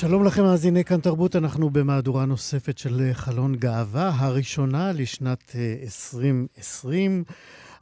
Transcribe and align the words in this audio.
שלום 0.00 0.24
לכם, 0.24 0.42
מאזיני 0.42 0.84
כאן 0.84 1.00
תרבות, 1.00 1.36
אנחנו 1.36 1.70
במהדורה 1.70 2.24
נוספת 2.24 2.78
של 2.78 3.10
חלון 3.12 3.56
גאווה, 3.56 4.12
הראשונה 4.14 4.92
לשנת 4.92 5.56
2020. 5.82 7.24
אה, 7.28 7.34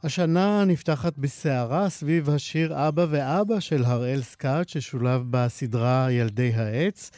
השנה 0.03 0.65
נפתחת 0.65 1.17
בסערה 1.17 1.89
סביב 1.89 2.29
השיר 2.29 2.87
אבא 2.87 3.05
ואבא 3.09 3.59
של 3.59 3.83
הראל 3.85 4.21
סקאט, 4.21 4.69
ששולב 4.69 5.21
בסדרה 5.29 6.11
ילדי 6.11 6.53
העץ, 6.53 7.11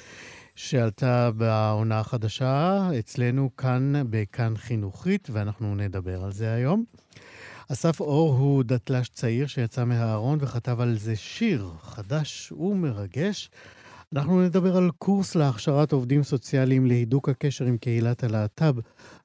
שעלתה 0.56 1.32
בעונה 1.32 2.00
החדשה 2.00 2.90
אצלנו 3.00 3.56
כאן 3.56 3.94
בכאן 4.10 4.54
חינוכית, 4.58 5.28
ואנחנו 5.32 5.76
נדבר 5.76 6.24
על 6.24 6.32
זה 6.32 6.54
היום. 6.54 6.84
אסף 7.72 8.00
אור 8.00 8.34
הוא 8.34 8.64
דתל"ש 8.64 9.10
צעיר 9.10 9.48
שיצא 9.48 9.86
מהארון 9.86 10.38
וכתב 10.42 10.80
על 10.80 10.98
זה 10.98 11.16
שיר 11.16 11.72
חדש 11.82 12.52
ומרגש. 12.52 13.50
אנחנו 14.16 14.42
נדבר 14.42 14.78
על 14.78 14.90
קורס 14.98 15.36
להכשרת 15.36 15.92
עובדים 15.92 16.24
סוציאליים 16.24 16.86
להידוק 16.86 17.30
הקשר 17.30 17.66
עם 17.66 17.78
קהילת 17.78 18.24
הלהט"ב 18.24 18.76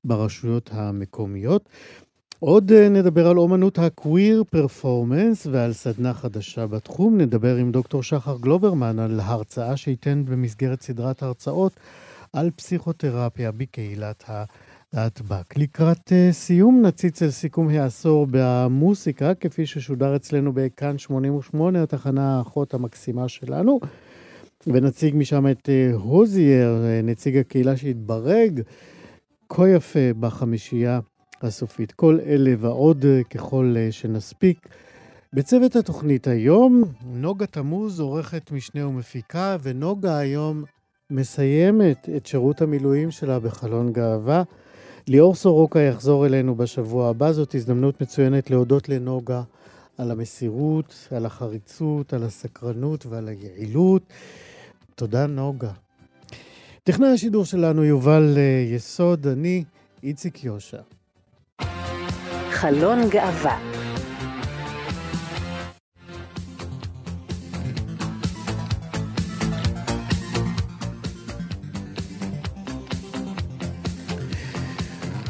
ברשויות 0.05 0.71
המקומיות. 0.73 1.69
עוד 2.41 2.73
אה, 2.73 2.89
נדבר 2.89 3.27
על 3.27 3.39
אומנות 3.39 3.79
הקוויר 3.79 4.45
פרפורמנס 4.51 5.47
ועל 5.47 5.73
סדנה 5.73 6.15
חדשה 6.15 6.67
בתחום. 6.67 7.19
נדבר 7.19 7.57
עם 7.57 7.73
דוקטור 7.73 8.03
שחר 8.03 8.37
גלוברמן 8.41 8.99
על 8.99 9.21
הרצאה 9.21 9.77
שייתן 9.77 10.25
במסגרת 10.25 10.83
סדרת 10.83 11.23
הרצאות 11.23 11.73
על 12.33 12.51
פסיכותרפיה 12.51 13.53
בקהילת 13.53 14.25
הלהטב"ק. 14.27 15.57
לקראת 15.57 16.09
uh, 16.09 16.33
סיום 16.33 16.83
נציץ 16.83 17.23
אל 17.23 17.31
סיכום 17.31 17.69
העשור 17.69 18.27
במוסיקה, 18.31 19.35
כפי 19.35 19.67
ששודר 19.67 20.17
אצלנו 20.17 20.53
בכאן 20.55 20.99
88, 20.99 21.83
התחנה 21.83 22.39
האחות 22.39 22.75
המקסימה 22.75 23.29
שלנו. 23.29 23.81
ונציג 24.67 25.15
משם 25.17 25.47
את 25.51 25.69
אה, 25.69 25.91
הוזייר, 25.95 26.85
אה, 26.85 27.01
נציג 27.03 27.37
הקהילה 27.37 27.77
שהתברג 27.77 28.61
כה 29.49 29.69
יפה 29.69 30.13
בחמישייה 30.21 31.01
הסופית. 31.43 31.93
כל 31.93 32.19
אלה 32.27 32.55
ועוד 32.59 33.05
אה, 33.05 33.25
ככל 33.25 33.75
שנספיק. 33.91 34.69
בצוות 35.33 35.77
התוכנית 35.77 36.27
היום, 36.27 36.83
נוגה 37.05 37.47
תמוז, 37.47 38.01
עורכת 38.01 38.51
משנה 38.53 38.87
ומפיקה, 38.87 39.57
ונוגה 39.63 40.19
היום 40.19 40.65
מסיימת 41.11 42.09
את 42.17 42.27
שירות 42.27 42.63
המילואים 42.63 43.11
שלה 43.11 43.41
בחלון 43.41 43.93
גאווה. 43.93 44.43
ליאור 45.09 45.35
סורוקה 45.35 45.81
יחזור 45.81 46.27
אלינו 46.27 46.55
בשבוע 46.55 47.09
הבא, 47.09 47.33
זאת 47.33 47.55
הזדמנות 47.55 48.01
מצוינת 48.01 48.51
להודות 48.51 48.89
לנוגה 48.89 49.43
על 49.99 50.11
המסירות, 50.11 51.09
על 51.11 51.27
החריצות, 51.27 52.13
על 52.13 52.23
הסקרנות 52.23 53.07
ועל 53.07 53.29
היעילות. 53.29 54.03
תודה, 54.99 55.27
נוגה. 55.27 55.71
טכנאי 56.85 57.09
השידור 57.09 57.45
שלנו 57.45 57.85
יובל 57.85 58.35
אה, 58.37 58.75
יסוד, 58.75 59.27
אני 59.27 59.65
איציק 60.03 60.45
יושע. 60.45 60.81
חלון 62.51 63.09
גאווה 63.09 63.76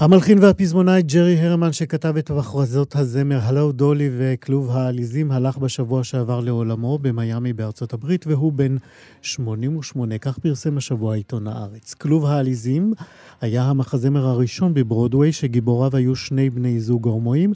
המלחין 0.06 0.38
והפזמונאי 0.38 1.02
ג'רי 1.02 1.40
הרמן, 1.40 1.72
שכתב 1.72 2.16
את 2.16 2.30
הכרזות 2.30 2.96
הזמר 2.96 3.38
"הלו 3.42 3.72
דולי" 3.72 4.10
וכלוב 4.18 4.70
העליזים, 4.70 5.32
הלך 5.32 5.58
בשבוע 5.58 6.04
שעבר 6.04 6.40
לעולמו 6.40 6.98
במיאמי 6.98 7.52
בארצות 7.52 7.92
הברית, 7.92 8.26
והוא 8.26 8.52
בן 8.52 8.76
88. 9.22 10.18
כך 10.18 10.38
פרסם 10.38 10.76
השבוע 10.76 11.14
עיתון 11.14 11.46
הארץ. 11.46 11.94
כלוב 11.94 12.26
העליזים 12.26 12.92
היה 13.40 13.64
המחזמר 13.64 14.26
הראשון 14.26 14.74
בברודוויי, 14.74 15.32
שגיבוריו 15.32 15.96
היו 15.96 16.16
שני 16.16 16.50
בני 16.50 16.80
זוג 16.80 17.06
הומואים. 17.06 17.52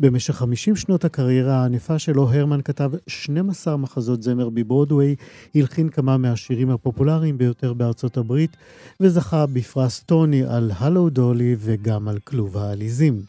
במשך 0.00 0.34
50 0.34 0.76
שנות 0.76 1.04
הקריירה 1.04 1.54
הענפה 1.54 1.98
שלו, 1.98 2.30
הרמן 2.32 2.60
כתב 2.62 2.90
12 3.06 3.76
מחזות 3.76 4.22
זמר 4.22 4.48
בברודוויי, 4.48 5.14
הלחין 5.54 5.88
כמה 5.88 6.16
מהשירים 6.16 6.70
הפופולריים 6.70 7.38
ביותר 7.38 7.72
בארצות 7.72 8.16
הברית, 8.16 8.56
וזכה 9.00 9.46
בפרס 9.46 10.00
טוני 10.00 10.42
על 10.44 10.70
הלו 10.78 11.10
דולי 11.10 11.56
וגם 11.58 12.08
על 12.08 12.18
כלוב 12.18 12.56
העליזים. 12.56 13.22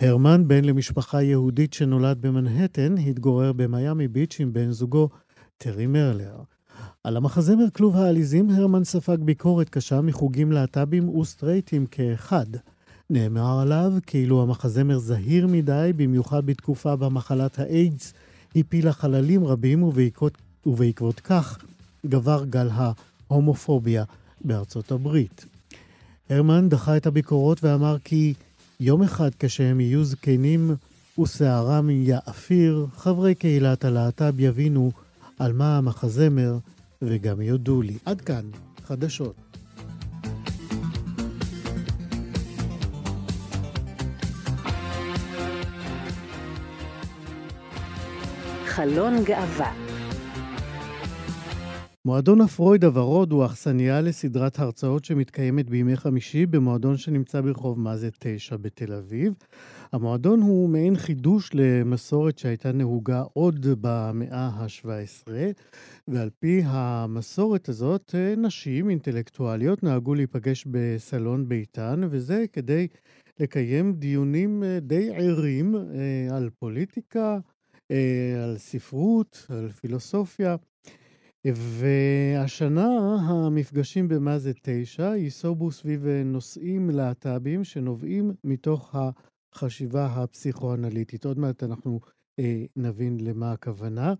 הרמן, 0.00 0.48
בן 0.48 0.64
למשפחה 0.64 1.22
יהודית 1.22 1.72
שנולד 1.72 2.18
במנהטן, 2.20 2.98
התגורר 2.98 3.52
במיאמי 3.52 4.08
ביץ' 4.08 4.36
עם 4.40 4.52
בן 4.52 4.70
זוגו, 4.70 5.08
טרי 5.58 5.86
מרלר. 5.86 6.57
על 7.04 7.16
המחזמר 7.16 7.70
כלוב 7.72 7.96
העליזים, 7.96 8.50
הרמן 8.50 8.84
ספג 8.84 9.16
ביקורת 9.20 9.68
קשה 9.68 10.00
מחוגים 10.00 10.52
להט"בים 10.52 11.08
וסטרייטים 11.08 11.86
כאחד. 11.86 12.46
נאמר 13.10 13.60
עליו 13.60 13.92
כאילו 14.06 14.42
המחזמר 14.42 14.98
זהיר 14.98 15.46
מדי, 15.46 15.90
במיוחד 15.96 16.46
בתקופה 16.46 16.96
בה 16.96 17.08
מחלת 17.08 17.58
האיידס 17.58 18.12
הפילה 18.56 18.92
חללים 18.92 19.44
רבים, 19.44 19.82
ובעקבות, 19.82 20.38
ובעקבות 20.66 21.20
כך 21.20 21.58
גבר 22.06 22.44
גל 22.44 22.68
ההומופוביה 23.30 24.04
בארצות 24.44 24.92
הברית. 24.92 25.46
הרמן 26.30 26.68
דחה 26.68 26.96
את 26.96 27.06
הביקורות 27.06 27.64
ואמר 27.64 27.96
כי 28.04 28.34
יום 28.80 29.02
אחד 29.02 29.30
כשהם 29.38 29.80
יהיו 29.80 30.04
זקנים 30.04 30.74
ושערם 31.20 31.90
יאפיר, 31.90 32.86
חברי 32.96 33.34
קהילת 33.34 33.84
הלהט"ב 33.84 34.40
יבינו 34.40 34.90
על 35.38 35.52
מה 35.52 35.78
המחזמר 35.78 36.58
וגם 37.02 37.40
יודו 37.40 37.82
לי. 37.82 37.98
עד 38.04 38.20
כאן, 38.20 38.50
חדשות. 38.84 39.36
חלון 48.66 49.24
גאווה 49.24 49.88
מועדון 52.08 52.40
הפרויד 52.40 52.84
הוורוד 52.84 53.32
הוא 53.32 53.46
אכסניה 53.46 54.00
לסדרת 54.00 54.58
הרצאות 54.58 55.04
שמתקיימת 55.04 55.70
בימי 55.70 55.96
חמישי 55.96 56.46
במועדון 56.46 56.96
שנמצא 56.96 57.40
ברחוב 57.40 57.80
מאזה 57.80 58.08
9 58.18 58.56
בתל 58.56 58.92
אביב. 58.92 59.34
המועדון 59.92 60.40
הוא 60.40 60.68
מעין 60.68 60.96
חידוש 60.96 61.50
למסורת 61.54 62.38
שהייתה 62.38 62.72
נהוגה 62.72 63.22
עוד 63.32 63.66
במאה 63.80 64.48
ה-17, 64.48 65.30
ועל 66.12 66.30
פי 66.38 66.60
המסורת 66.64 67.68
הזאת, 67.68 68.14
נשים 68.36 68.90
אינטלקטואליות 68.90 69.82
נהגו 69.82 70.14
להיפגש 70.14 70.66
בסלון 70.70 71.48
ביתן, 71.48 72.00
וזה 72.10 72.44
כדי 72.52 72.88
לקיים 73.40 73.92
דיונים 73.92 74.62
די 74.80 75.10
ערים 75.14 75.74
אה, 75.74 76.36
על 76.36 76.50
פוליטיקה, 76.58 77.38
אה, 77.90 78.44
על 78.44 78.58
ספרות, 78.58 79.46
על 79.48 79.68
פילוסופיה. 79.68 80.56
והשנה 81.54 83.16
המפגשים 83.28 84.08
במה 84.08 84.38
זה 84.38 84.52
תשע 84.62 85.16
ייסובו 85.16 85.72
סביב 85.72 86.06
אה, 86.06 86.22
נושאים 86.24 86.90
להט"בים 86.90 87.64
שנובעים 87.64 88.32
מתוך 88.44 88.94
החשיבה 89.54 90.06
הפסיכואנליטית. 90.06 91.24
עוד 91.24 91.38
מעט 91.38 91.62
אנחנו 91.62 92.00
אה, 92.38 92.64
נבין 92.76 93.20
למה 93.20 93.52
הכוונה. 93.52 94.14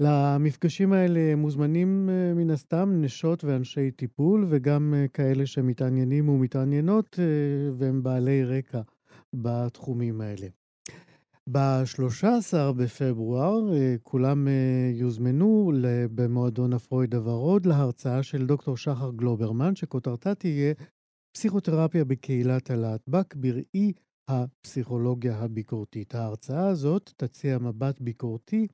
למפגשים 0.00 0.92
האלה 0.92 1.36
מוזמנים 1.36 2.08
אה, 2.10 2.34
מן 2.34 2.50
הסתם 2.50 2.92
נשות 3.00 3.44
ואנשי 3.44 3.90
טיפול 3.90 4.46
וגם 4.48 4.94
אה, 4.96 5.08
כאלה 5.08 5.46
שמתעניינים 5.46 6.28
ומתעניינות 6.28 7.18
אה, 7.18 7.24
והם 7.78 8.02
בעלי 8.02 8.44
רקע 8.44 8.80
בתחומים 9.34 10.20
האלה. 10.20 10.46
ב-13 11.52 12.72
בפברואר 12.76 13.60
כולם 14.02 14.48
יוזמנו 14.92 15.72
במועדון 16.14 16.72
הפרויד 16.72 17.14
הוורוד 17.14 17.66
להרצאה 17.66 18.22
של 18.22 18.46
דוקטור 18.46 18.76
שחר 18.76 19.10
גלוברמן, 19.16 19.76
שכותרתה 19.76 20.34
תהיה 20.34 20.74
פסיכותרפיה 21.36 22.04
בקהילת 22.04 22.70
הלהטב"ק 22.70 23.34
בראי 23.34 23.92
הפסיכולוגיה 24.28 25.38
הביקורתית. 25.38 26.14
ההרצאה 26.14 26.68
הזאת 26.68 27.12
תציע 27.16 27.58
מבט 27.58 28.00
ביקורתי 28.00 28.66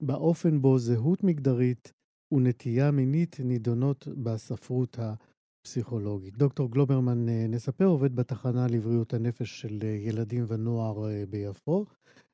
באופן 0.00 0.60
בו 0.60 0.78
זהות 0.78 1.24
מגדרית 1.24 1.92
ונטייה 2.32 2.90
מינית 2.90 3.36
נידונות 3.44 4.08
בספרות 4.24 4.98
הפסיכולוגית. 4.98 6.36
דוקטור 6.36 6.70
גלוברמן, 6.70 7.28
אה, 7.28 7.46
נספר, 7.48 7.84
עובד 7.84 8.16
בתחנה 8.16 8.66
לבריאות 8.70 9.14
הנפש 9.14 9.60
של 9.60 9.78
אה, 9.82 9.88
ילדים 9.88 10.44
ונוער 10.48 11.10
אה, 11.10 11.24
ביפו, 11.30 11.86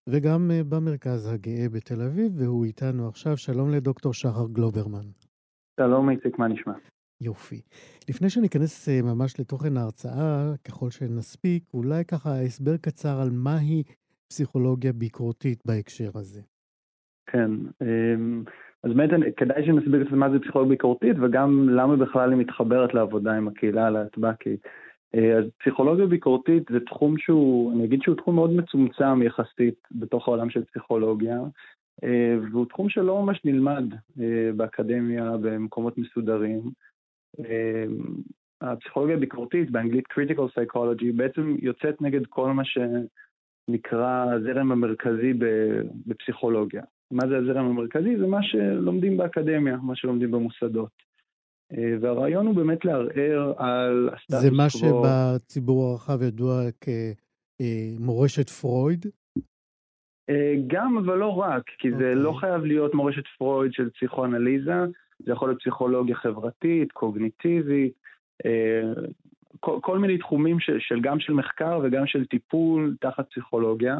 וגם 0.08 0.50
במרכז 0.69 1.26
הגאה 1.26 1.69
בתל 1.69 2.02
אביב, 2.02 2.32
והוא 2.37 2.64
איתנו 2.64 3.08
עכשיו. 3.08 3.37
שלום 3.37 3.70
לדוקטור 3.70 4.14
שחר 4.14 4.46
גלוברמן. 4.52 5.06
שלום 5.81 6.10
איציק, 6.10 6.38
מה 6.38 6.49
נשמע? 6.49 6.72
יופי. 7.20 7.60
לפני 8.08 8.31
שניכנס 8.31 8.88
ממש 8.88 9.40
לתוכן 9.40 9.76
ההרצאה, 9.76 10.52
ככל 10.64 10.90
שנספיק, 10.90 11.64
אולי 11.75 12.05
ככה 12.05 12.40
הסבר 12.40 12.76
קצר 12.76 13.20
על 13.20 13.31
מהי 13.31 13.82
פסיכולוגיה 14.28 14.93
ביקורתית 14.93 15.62
בהקשר 15.67 16.10
הזה. 16.14 16.43
כן, 17.26 17.50
אמ, 17.82 18.44
אז 18.82 18.92
באמת 18.92 19.10
כדאי 19.36 19.66
שנסביר 19.66 20.04
קצת 20.04 20.12
מה 20.12 20.30
זה 20.30 20.38
פסיכולוגיה 20.38 20.70
ביקורתית 20.76 21.16
וגם 21.22 21.68
למה 21.68 21.96
בכלל 21.96 22.30
היא 22.30 22.38
מתחברת 22.38 22.94
לעבודה 22.94 23.36
עם 23.36 23.48
הקהילה 23.48 23.86
הלהטב"קית. 23.86 24.60
אה, 25.14 25.38
אז 25.38 25.44
פסיכולוגיה 25.58 26.06
ביקורתית 26.06 26.62
זה 26.70 26.80
תחום 26.80 27.18
שהוא, 27.18 27.72
אני 27.72 27.84
אגיד 27.84 28.02
שהוא 28.02 28.16
תחום 28.16 28.34
מאוד 28.34 28.50
מצומצם 28.50 29.22
יחסית 29.22 29.74
בתוך 29.92 30.28
העולם 30.28 30.50
של 30.50 30.64
פסיכולוגיה, 30.64 31.38
אה, 32.04 32.36
והוא 32.50 32.66
תחום 32.66 32.88
שלא 32.88 33.22
ממש 33.22 33.40
נלמד 33.44 33.84
אה, 34.20 34.50
באקדמיה 34.56 35.36
במקומות 35.42 35.98
מסודרים. 35.98 36.60
הפסיכולוגיה 38.60 39.16
הביקורתית, 39.16 39.70
באנגלית 39.70 40.04
critical 40.12 40.58
psychology, 40.58 41.12
בעצם 41.16 41.56
יוצאת 41.62 42.02
נגד 42.02 42.26
כל 42.26 42.52
מה 42.52 42.62
שנקרא 42.64 44.26
הזרם 44.32 44.72
המרכזי 44.72 45.32
בפסיכולוגיה. 46.06 46.82
מה 47.10 47.28
זה 47.28 47.36
הזרם 47.36 47.64
המרכזי? 47.64 48.16
זה 48.16 48.26
מה 48.26 48.42
שלומדים 48.42 49.16
באקדמיה, 49.16 49.76
מה 49.76 49.96
שלומדים 49.96 50.30
במוסדות. 50.30 50.90
אה, 51.72 51.96
והרעיון 52.00 52.46
הוא 52.46 52.54
באמת 52.54 52.84
לערער 52.84 53.52
על 53.56 54.10
הסטטוס 54.12 54.40
קוו. 54.40 54.40
זה 54.40 54.50
מה 54.50 54.70
שבציבור 54.70 55.90
הרחב 55.90 56.22
ידוע 56.22 56.62
כמורשת 57.58 58.50
פרויד? 58.50 59.06
אה, 60.30 60.54
גם, 60.66 60.98
אבל 60.98 61.18
לא 61.18 61.38
רק, 61.38 61.62
כי 61.78 61.88
okay. 61.88 61.96
זה 61.98 62.14
לא 62.14 62.28
אוקיי. 62.28 62.40
חייב 62.40 62.64
להיות 62.64 62.94
מורשת 62.94 63.24
פרויד 63.38 63.72
של 63.72 63.90
פסיכואנליזה, 63.90 64.84
זה 65.18 65.32
יכול 65.32 65.48
להיות 65.48 65.60
פסיכולוגיה 65.60 66.16
חברתית, 66.16 66.92
קוגניטיבית, 66.92 67.92
אה, 68.44 68.92
כל, 69.60 69.78
כל 69.82 69.98
מיני 69.98 70.18
תחומים 70.18 70.60
של, 70.60 70.76
של 70.80 71.00
גם 71.00 71.20
של 71.20 71.32
מחקר 71.32 71.80
וגם 71.82 72.06
של 72.06 72.26
טיפול 72.26 72.96
תחת 73.00 73.30
פסיכולוגיה. 73.30 73.96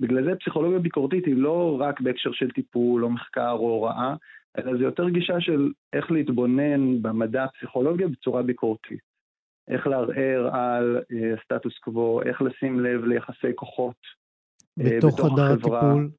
בגלל 0.00 0.24
זה 0.24 0.34
פסיכולוגיה 0.40 0.78
ביקורתית 0.78 1.26
היא 1.26 1.36
לא 1.36 1.76
רק 1.80 2.00
בהקשר 2.00 2.32
של 2.32 2.50
טיפול 2.50 3.04
או 3.04 3.10
מחקר 3.10 3.50
או 3.50 3.68
הוראה, 3.68 4.14
אלא 4.58 4.76
זה 4.76 4.84
יותר 4.84 5.08
גישה 5.08 5.40
של 5.40 5.72
איך 5.92 6.10
להתבונן 6.10 7.02
במדע 7.02 7.44
הפסיכולוגיה 7.44 8.08
בצורה 8.08 8.42
ביקורתית. 8.42 9.16
איך 9.68 9.86
לערער 9.86 10.56
על 10.56 11.00
uh, 11.12 11.44
סטטוס 11.44 11.78
קוו, 11.78 12.22
איך 12.22 12.42
לשים 12.42 12.80
לב 12.80 13.04
ליחסי 13.04 13.54
כוחות 13.54 13.96
uh, 14.80 14.84
בתוך, 14.84 15.14
בתוך 15.14 15.32
חדר 15.32 15.52
החברה. 15.52 15.80
הטיפול. 15.80 16.10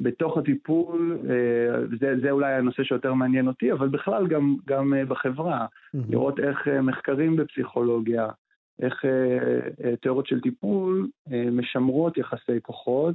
בתוך 0.00 0.38
הטיפול, 0.38 1.18
uh, 1.22 1.96
זה, 2.00 2.14
זה 2.22 2.30
אולי 2.30 2.52
הנושא 2.52 2.82
שיותר 2.82 3.14
מעניין 3.14 3.48
אותי, 3.48 3.72
אבל 3.72 3.88
בכלל 3.88 4.26
גם, 4.26 4.56
גם 4.66 4.92
uh, 4.92 5.08
בחברה, 5.08 5.66
mm-hmm. 5.66 6.00
לראות 6.10 6.40
איך 6.40 6.68
מחקרים 6.82 7.36
בפסיכולוגיה, 7.36 8.28
איך 8.82 9.04
אה, 9.04 9.88
אה, 9.88 9.96
תיאוריות 9.96 10.26
של 10.26 10.40
טיפול 10.40 11.08
אה, 11.32 11.50
משמרות 11.50 12.18
יחסי 12.18 12.60
כוחות 12.62 13.14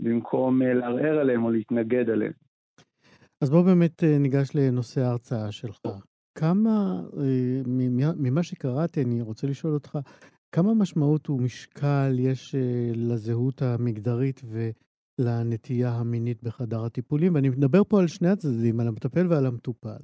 במקום 0.00 0.62
אה, 0.62 0.74
לערער 0.74 1.18
עליהם 1.18 1.44
או 1.44 1.50
להתנגד 1.50 2.10
עליהם. 2.10 2.32
אז 3.40 3.50
בואו 3.50 3.64
באמת 3.64 4.04
אה, 4.04 4.18
ניגש 4.18 4.48
לנושא 4.54 5.00
ההרצאה 5.00 5.52
שלך. 5.52 5.80
כמה, 6.38 7.00
אה, 7.18 7.62
ממה 8.16 8.42
שקראתי, 8.42 9.02
אני 9.02 9.22
רוצה 9.22 9.46
לשאול 9.46 9.74
אותך, 9.74 9.98
כמה 10.52 10.74
משמעות 10.74 11.30
ומשקל 11.30 12.16
יש 12.18 12.54
אה, 12.54 12.90
לזהות 12.94 13.62
המגדרית 13.62 14.40
ולנטייה 15.18 15.90
המינית 15.90 16.42
בחדר 16.42 16.84
הטיפולים? 16.84 17.34
ואני 17.34 17.48
מדבר 17.48 17.84
פה 17.84 18.00
על 18.00 18.06
שני 18.06 18.28
הצדדים, 18.28 18.80
על 18.80 18.88
המטפל 18.88 19.26
ועל 19.28 19.46
המטופל. 19.46 19.98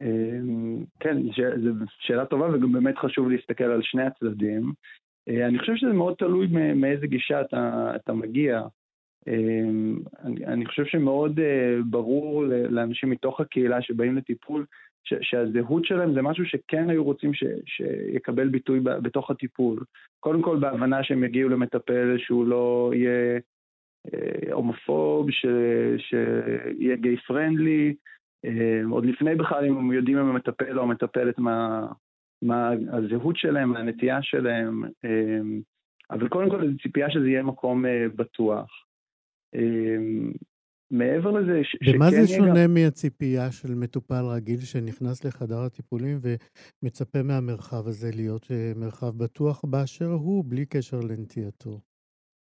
אמ, 0.00 0.84
כן, 1.00 1.16
זו 1.62 1.84
שאלה 1.98 2.26
טובה 2.26 2.54
וגם 2.54 2.72
באמת 2.72 2.98
חשוב 2.98 3.30
להסתכל 3.30 3.64
על 3.64 3.82
שני 3.82 4.02
הצדדים. 4.02 4.72
אה, 5.28 5.46
אני 5.46 5.58
חושב 5.58 5.76
שזה 5.76 5.92
מאוד 5.92 6.14
תלוי 6.14 6.46
מאיזה 6.74 7.06
גישה 7.06 7.40
אתה, 7.40 7.92
אתה 7.96 8.12
מגיע. 8.12 8.62
אמ, 9.26 9.98
אני, 10.24 10.46
אני 10.46 10.66
חושב 10.66 10.84
שמאוד 10.84 11.40
אה, 11.40 11.76
ברור 11.90 12.44
לאנשים 12.46 13.10
מתוך 13.10 13.40
הקהילה 13.40 13.82
שבאים 13.82 14.16
לטיפול, 14.16 14.66
ש, 15.04 15.14
שהזהות 15.20 15.84
שלהם 15.84 16.14
זה 16.14 16.22
משהו 16.22 16.44
שכן 16.44 16.90
היו 16.90 17.04
רוצים 17.04 17.34
ש, 17.34 17.44
שיקבל 17.66 18.48
ביטוי 18.48 18.80
בתוך 18.80 19.30
הטיפול. 19.30 19.84
קודם 20.20 20.42
כל 20.42 20.56
בהבנה 20.58 21.04
שהם 21.04 21.24
יגיעו 21.24 21.48
למטפל 21.48 22.18
שהוא 22.18 22.46
לא 22.46 22.92
יהיה 22.94 23.38
אה, 24.14 24.52
הומופוב, 24.52 25.30
שיהיה 25.98 26.96
גיי 26.96 27.16
פרנדלי, 27.16 27.94
עוד 28.90 29.04
לפני 29.06 29.34
בכלל 29.34 29.64
אם 29.64 29.76
הם 29.76 29.92
יודעים 29.92 30.18
אם 30.18 30.26
המטפל 30.26 30.78
או 30.78 30.82
המטפלת 30.82 31.38
מה, 31.38 31.86
מה 32.42 32.70
הזהות 32.92 33.36
שלהם, 33.36 33.68
מה 33.68 33.78
הנטייה 33.78 34.22
שלהם, 34.22 34.84
אה, 35.04 35.40
אבל 36.10 36.28
קודם 36.28 36.50
כל 36.50 36.70
זו 36.70 36.78
ציפייה 36.82 37.10
שזה 37.10 37.28
יהיה 37.28 37.42
מקום 37.42 37.86
אה, 37.86 38.06
בטוח. 38.16 38.70
מעבר 40.90 41.30
לזה, 41.30 41.60
ש- 41.64 41.76
ומה 41.94 42.10
זה 42.10 42.26
שונה 42.26 42.64
גם... 42.64 42.74
מהציפייה 42.74 43.52
של 43.52 43.74
מטופל 43.74 44.24
רגיל 44.36 44.60
שנכנס 44.60 45.24
לחדר 45.24 45.58
הטיפולים 45.58 46.18
ומצפה 46.22 47.22
מהמרחב 47.22 47.86
הזה 47.86 48.10
להיות 48.14 48.46
מרחב 48.76 49.18
בטוח 49.18 49.64
באשר 49.64 50.04
הוא, 50.06 50.44
בלי 50.48 50.66
קשר 50.66 51.00
לנטייתו? 51.00 51.80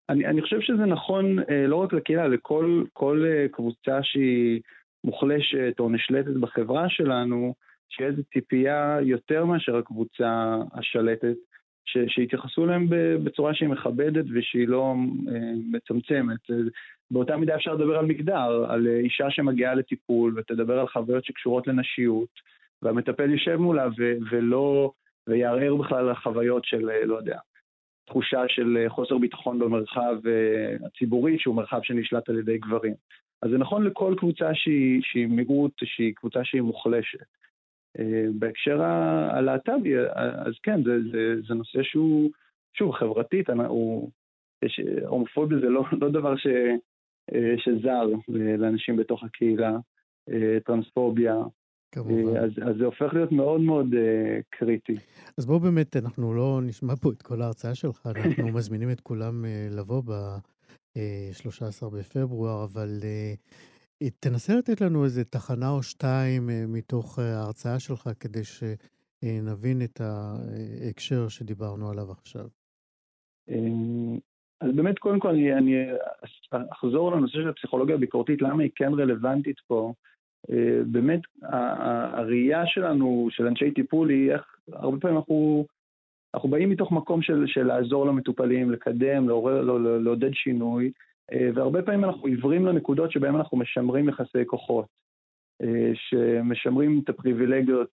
אני, 0.09 0.27
אני 0.27 0.43
חושב 0.43 0.61
שזה 0.61 0.87
נכון 0.87 1.37
לא 1.69 1.77
רק 1.77 1.93
לקהילה, 1.93 2.29
לכל 2.29 3.25
קבוצה 3.53 3.99
שהיא 4.03 4.61
מוחלשת 5.05 5.75
או 5.79 5.89
נשלטת 5.89 6.35
בחברה 6.41 6.89
שלנו, 6.89 7.55
שיהיה 7.89 8.11
איזו 8.11 8.23
ציפייה 8.33 8.99
יותר 9.03 9.45
מאשר 9.45 9.77
הקבוצה 9.77 10.57
השלטת, 10.73 11.37
ש, 11.85 11.99
שיתייחסו 12.09 12.65
אליהם 12.65 12.87
בצורה 13.25 13.55
שהיא 13.55 13.69
מכבדת 13.69 14.25
ושהיא 14.35 14.69
לא 14.69 14.95
אה, 15.29 15.53
מצמצמת. 15.73 16.41
באותה 17.11 17.37
מידה 17.37 17.55
אפשר 17.55 17.75
לדבר 17.75 17.99
על 17.99 18.07
מגדר, 18.07 18.67
על 18.69 18.87
אישה 18.87 19.31
שמגיעה 19.31 19.75
לטיפול 19.75 20.35
ותדבר 20.39 20.81
על 20.81 20.89
חוויות 20.89 21.25
שקשורות 21.25 21.67
לנשיות, 21.67 22.29
והמטפל 22.83 23.31
יושב 23.31 23.57
מולה 23.57 23.89
ו, 23.99 24.13
ולא, 24.31 24.93
ויערער 25.27 25.77
בכלל 25.77 25.99
על 25.99 26.11
החוויות 26.11 26.65
של, 26.65 26.91
אה, 26.91 27.05
לא 27.05 27.17
יודע, 27.17 27.39
תחושה 28.07 28.43
של 28.49 28.87
חוסר 28.89 29.19
ביטחון 29.19 29.59
במרחב 29.59 30.17
אה, 30.27 30.87
הציבורי, 30.87 31.39
שהוא 31.39 31.57
מרחב 31.57 31.81
שנשלט 31.83 32.29
על 32.29 32.39
ידי 32.39 32.59
גברים. 32.59 32.95
אז 33.43 33.51
זה 33.51 33.59
נכון 33.59 33.85
לכל 33.85 34.15
קבוצה 34.19 34.55
שהיא, 34.55 35.01
שהיא 35.03 35.27
מיעוט, 35.27 35.73
שהיא 35.85 36.15
קבוצה 36.15 36.45
שהיא 36.45 36.63
מוחלשת. 36.63 37.25
אה, 37.99 38.25
בהקשר 38.39 38.83
הלהט"בי, 38.83 39.99
אז 40.17 40.53
כן, 40.63 40.85
זה, 40.85 40.99
זה, 41.13 41.35
זה 41.49 41.55
נושא 41.55 41.83
שהוא, 41.83 42.31
שוב, 42.79 42.93
חברתית, 42.93 43.51
הוא, 43.51 44.11
יש, 44.65 44.81
הומופוביה 45.07 45.59
זה 45.59 45.69
לא, 45.69 45.85
לא 46.01 46.09
דבר 46.09 46.37
ש, 46.37 46.47
אה, 47.35 47.55
שזר 47.59 48.03
לאנשים 48.59 48.97
בתוך 48.97 49.25
הקהילה, 49.25 49.77
אה, 50.31 50.59
טרנספוביה, 50.65 51.37
כמובן. 51.95 52.37
אז, 52.37 52.51
אז 52.69 52.77
זה 52.79 52.85
הופך 52.85 53.15
להיות 53.15 53.33
מאוד 53.33 53.61
מאוד 53.61 53.87
uh, 53.93 54.43
קריטי. 54.51 54.97
אז 55.39 55.47
בואו 55.47 55.61
באמת, 55.61 55.97
אנחנו 55.97 56.35
לא 56.35 56.61
נשמע 56.63 56.97
פה 56.97 57.11
את 57.11 57.23
כל 57.23 57.43
ההרצאה 57.43 57.75
שלך, 57.75 58.07
אנחנו 58.07 58.49
מזמינים 58.57 58.91
את 58.91 59.01
כולם 59.01 59.45
uh, 59.45 59.75
לבוא 59.77 60.03
ב... 60.07 60.13
13 61.33 61.89
אה, 61.89 61.99
בפברואר, 61.99 62.65
אבל 62.65 62.89
אה, 63.05 63.35
אה, 64.03 64.11
תנסה 64.21 64.57
לתת 64.57 64.81
לנו 64.81 65.05
איזה 65.05 65.25
תחנה 65.25 65.71
או 65.71 65.83
שתיים 65.83 66.51
מתוך 66.69 67.19
ההרצאה 67.19 67.81
שלך, 67.81 68.11
כדי 68.21 68.43
שנבין 68.45 69.83
את 69.83 70.01
ההקשר 70.01 71.29
שדיברנו 71.29 71.91
עליו 71.91 72.11
עכשיו. 72.11 72.47
אז 74.61 74.71
באמת, 74.75 74.99
קודם 74.99 75.21
כל, 75.21 75.29
אני, 75.29 75.55
אני 75.55 75.75
אחזור 76.53 77.13
לנושא 77.13 77.33
של 77.33 77.49
הפסיכולוגיה 77.49 77.95
הביקורתית, 77.95 78.43
למה 78.43 78.63
היא 78.63 78.71
כן 78.75 78.93
רלוונטית 78.93 79.57
פה. 79.67 79.93
באמת, 80.87 81.21
הראייה 82.13 82.63
שלנו, 82.67 83.29
של 83.31 83.47
אנשי 83.47 83.71
טיפול, 83.71 84.11
היא 84.11 84.33
איך 84.33 84.57
הרבה 84.73 85.01
פעמים 85.01 85.17
אנחנו 85.17 85.67
אנחנו 86.35 86.49
באים 86.49 86.71
מתוך 86.71 86.93
מקום 86.93 87.23
של, 87.23 87.45
של 87.47 87.63
לעזור 87.63 88.07
למטופלים, 88.07 88.71
לקדם, 88.71 89.29
לעורר, 89.29 89.63
לא, 89.63 89.81
לא, 89.81 90.03
לעודד 90.03 90.35
שינוי, 90.35 90.93
אה, 91.33 91.51
והרבה 91.55 91.83
פעמים 91.83 92.05
אנחנו 92.05 92.27
עיוורים 92.27 92.67
לנקודות 92.67 93.13
שבהן 93.13 93.35
אנחנו 93.35 93.59
משמרים 93.59 94.09
יחסי 94.09 94.47
כוחות, 94.47 94.87
אה, 95.63 95.93
שמשמרים 95.95 97.01
את 97.05 97.09
הפריבילגיות 97.09 97.91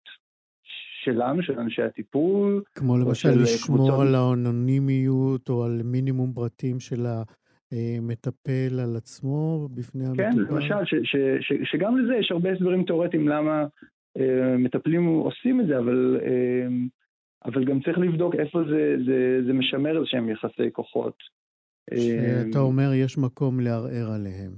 שלנו, 1.03 1.43
של 1.43 1.60
אנשי 1.60 1.81
הטיפול. 1.81 2.63
כמו 2.75 2.98
למשל 2.98 3.29
לשמור 3.29 3.77
קבוצות... 3.77 4.08
על 4.08 4.15
האנונימיות 4.15 5.50
או 5.50 5.63
על 5.63 5.81
מינימום 5.84 6.34
פרטים 6.34 6.79
של 6.79 7.05
המטפל 7.72 8.79
על 8.84 8.96
עצמו 8.98 9.69
בפני 9.75 10.05
כן, 10.17 10.24
המטופל? 10.24 10.46
כן, 10.48 10.53
למשל, 10.55 10.86
ש, 10.86 10.96
ש, 11.03 11.15
ש, 11.41 11.53
שגם 11.72 11.98
לזה 11.98 12.15
יש 12.15 12.31
הרבה 12.31 12.51
הסברים 12.51 12.84
תיאורטיים 12.84 13.27
למה 13.27 13.65
אה, 14.17 14.58
מטפלים 14.58 15.05
עושים 15.05 15.62
את 15.62 15.67
זה, 15.67 15.77
אבל, 15.77 16.19
אה, 16.22 16.67
אבל 17.46 17.65
גם 17.65 17.79
צריך 17.79 17.98
לבדוק 17.98 18.36
איפה 18.36 18.63
זה, 18.63 18.96
זה, 19.05 19.41
זה 19.46 19.53
משמר 19.53 19.98
איזה 19.98 20.05
שהם 20.05 20.29
יחסי 20.29 20.72
כוחות. 20.72 21.15
שאתה 21.93 22.60
אומר 22.60 22.93
יש 22.93 23.17
מקום 23.17 23.60
לערער 23.60 24.12
עליהם. 24.15 24.51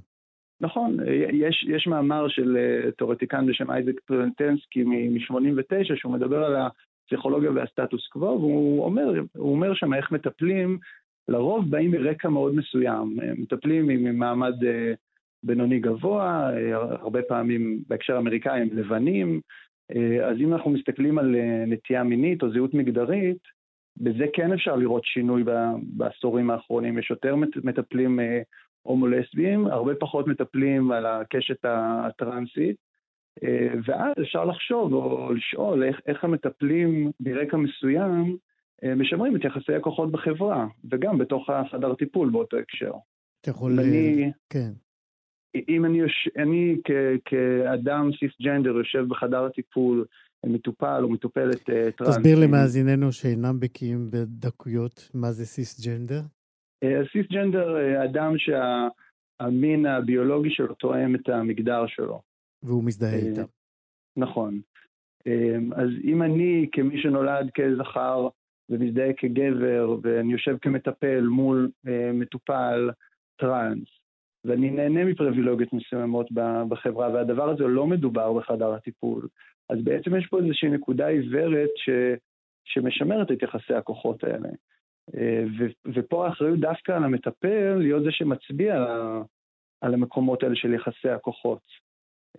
נכון, 0.61 0.97
יש, 1.33 1.65
יש 1.69 1.87
מאמר 1.87 2.27
של 2.27 2.57
אה, 2.57 2.91
תיאורטיקן 2.91 3.45
בשם 3.45 3.71
אייזק 3.71 3.99
פרנטנסקי 4.05 4.83
מ-89, 4.83 5.95
שהוא 5.95 6.13
מדבר 6.13 6.43
על 6.43 6.55
הפסיכולוגיה 6.55 7.51
והסטטוס 7.51 8.07
קוו, 8.07 8.39
והוא 8.39 8.85
אומר, 8.85 9.13
אומר 9.35 9.73
שם 9.73 9.93
איך 9.93 10.11
מטפלים, 10.11 10.77
לרוב 11.27 11.71
באים 11.71 11.91
מרקע 11.91 12.29
מאוד 12.29 12.55
מסוים, 12.55 13.17
מטפלים 13.37 13.89
עם 13.89 14.15
מעמד 14.15 14.63
אה, 14.63 14.93
בינוני 15.43 15.79
גבוה, 15.79 16.49
אה, 16.53 16.75
הרבה 16.75 17.21
פעמים 17.21 17.83
בהקשר 17.87 18.15
האמריקאי 18.15 18.61
הם 18.61 18.69
לבנים, 18.71 19.41
אז 20.25 20.37
אם 20.39 20.53
אנחנו 20.53 20.71
מסתכלים 20.71 21.19
על 21.19 21.35
נטייה 21.67 22.03
מינית 22.03 22.43
או 22.43 22.51
זהות 22.51 22.73
מגדרית, 22.73 23.37
בזה 23.97 24.25
כן 24.33 24.53
אפשר 24.53 24.75
לראות 24.75 25.05
שינוי 25.05 25.43
בעשורים 25.83 26.49
האחרונים, 26.49 26.97
יש 26.97 27.09
יותר 27.09 27.35
מטפלים 27.63 28.19
הומו-לסביים, 28.81 29.67
הרבה 29.67 29.95
פחות 29.95 30.27
מטפלים 30.27 30.91
על 30.91 31.05
הקשת 31.05 31.65
הטרנסית, 31.65 32.75
אה, 33.43 33.73
ואז 33.85 34.13
אפשר 34.21 34.45
לחשוב 34.45 34.93
או 34.93 35.33
לשאול 35.33 35.83
איך, 35.83 35.99
איך 36.07 36.23
המטפלים 36.23 37.11
ברקע 37.19 37.57
מסוים 37.57 38.37
אה, 38.83 38.95
משמרים 38.95 39.35
את 39.35 39.43
יחסי 39.43 39.73
הכוחות 39.73 40.11
בחברה, 40.11 40.67
וגם 40.91 41.17
בתוך 41.17 41.49
החדר 41.49 41.95
טיפול 41.95 42.29
באותו 42.29 42.57
הקשר. 42.57 42.91
אתה 43.41 43.49
יכול... 43.49 43.79
אני, 43.79 44.31
כן. 44.49 44.71
אם 45.69 45.85
אני, 45.85 45.97
יוש... 45.97 46.29
אני 46.37 46.75
כ... 46.83 46.91
כאדם 47.25 48.09
סיסג'נדר 48.19 48.69
יושב 48.69 49.05
בחדר 49.07 49.45
הטיפול, 49.45 50.05
מטופל 50.45 51.03
או 51.03 51.09
מטופלת. 51.09 51.69
אה, 51.69 51.91
תסביר 51.91 52.39
למאזיננו 52.39 53.11
שאינם 53.11 53.59
בקיאים 53.59 54.11
בדקויות 54.11 55.09
מה 55.13 55.31
זה 55.31 55.45
סיסג'נדר. 55.45 56.21
אה, 56.83 57.01
סיסג'נדר, 57.11 57.77
אה, 57.77 58.03
אדם 58.03 58.33
שהמין 58.37 59.85
הביולוגי 59.85 60.49
שלו 60.49 60.73
תואם 60.73 61.15
את 61.15 61.29
המגדר 61.29 61.87
שלו. 61.87 62.21
והוא 62.63 62.83
מזדהה 62.83 63.13
אה, 63.13 63.17
איתם. 63.17 63.45
נכון. 64.17 64.61
אז 65.75 65.89
אם 66.03 66.23
אני, 66.23 66.69
כמי 66.71 67.01
שנולד 67.01 67.49
כזכר 67.53 68.27
ומזדהה 68.69 69.13
כגבר, 69.17 69.97
ואני 70.01 70.33
יושב 70.33 70.57
כמטפל 70.61 71.21
מול 71.21 71.71
מטופל 72.13 72.89
טראנס, 73.39 73.87
ואני 74.45 74.69
נהנה 74.69 75.03
מפריבילוגיות 75.03 75.73
מסוימות 75.73 76.27
בחברה, 76.69 77.09
והדבר 77.13 77.49
הזה 77.49 77.63
לא 77.63 77.87
מדובר 77.87 78.33
בחדר 78.33 78.73
הטיפול, 78.73 79.27
אז 79.69 79.77
בעצם 79.83 80.15
יש 80.15 80.27
פה 80.27 80.39
איזושהי 80.39 80.69
נקודה 80.69 81.07
עיוורת 81.07 81.69
ש, 81.75 81.89
שמשמרת 82.65 83.31
את 83.31 83.43
יחסי 83.43 83.73
הכוחות 83.73 84.23
האלה. 84.23 84.49
אה, 85.15 85.43
ופה 85.93 86.27
האחריות 86.27 86.59
דווקא 86.59 86.91
על 86.91 87.03
המטפל 87.03 87.75
להיות 87.77 88.03
זה 88.03 88.11
שמצביע 88.11 88.85
על 89.81 89.93
המקומות 89.93 90.43
האלה 90.43 90.55
של 90.55 90.73
יחסי 90.73 91.09
הכוחות. 91.09 91.61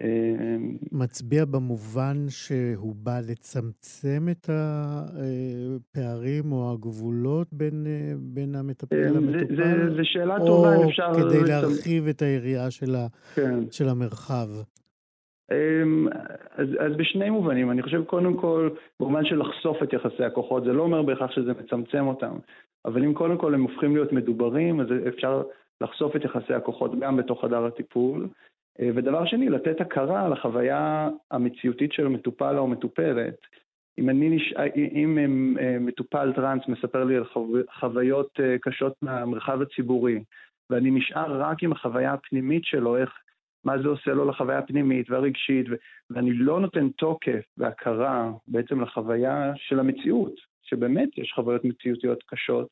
אה, 0.01 0.57
מצביע 0.93 1.45
במובן 1.45 2.17
שהוא 2.29 2.95
בא 2.97 3.21
לצמצם 3.31 4.27
את 4.31 4.49
הפערים 4.49 6.53
או 6.53 6.73
הגבולות 6.73 7.49
בין, 7.53 7.87
בין 8.19 8.55
המטפל 8.55 8.97
אה, 8.97 9.11
למטופל? 9.11 9.97
זו 9.97 10.05
שאלה 10.05 10.37
טובה, 10.47 10.77
אם 10.77 10.89
אפשר... 10.89 11.11
או 11.13 11.15
כדי 11.15 11.41
להרחיב 11.49 12.09
את 12.09 12.23
היריעה 12.23 12.71
של, 12.71 12.95
ה, 12.95 13.07
כן. 13.35 13.71
של 13.71 13.89
המרחב. 13.89 14.49
אמ, 15.53 16.09
אז, 16.55 16.67
אז 16.79 16.97
בשני 16.97 17.31
מובנים, 17.31 17.71
אני 17.71 17.83
חושב 17.83 18.05
קודם 18.05 18.37
כל, 18.37 18.71
במובן 19.01 19.25
של 19.25 19.39
לחשוף 19.39 19.83
את 19.83 19.93
יחסי 19.93 20.25
הכוחות, 20.25 20.65
זה 20.65 20.73
לא 20.73 20.83
אומר 20.83 21.03
בהכרח 21.03 21.31
שזה 21.31 21.53
מצמצם 21.53 22.07
אותם, 22.07 22.37
אבל 22.85 23.05
אם 23.05 23.15
קודם 23.15 23.39
כל 23.39 23.55
הם 23.55 23.63
הופכים 23.63 23.97
להיות 23.97 24.13
מדוברים, 24.13 24.81
אז 24.81 24.87
אפשר 25.09 25.43
לחשוף 25.81 26.17
את 26.17 26.25
יחסי 26.25 26.55
הכוחות 26.55 27.01
גם 27.01 27.17
בתוך 27.17 27.45
חדר 27.45 27.67
הטיפול. 27.67 28.29
אה, 28.81 28.91
ודבר 28.95 29.26
שני, 29.26 29.49
לתת 29.49 29.81
הכרה 29.81 30.29
לחוויה 30.29 31.09
המציאותית 31.31 31.93
של 31.93 32.07
המטופל 32.07 32.59
או 32.59 32.64
המטופלת. 32.64 33.37
אם, 33.99 34.11
אני 34.11 34.31
נש... 34.31 34.52
אם 34.76 35.19
אה, 35.61 35.79
מטופל 35.81 36.33
טראנס 36.33 36.62
מספר 36.69 37.05
לי 37.05 37.17
על 37.17 37.25
חו... 37.25 37.55
חוויות 37.81 38.31
אה, 38.41 38.57
קשות 38.61 38.93
מהמרחב 39.02 39.62
הציבורי, 39.62 40.25
ואני 40.71 40.91
נשאר 40.91 41.43
רק 41.43 41.62
עם 41.62 41.73
החוויה 41.73 42.12
הפנימית 42.12 42.64
שלו, 42.64 42.97
איך 42.97 43.11
מה 43.64 43.83
זה 43.83 43.88
עושה 43.88 44.11
לו 44.11 44.25
לחוויה 44.25 44.59
הפנימית 44.59 45.11
והרגשית, 45.11 45.67
ו- 45.71 45.75
ואני 46.11 46.33
לא 46.33 46.61
נותן 46.61 46.88
תוקף 46.88 47.45
והכרה 47.57 48.31
בעצם 48.49 48.81
לחוויה 48.81 49.52
של 49.57 49.81
המציאות, 49.81 50.35
שבאמת 50.62 51.19
יש 51.19 51.33
חוויות 51.35 51.64
מציאותיות 51.64 52.23
קשות, 52.26 52.69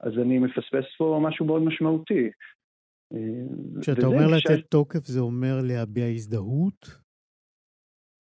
אז 0.00 0.18
אני 0.18 0.38
מפספס 0.38 0.84
פה 0.98 1.20
משהו 1.22 1.46
מאוד 1.46 1.62
משמעותי. 1.62 2.30
כשאתה 3.80 4.06
אומר 4.06 4.38
ש... 4.38 4.46
לתת 4.46 4.66
תוקף, 4.66 5.04
זה 5.04 5.20
אומר 5.20 5.60
להביע 5.62 6.06
הזדהות? 6.06 7.00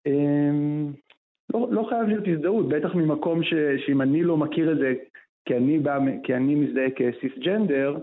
אמ, 0.07 0.93
לא, 1.55 1.69
לא 1.71 1.87
חייב 1.89 2.09
להיות 2.09 2.25
הזדהות, 2.29 2.69
בטח 2.69 2.95
ממקום 2.95 3.43
ש, 3.43 3.55
שאם 3.87 4.03
אני 4.03 4.23
לא 4.23 4.37
מכיר 4.37 4.73
את 4.73 4.79
זה 4.79 4.95
כי 5.45 5.57
אני, 5.57 5.79
בא, 5.79 5.99
כי 6.23 6.35
אני 6.35 6.55
מזדהה 6.55 6.91
כסיסג'נדר, 6.97 7.97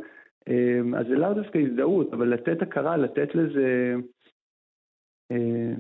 אמ, 0.48 0.96
אז 0.96 1.08
זה 1.08 1.16
לאו 1.16 1.34
דווקא 1.34 1.58
הזדהות, 1.58 2.14
אבל 2.14 2.28
לתת 2.28 2.62
הכרה, 2.62 2.98
לתת 2.98 3.36
לזה 3.36 3.96
אמ, 5.32 5.76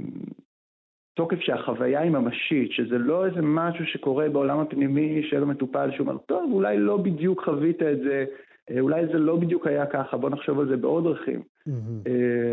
תוקף 1.14 1.40
שהחוויה 1.40 2.02
היא 2.02 2.12
ממשית, 2.12 2.72
שזה 2.72 2.98
לא 2.98 3.26
איזה 3.26 3.42
משהו 3.42 3.86
שקורה 3.86 4.30
בעולם 4.30 4.60
הפנימי 4.60 5.24
של 5.30 5.44
המטופל, 5.44 5.92
שהוא 5.92 6.08
אומר, 6.08 6.18
טוב, 6.18 6.52
אולי 6.54 6.78
לא 6.78 6.98
בדיוק 6.98 7.44
חווית 7.46 7.82
את 7.82 8.00
זה, 8.00 8.26
אה, 8.30 8.46
אולי 8.80 9.08
זה 9.08 9.14
לא 9.14 9.36
בדיוק 9.36 9.68
היה 9.68 9.86
ככה, 9.86 10.18
בוא 10.18 10.30
נחשוב 10.30 10.60
על 10.60 10.68
זה 10.68 10.78
בעוד 10.78 11.04
דרכים. 11.04 11.44
Mm-hmm. 11.70 12.10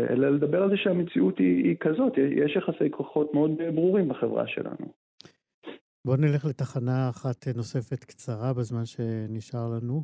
אלא 0.09 0.29
לדבר 0.29 0.63
על 0.63 0.69
זה 0.69 0.77
שהמציאות 0.77 1.37
היא, 1.37 1.63
היא 1.63 1.75
כזאת, 1.79 2.13
יש 2.17 2.55
יחסי 2.55 2.91
כוחות 2.91 3.33
מאוד 3.33 3.51
ברורים 3.75 4.09
בחברה 4.09 4.47
שלנו. 4.47 4.93
בואו 6.05 6.17
נלך 6.17 6.45
לתחנה 6.45 7.09
אחת 7.09 7.47
נוספת 7.55 8.03
קצרה 8.03 8.53
בזמן 8.53 8.85
שנשאר 8.85 9.67
לנו. 9.77 10.03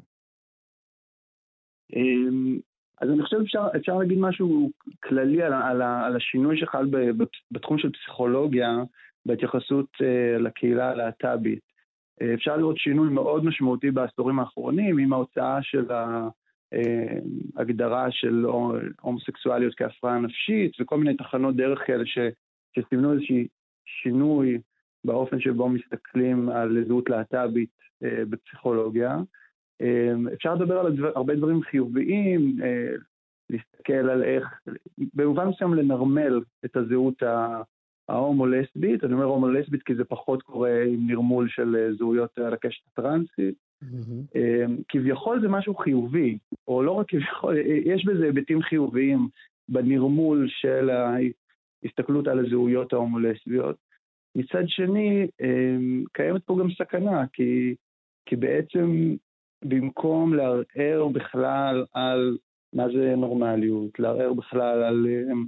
אמ, 1.96 2.60
אז 3.01 3.10
אני 3.10 3.24
חושב 3.24 3.38
שאפשר 3.46 3.98
להגיד 3.98 4.18
משהו 4.20 4.70
כללי 5.04 5.44
על, 5.44 5.54
על, 5.54 5.82
על 5.82 6.16
השינוי 6.16 6.60
שחל 6.60 6.86
בתחום 7.51 7.78
של 7.78 7.92
פסיכולוגיה 7.92 8.70
בהתייחסות 9.25 9.89
לקהילה 10.39 10.89
הלהט"בית. 10.89 11.70
Uh, 12.22 12.26
אפשר 12.34 12.58
לראות 12.58 12.78
שינוי 12.78 13.10
מאוד 13.10 13.46
משמעותי 13.46 13.92
בעשורים 13.92 14.40
האחרונים 14.40 14.98
עם 14.98 15.14
ההוצאה 15.14 15.60
של 15.62 15.86
ההגדרה 17.56 18.06
אה, 18.06 18.12
של 18.12 18.46
הומוסקסואליות 19.02 19.76
כהפרעה 19.76 20.20
נפשית 20.20 20.72
וכל 20.82 20.98
מיני 20.98 21.18
תחנות 21.18 21.56
דרך 21.56 21.80
כאלה 21.88 22.06
ש, 22.06 22.18
שסימנו 22.76 23.14
איזשהו 23.14 23.36
שינוי 23.86 24.58
באופן 25.04 25.40
שבו 25.40 25.70
מסתכלים 25.70 26.50
על 26.50 26.86
זהות 26.88 27.10
להט"בית 27.10 27.70
uh, 28.04 28.08
בפסיכולוגיה. 28.30 29.18
אפשר 30.34 30.56
לדבר 30.56 30.80
על 30.80 30.88
הדבר, 30.88 31.12
הרבה 31.16 31.36
דברים 31.36 31.62
חיוביים, 31.62 32.56
אה, 32.64 32.92
להסתכל 33.50 34.10
על 34.10 34.24
איך, 34.24 34.62
במובן 35.14 35.48
מסוים 35.48 35.74
לנרמל 35.74 36.42
את 36.66 36.76
הזהות 36.76 37.24
ההומו-לסבית, 38.10 39.04
אני 39.04 39.13
אומר 39.13 39.25
הומו-לסבית 39.25 39.84
כי 39.84 39.96
זה 39.96 40.04
פחות 40.04 40.42
קורה 40.42 40.84
עם 40.84 41.08
נרמול 41.08 41.50
של 41.50 41.75
אה, 41.75 41.94
זהויות 41.94 42.38
על 42.38 42.54
הקשת 42.54 42.82
הטרנסית. 42.88 43.56
Mm-hmm. 43.84 44.38
כביכול 44.89 45.42
זה 45.42 45.48
משהו 45.48 45.75
חיובי, 45.75 46.38
או 46.68 46.84
לא 46.84 46.92
רק 46.92 47.10
כביכול, 47.10 47.58
אה, 47.58 47.78
יש 47.86 48.06
בזה 48.06 48.25
היבטים 48.25 48.62
חיוביים 48.62 49.28
בנרמול 49.70 50.48
של 50.50 50.89
ההסתכלות 50.89 52.28
על 52.28 52.46
הזהויות 52.46 52.94
ההומו-לסביות. 52.94 53.75
מצד 54.36 54.63
שני, 54.68 55.28
קיימת 56.13 56.44
פה 56.44 56.58
גם 56.60 56.68
סכנה, 56.72 57.28
כי, 57.34 57.75
כי 58.25 58.36
בעצם 58.36 59.16
במקום 59.66 60.34
לערער 60.34 61.08
בכלל 61.13 61.86
על 61.94 62.38
מה 62.74 62.89
זה 62.89 63.16
נורמליות, 63.16 64.00
לערער 64.00 64.34
בכלל 64.34 64.84
על, 64.84 65.08
אמ, 65.08 65.46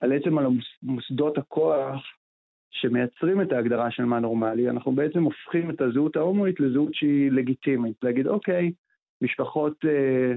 על 0.00 0.12
עצם 0.12 0.38
על 0.38 0.46
מוסדות 0.82 1.38
הכוח 1.38 2.02
שמייצרים 2.70 3.42
את 3.42 3.52
ההגדרה 3.52 3.90
של 3.90 4.04
מה 4.04 4.20
נורמלי, 4.20 4.70
אנחנו 4.70 4.92
בעצם 4.92 5.22
הופכים 5.22 5.70
את 5.70 5.80
הזהות 5.80 6.16
ההומואית 6.16 6.60
לזהות 6.60 6.94
שהיא 6.94 7.30
לגיטימית. 7.30 7.96
להגיד, 8.02 8.26
אוקיי, 8.26 8.72
משפחות 9.22 9.84
אה, 9.84 10.34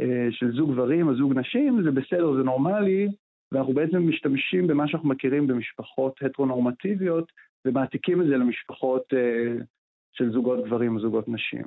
אה, 0.00 0.28
של 0.30 0.52
זוג 0.56 0.72
גברים 0.72 1.08
או 1.08 1.16
זוג 1.16 1.38
נשים, 1.38 1.82
זה 1.84 1.90
בסדר, 1.90 2.36
זה 2.36 2.42
נורמלי, 2.42 3.08
ואנחנו 3.52 3.72
בעצם 3.72 4.08
משתמשים 4.08 4.66
במה 4.66 4.88
שאנחנו 4.88 5.08
מכירים 5.08 5.46
במשפחות 5.46 6.22
הטרונורמטיביות, 6.22 7.32
ומעתיקים 7.64 8.22
את 8.22 8.26
זה 8.26 8.36
למשפחות 8.36 9.14
אה, 9.14 9.64
של 10.12 10.32
זוגות 10.32 10.64
גברים 10.64 10.96
וזוגות 10.96 11.28
נשים. 11.28 11.64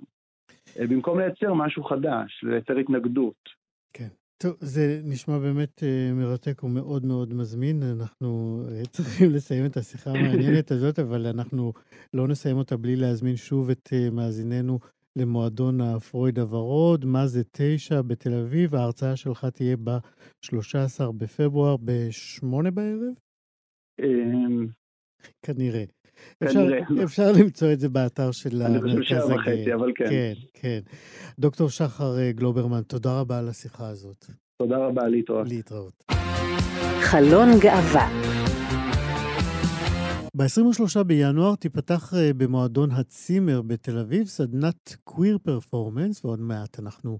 אה, 0.79 0.87
במקום 0.87 1.19
לייצר 1.19 1.53
משהו 1.53 1.83
חדש, 1.83 2.43
לייצר 2.43 2.77
התנגדות. 2.77 3.49
כן. 3.93 4.07
טוב, 4.43 4.55
זה 4.59 5.01
נשמע 5.03 5.39
באמת 5.39 5.79
uh, 5.83 6.13
מרתק 6.13 6.63
ומאוד 6.63 7.05
מאוד 7.05 7.33
מזמין. 7.33 7.83
אנחנו 7.83 8.61
uh, 8.67 8.87
צריכים 8.95 9.29
לסיים 9.29 9.65
את 9.65 9.77
השיחה 9.77 10.09
המעניינת 10.09 10.71
הזאת, 10.71 10.99
אבל 10.99 11.27
אנחנו 11.27 11.73
לא 12.13 12.27
נסיים 12.27 12.57
אותה 12.57 12.77
בלי 12.77 12.95
להזמין 12.95 13.35
שוב 13.35 13.69
את 13.69 13.89
uh, 13.93 14.13
מאזיננו 14.13 14.79
למועדון 15.15 15.81
הפרויד 15.81 16.39
הוורוד, 16.39 17.05
מה 17.05 17.27
זה 17.27 17.41
תשע 17.51 18.01
בתל 18.01 18.33
אביב. 18.33 18.75
ההרצאה 18.75 19.15
שלך 19.15 19.45
תהיה 19.45 19.77
ב-13 19.77 21.11
בפברואר 21.17 21.77
ב-8 21.77 22.71
בערב? 22.73 23.13
אמ, 23.99 24.67
כנראה. 25.45 25.83
אפשר. 26.43 26.67
אפשר 27.03 27.31
למצוא 27.31 27.73
את 27.73 27.79
זה 27.79 27.89
באתר 27.89 28.31
של 28.31 28.61
אני 28.61 28.79
חושב 28.79 28.89
המרכז 28.91 29.07
שעה 29.07 29.35
וחצי, 29.35 29.61
הגאה. 29.61 29.75
אבל 29.75 29.91
כן. 29.95 30.05
כן, 30.09 30.33
כן. 30.53 30.79
דוקטור 31.39 31.69
שחר 31.69 32.19
אה, 32.19 32.31
גלוברמן, 32.31 32.81
תודה 32.81 33.19
רבה 33.19 33.39
על 33.39 33.49
השיחה 33.49 33.87
הזאת. 33.87 34.25
תודה 34.57 34.77
רבה, 34.77 35.07
להתראות. 35.07 35.47
להתראות. 35.47 36.03
חלון 37.01 37.49
גאווה, 37.61 38.09
ב-23 40.35 41.03
בינואר 41.03 41.55
תיפתח 41.55 42.13
אה, 42.13 42.33
במועדון 42.37 42.91
הצימר 42.91 43.61
בתל 43.61 43.97
אביב 43.97 44.27
סדנת 44.27 44.95
קוויר 45.03 45.37
פרפורמנס, 45.43 46.25
ועוד 46.25 46.39
מעט 46.39 46.79
אנחנו 46.79 47.19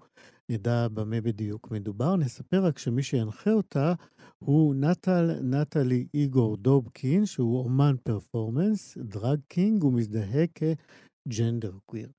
נדע 0.49 0.87
במה 0.87 1.21
בדיוק 1.21 1.71
מדובר. 1.71 2.15
נספר 2.15 2.65
רק 2.65 2.77
שמי 2.77 3.03
שינחה 3.03 3.51
אותה 3.51 3.93
הוא 4.39 4.75
נטל 4.75 5.31
נטלי 5.41 6.07
איגור 6.13 6.57
דובקין, 6.57 7.25
שהוא 7.25 7.63
אומן 7.63 7.95
פרפורמנס, 8.03 8.97
drag 8.97 9.39
king 9.47 9.83
ומזדהה 9.83 10.45
כ 10.55 10.84
gender 10.84 11.71
queer. 11.85 12.09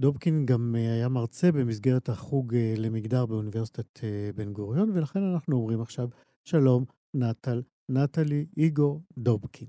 דובקין 0.00 0.46
גם 0.46 0.74
אה, 0.78 0.92
היה 0.92 1.08
מרצה 1.08 1.52
במסגרת 1.52 2.08
החוג 2.08 2.54
אה, 2.54 2.74
למגדר 2.78 3.26
באוניברסיטת 3.26 4.04
אה, 4.04 4.30
בן 4.34 4.52
גוריון, 4.52 4.90
ולכן 4.94 5.20
אנחנו 5.32 5.56
אומרים 5.56 5.80
עכשיו, 5.80 6.08
שלום, 6.44 6.84
נטל, 7.14 7.62
נטלי 7.88 8.46
איגור 8.56 9.02
דובקין. 9.18 9.68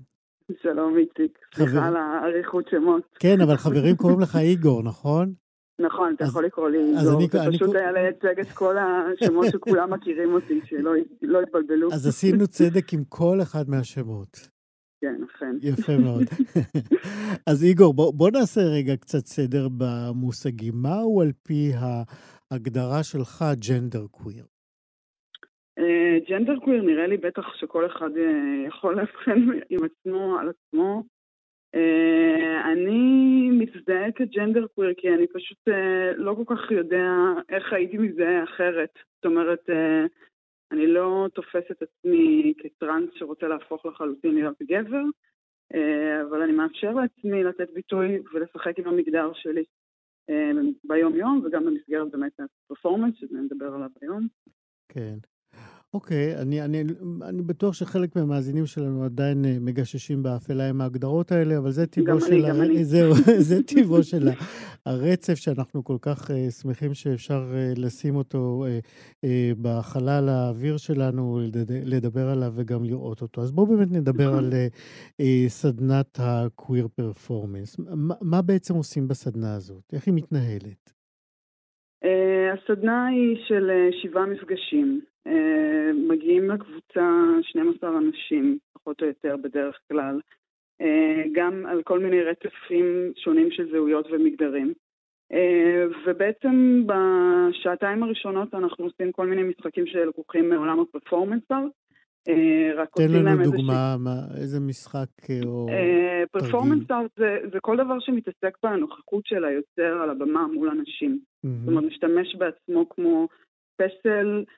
שלום 0.62 0.98
איציק, 0.98 1.38
סליחה 1.54 1.86
על 1.86 1.96
האריכות 1.96 2.68
שמות. 2.70 3.02
כן, 3.20 3.40
אבל 3.40 3.56
חברים 3.56 3.96
קוראים 3.96 4.20
לך 4.20 4.36
איגור, 4.50 4.82
נכון? 4.82 5.34
נכון, 5.80 6.14
אתה 6.16 6.24
אז- 6.24 6.30
יכול 6.30 6.44
לקרוא 6.44 6.68
לי 6.68 6.78
איגור, 6.78 6.94
אני- 7.18 7.28
זה 7.32 7.42
אני 7.42 7.56
פשוט 7.56 7.66
קור- 7.68 7.76
היה 7.76 7.92
לייצג 7.92 8.40
את 8.40 8.48
כל 8.54 8.76
השמות 8.78 9.46
שכולם 9.52 9.92
מכירים 9.92 10.32
אותי, 10.34 10.60
שלא 10.64 10.92
לא 11.22 11.42
יתבלבלו. 11.42 11.92
אז 11.92 12.06
עשינו 12.06 12.46
צדק 12.46 12.92
עם 12.92 13.04
כל 13.08 13.38
אחד 13.42 13.64
מהשמות. 13.68 14.48
כן, 15.00 15.20
אכן. 15.36 15.56
יפה 15.62 15.92
מאוד. 15.98 16.24
אז 17.46 17.64
איגור, 17.64 17.94
בוא, 17.94 18.12
בוא 18.14 18.30
נעשה 18.30 18.60
רגע 18.60 18.96
קצת 18.96 19.26
סדר 19.26 19.68
במושגים. 19.78 20.74
מהו 20.82 21.20
על 21.20 21.32
פי 21.42 21.70
ההגדרה 22.50 23.02
שלך 23.02 23.44
ג'נדר 23.68 24.06
קוויר? 24.10 24.44
ג'נדר 26.28 26.58
קוויר 26.64 26.82
נראה 26.82 27.06
לי 27.06 27.16
בטח 27.16 27.42
שכל 27.60 27.86
אחד 27.86 28.10
אה, 28.16 28.68
יכול 28.68 28.96
לאבחן 28.96 29.38
עם 29.70 29.78
עצמו, 29.84 30.36
על 30.40 30.48
עצמו. 30.48 31.02
אה, 31.74 32.72
אני 32.72 33.50
מזדהה 33.50 34.12
כג'נדר 34.12 34.66
קוויר 34.66 34.94
כי 34.96 35.08
אני 35.08 35.26
פשוט 35.26 35.68
אה, 35.68 36.12
לא 36.16 36.34
כל 36.34 36.56
כך 36.56 36.70
יודע 36.70 37.06
איך 37.48 37.72
הייתי 37.72 37.98
מזדהה 37.98 38.44
אחרת. 38.44 38.90
זאת 39.16 39.24
אומרת, 39.24 39.70
אה, 39.70 40.04
אני 40.72 40.86
לא 40.86 41.28
תופס 41.34 41.70
את 41.70 41.82
עצמי 41.82 42.52
כטראנס 42.58 43.10
שרוצה 43.14 43.48
להפוך 43.48 43.86
לחלוטין 43.86 44.34
להיות 44.34 44.62
גבר, 44.62 45.02
אבל 46.22 46.42
אני 46.42 46.52
מאפשר 46.52 46.90
לעצמי 46.90 47.44
לתת 47.44 47.70
ביטוי 47.74 48.18
ולשחק 48.32 48.78
עם 48.78 48.88
המגדר 48.88 49.32
שלי 49.34 49.64
ביום-יום 50.84 51.42
וגם 51.44 51.64
במסגרת 51.66 52.10
באמת 52.10 52.32
הפרפורמנס, 52.40 53.14
שזה 53.16 53.38
נדבר 53.38 53.74
עליו 53.74 53.90
היום. 54.02 54.26
כן. 54.88 55.16
אוקיי, 55.94 56.36
אני, 56.42 56.62
אני, 56.64 56.82
אני 57.22 57.42
בטוח 57.42 57.74
שחלק 57.74 58.16
מהמאזינים 58.16 58.66
שלנו 58.66 59.04
עדיין 59.04 59.44
אה, 59.44 59.56
מגששים 59.60 60.22
באפלה 60.22 60.68
עם 60.68 60.80
ההגדרות 60.80 61.32
האלה, 61.32 61.58
אבל 61.58 61.70
זה 61.70 61.86
טבעו 61.86 62.20
של... 62.20 62.44
אני. 62.46 62.84
זהו, 62.92 63.14
זה 63.48 63.62
טבעו 63.62 64.02
של 64.02 64.28
ה- 64.28 64.32
הרצף 64.86 65.34
שאנחנו 65.34 65.84
כל 65.84 65.96
כך 66.02 66.30
uh, 66.30 66.50
שמחים 66.62 66.94
שאפשר 66.94 67.44
uh, 67.52 67.80
לשים 67.80 68.16
אותו 68.16 68.64
uh, 68.66 68.84
uh, 69.24 69.28
בחלל 69.62 70.28
האוויר 70.28 70.76
שלנו, 70.76 71.40
לדד- 71.40 71.84
לדבר 71.84 72.28
עליו 72.28 72.52
וגם 72.56 72.84
לראות 72.84 73.22
אותו. 73.22 73.42
אז 73.42 73.52
בואו 73.52 73.66
באמת 73.66 73.92
נדבר 73.92 74.24
נכון. 74.30 74.38
על 74.44 74.50
uh, 74.52 74.74
uh, 75.22 75.24
סדנת 75.48 76.20
ה-queer 76.20 77.00
performance. 77.00 77.82
מה, 77.96 78.14
מה 78.20 78.42
בעצם 78.42 78.74
עושים 78.74 79.08
בסדנה 79.08 79.54
הזאת? 79.54 79.82
איך 79.92 80.06
היא 80.06 80.14
מתנהלת? 80.14 80.92
Uh, 82.04 82.08
הסדנה 82.54 83.06
היא 83.06 83.36
של 83.48 83.70
uh, 83.70 84.02
שבעה 84.02 84.26
מפגשים. 84.26 85.00
Uh, 85.28 85.32
מגיעים 86.08 86.50
לקבוצה 86.50 87.10
12 87.42 87.98
אנשים, 87.98 88.58
פחות 88.72 89.02
או 89.02 89.06
יותר 89.06 89.36
בדרך 89.36 89.78
כלל, 89.88 90.20
uh, 90.82 90.84
גם 91.32 91.66
על 91.66 91.82
כל 91.82 91.98
מיני 91.98 92.22
רצפים 92.22 93.12
שונים 93.16 93.50
של 93.50 93.70
זהויות 93.70 94.06
ומגדרים. 94.12 94.72
Uh, 95.32 95.36
ובעצם 96.06 96.82
בשעתיים 96.86 98.02
הראשונות 98.02 98.54
אנחנו 98.54 98.84
עושים 98.84 99.12
כל 99.12 99.26
מיני 99.26 99.42
משחקים 99.42 99.86
שלקוחים 99.86 100.50
מעולם 100.50 100.80
הפרפורמנס 100.80 101.42
ארט. 101.52 101.72
רק 102.76 102.88
תן 102.96 103.12
לנו 103.12 103.44
דוגמה, 103.44 103.96
מה, 103.98 104.14
איזה 104.40 104.60
משחק 104.60 105.30
אה, 105.30 105.40
או... 105.46 105.66
פרפורמנס. 106.32 106.90
ארט 106.90 107.10
זה, 107.16 107.36
זה 107.52 107.60
כל 107.60 107.76
דבר 107.76 108.00
שמתעסק 108.00 108.58
בנוכחות 108.62 109.26
של 109.26 109.44
היוצר 109.44 110.02
על 110.02 110.10
הבמה 110.10 110.46
מול 110.46 110.68
אנשים. 110.68 111.20
מהמם. 111.44 111.58
זאת 111.58 111.68
אומרת, 111.68 111.84
משתמש 111.84 112.34
בעצמו 112.34 112.88
כמו 112.88 113.28
פסל, 113.76 114.44
אה, 114.46 114.54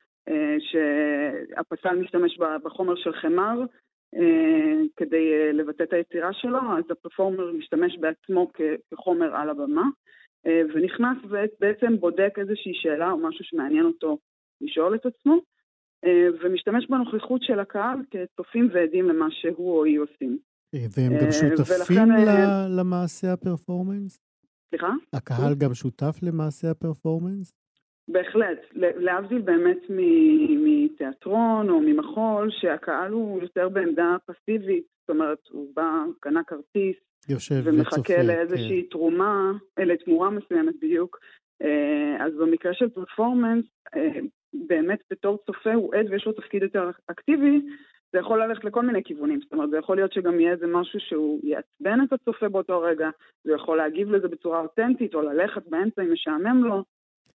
שהפסל 0.58 1.96
משתמש 1.96 2.38
בחומר 2.64 2.96
של 2.96 3.12
חמר 3.12 3.60
אה, 4.16 4.80
כדי 4.96 5.32
אה, 5.32 5.52
לבטא 5.52 5.82
את 5.82 5.92
היצירה 5.92 6.32
שלו, 6.32 6.58
אז 6.58 6.84
הפרפורמר 6.90 7.52
משתמש 7.52 7.98
בעצמו 7.98 8.50
כחומר 8.90 9.36
על 9.36 9.50
הבמה, 9.50 9.84
אה, 10.46 10.62
ונכנס 10.74 11.18
ובעצם 11.24 11.96
בודק 12.00 12.34
איזושהי 12.36 12.72
שאלה 12.74 13.10
או 13.10 13.18
משהו 13.18 13.44
שמעניין 13.44 13.84
אותו 13.84 14.18
לשאול 14.60 14.94
את 14.94 15.06
עצמו, 15.06 15.38
אה, 16.04 16.28
ומשתמש 16.42 16.86
בנוכחות 16.86 17.42
של 17.42 17.60
הקהל 17.60 17.98
כצופים 18.10 18.68
ועדים 18.72 19.08
למה 19.08 19.26
שהוא 19.30 19.78
או 19.78 19.84
היא 19.84 19.98
עושים. 19.98 20.38
אה, 20.74 20.86
והם 20.96 21.12
גם 21.20 21.26
אה, 21.26 21.32
שותפים 21.32 21.76
ולכן, 21.78 22.10
אה, 22.10 22.68
למעשה 22.68 23.32
הפרפורמנס? 23.32 24.18
סליחה? 24.70 24.92
הקהל 25.12 25.54
גם 25.54 25.74
שותף 25.74 26.16
למעשה 26.22 26.70
הפרפורמנס? 26.70 27.52
בהחלט, 28.08 28.58
להבדיל 28.74 29.40
באמת 29.40 29.78
מתיאטרון 30.64 31.70
או 31.70 31.80
ממחול, 31.80 32.50
שהקהל 32.50 33.12
הוא 33.12 33.42
יותר 33.42 33.68
בעמדה 33.68 34.16
פסיבית, 34.26 34.84
זאת 35.00 35.10
אומרת, 35.10 35.38
הוא 35.50 35.66
בא, 35.74 36.04
קנה 36.20 36.44
כרטיס 36.44 36.96
יושב 37.28 37.54
וצופה. 37.54 37.70
ומחכה 37.70 38.22
לאיזושהי 38.22 38.82
תרומה, 38.82 39.52
אה, 39.78 39.84
לתמורה 39.84 40.30
מסוימת 40.30 40.74
בדיוק. 40.82 41.18
אה, 41.62 42.26
אז 42.26 42.32
במקרה 42.34 42.74
של 42.74 42.88
פרפורמנס, 42.88 43.64
אה, 43.96 44.20
באמת 44.66 44.98
בתור 45.10 45.38
צופה 45.46 45.74
הוא 45.74 45.94
עד 45.94 46.06
ויש 46.10 46.26
לו 46.26 46.32
תפקיד 46.32 46.62
יותר 46.62 46.90
אקטיבי, 47.06 47.60
זה 48.12 48.18
יכול 48.18 48.42
ללכת 48.42 48.64
לכל 48.64 48.82
מיני 48.82 49.04
כיוונים, 49.04 49.40
זאת 49.40 49.52
אומרת, 49.52 49.70
זה 49.70 49.78
יכול 49.78 49.96
להיות 49.96 50.12
שגם 50.12 50.40
יהיה 50.40 50.52
איזה 50.52 50.66
משהו 50.66 51.00
שהוא 51.00 51.40
יעצבן 51.42 51.98
את 52.04 52.12
הצופה 52.12 52.48
באותו 52.48 52.80
רגע, 52.80 53.10
זה 53.44 53.52
יכול 53.52 53.76
להגיב 53.76 54.10
לזה 54.10 54.28
בצורה 54.28 54.60
אותנטית, 54.60 55.14
או 55.14 55.22
ללכת 55.22 55.66
באמצע 55.66 56.02
אם 56.02 56.12
משעמם 56.12 56.64
לו. 56.64 56.84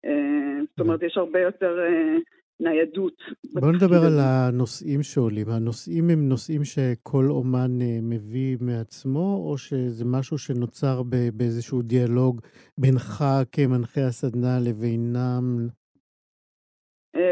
אה, 0.06 0.60
זאת 0.70 0.80
אומרת, 0.80 1.04
יש 1.04 1.18
הרבה 1.18 1.40
יותר 1.40 1.80
אה, 1.80 2.16
ניידות. 2.60 3.14
בואו 3.54 3.72
נדבר 3.72 4.06
על. 4.06 4.20
הנושאים 4.20 5.04
שעולים. 5.04 5.50
הנושאים 5.50 6.10
הם 6.10 6.30
נושאים 6.30 6.64
שכל 6.64 7.26
אומן 7.30 7.82
אה, 7.82 8.00
מביא 8.02 8.58
מעצמו, 8.62 9.46
או 9.50 9.58
שזה 9.58 10.06
משהו 10.06 10.38
שנוצר 10.38 11.04
באיזשהו 11.34 11.82
דיאלוג 11.82 12.42
בינך 12.78 13.24
כמנחה 13.52 14.02
הסדנה 14.08 14.60
לבינם? 14.66 15.68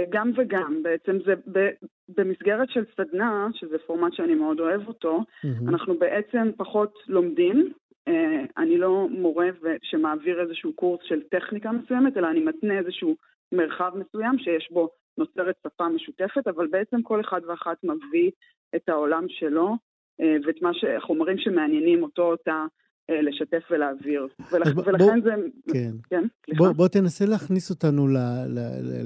גם 0.09 0.31
וגם, 0.37 0.83
בעצם 0.83 1.17
זה 1.25 1.33
ב- 1.35 1.85
במסגרת 2.17 2.69
של 2.69 2.83
סדנה, 2.97 3.47
שזה 3.53 3.75
פורמט 3.87 4.13
שאני 4.13 4.35
מאוד 4.35 4.59
אוהב 4.59 4.87
אותו, 4.87 5.23
מהמם. 5.43 5.69
אנחנו 5.69 5.99
בעצם 5.99 6.51
פחות 6.57 6.93
לומדים. 7.07 7.73
אה, 8.07 8.43
אני 8.57 8.77
לא 8.77 9.07
מורה 9.11 9.47
שמעביר 9.83 10.41
איזשהו 10.41 10.73
קורס 10.73 10.99
של 11.03 11.21
טכניקה 11.31 11.71
מסוימת, 11.71 12.17
אלא 12.17 12.27
אני 12.29 12.39
מתנה 12.39 12.79
איזשהו 12.79 13.15
מרחב 13.51 13.91
מסוים 13.95 14.37
שיש 14.37 14.69
בו 14.71 14.89
נוצרת 15.17 15.55
שפה 15.67 15.87
משותפת, 15.89 16.47
אבל 16.47 16.67
בעצם 16.67 17.01
כל 17.01 17.21
אחד 17.21 17.41
ואחת 17.47 17.77
מביא 17.83 18.31
את 18.75 18.89
העולם 18.89 19.25
שלו 19.27 19.75
אה, 20.21 20.35
ואת 20.45 20.61
מה 20.61 20.71
החומרים 20.97 21.37
שמעניינים 21.37 22.03
אותו, 22.03 22.21
אותה 22.31 22.65
אה, 23.09 23.21
לשתף 23.21 23.63
ולהעביר. 23.71 24.27
אז 24.65 24.73
בוא- 24.73 24.83
ולכן 24.85 25.21
זה... 25.21 25.31
כן. 25.73 25.91
כן, 26.09 26.23
סליחה. 26.45 26.63
בוא, 26.63 26.71
בוא 26.71 26.87
תנסה 26.87 27.25
להכניס 27.25 27.69
אותנו 27.71 28.07
ל, 28.07 28.17
ל, 28.47 28.59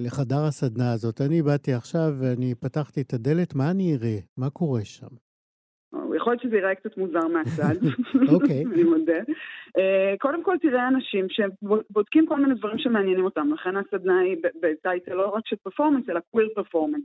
לחדר 0.05 0.43
הסדנה 0.47 0.93
הזאת. 0.93 1.21
אני 1.21 1.41
באתי 1.41 1.73
עכשיו 1.73 2.09
ואני 2.19 2.55
פתחתי 2.55 3.01
את 3.01 3.13
הדלת, 3.13 3.55
מה 3.55 3.71
אני 3.71 3.95
אראה? 3.95 4.17
מה 4.37 4.49
קורה 4.49 4.85
שם? 4.85 5.07
יכול 6.29 6.33
להיות 6.33 6.41
שזה 6.41 6.55
ייראה 6.55 6.75
קצת 6.75 6.97
מוזר 6.97 7.27
מהצד, 7.27 7.75
אוקיי. 8.33 8.63
אני 8.73 8.83
מודה. 8.83 9.19
אה, 9.77 10.13
קודם 10.19 10.43
כל 10.43 10.55
תראה 10.61 10.87
אנשים 10.87 11.25
שבודקים 11.29 12.25
כל 12.25 12.39
מיני 12.39 12.55
דברים 12.55 12.77
שמעניינים 12.77 13.25
אותם, 13.25 13.53
לכן 13.53 13.77
הסדנה 13.77 14.19
היא 14.19 14.37
בטייטל 14.61 15.13
לא 15.13 15.27
רק 15.27 15.47
של 15.47 15.55
פרפורמנס, 15.55 16.09
אלא 16.09 16.19
קוויר 16.31 16.49
פרפורמנס. 16.55 17.03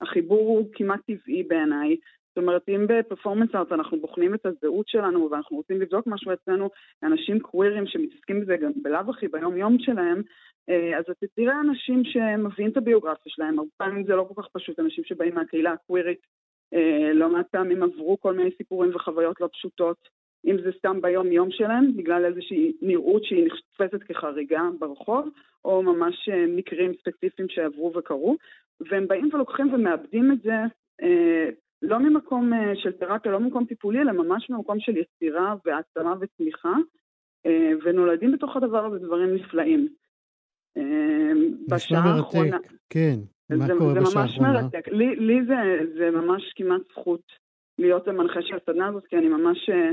החיבור 0.00 0.40
הוא 0.40 0.68
כמעט 0.72 1.00
טבעי 1.06 1.42
בעיניי. 1.42 1.96
זאת 2.28 2.38
אומרת, 2.38 2.68
אם 2.68 2.86
בפרפורמנס 2.88 3.54
ארט 3.54 3.72
אנחנו 3.72 4.00
בוחנים 4.00 4.34
את 4.34 4.46
הזהות 4.46 4.88
שלנו 4.88 5.30
ואנחנו 5.30 5.56
רוצים 5.56 5.80
לבדוק 5.80 6.06
משהו 6.06 6.32
אצלנו, 6.32 6.70
אנשים 7.02 7.40
קווירים 7.40 7.86
שמתעסקים 7.86 8.40
בזה 8.40 8.56
גם 8.56 8.72
בלאו 8.82 9.10
הכי 9.10 9.28
ביום 9.28 9.56
יום 9.56 9.76
שלהם, 9.78 10.22
אה, 10.68 10.98
אז 10.98 11.04
אתה 11.10 11.26
תראה 11.36 11.60
אנשים 11.60 12.04
שמביאים 12.04 12.70
את 12.70 12.76
הביוגרפיה 12.76 13.32
שלהם, 13.32 13.58
הרבה 13.58 13.70
פעמים 13.76 14.04
זה 14.04 14.14
לא 14.16 14.26
כל 14.34 14.42
כך 14.42 14.48
פשוט, 14.52 14.80
אנשים 14.80 15.04
שבאים 15.04 15.34
מהקהילה 15.34 15.72
הקווירית 15.72 16.26
לא 17.14 17.32
מעט 17.32 17.46
פעמים 17.50 17.82
עברו 17.82 18.20
כל 18.20 18.34
מיני 18.34 18.50
סיפורים 18.56 18.94
וחוויות 18.94 19.40
לא 19.40 19.48
פשוטות, 19.52 20.08
אם 20.46 20.56
זה 20.64 20.70
סתם 20.78 21.00
ביום 21.00 21.32
יום 21.32 21.50
שלהם, 21.50 21.96
בגלל 21.96 22.24
איזושהי 22.24 22.72
נראות 22.82 23.24
שהיא 23.24 23.46
נתפסת 23.46 24.02
כחריגה 24.02 24.62
ברחוב, 24.78 25.28
או 25.64 25.82
ממש 25.82 26.28
אה, 26.32 26.44
מקרים 26.48 26.92
ספציפיים 27.00 27.48
שעברו 27.48 27.92
וקרו, 27.96 28.36
והם 28.90 29.08
באים 29.08 29.28
ולוקחים 29.32 29.74
ומאבדים 29.74 30.32
את 30.32 30.42
זה 30.42 30.52
אה, 31.02 31.48
לא 31.82 31.98
ממקום 31.98 32.52
אה, 32.52 32.72
של 32.76 32.92
תרפיה, 32.92 33.32
לא 33.32 33.40
ממקום 33.40 33.64
טיפולי, 33.64 34.00
אלא 34.00 34.12
ממש 34.12 34.50
ממקום 34.50 34.80
של 34.80 34.92
יצירה 34.96 35.54
והעצמה 35.64 36.14
וצמיחה, 36.20 36.74
אה, 37.46 37.70
ונולדים 37.84 38.32
בתוך 38.32 38.56
הדבר 38.56 38.84
הזה 38.84 38.98
דברים 38.98 39.34
נפלאים. 39.34 39.88
אה, 40.76 41.32
נשמע. 41.68 42.00
מרתק. 42.00 42.72
כן, 42.90 43.16
מה 43.50 43.66
זה, 43.66 43.72
קורה 43.78 43.94
זה 43.94 44.00
בשעה 44.00 44.22
ממש 44.22 44.32
האחרונה? 44.32 44.62
מרתק. 44.62 44.88
לי, 44.88 45.16
לי 45.16 45.44
זה, 45.46 45.78
זה 45.94 46.10
ממש 46.10 46.52
כמעט 46.56 46.80
זכות 46.90 47.22
להיות 47.78 48.08
המנחה 48.08 48.42
של 48.42 48.56
הסדנה 48.56 48.86
הזאת, 48.88 49.06
כי 49.06 49.16
אני 49.16 49.28
ממש... 49.28 49.70
אה, 49.70 49.90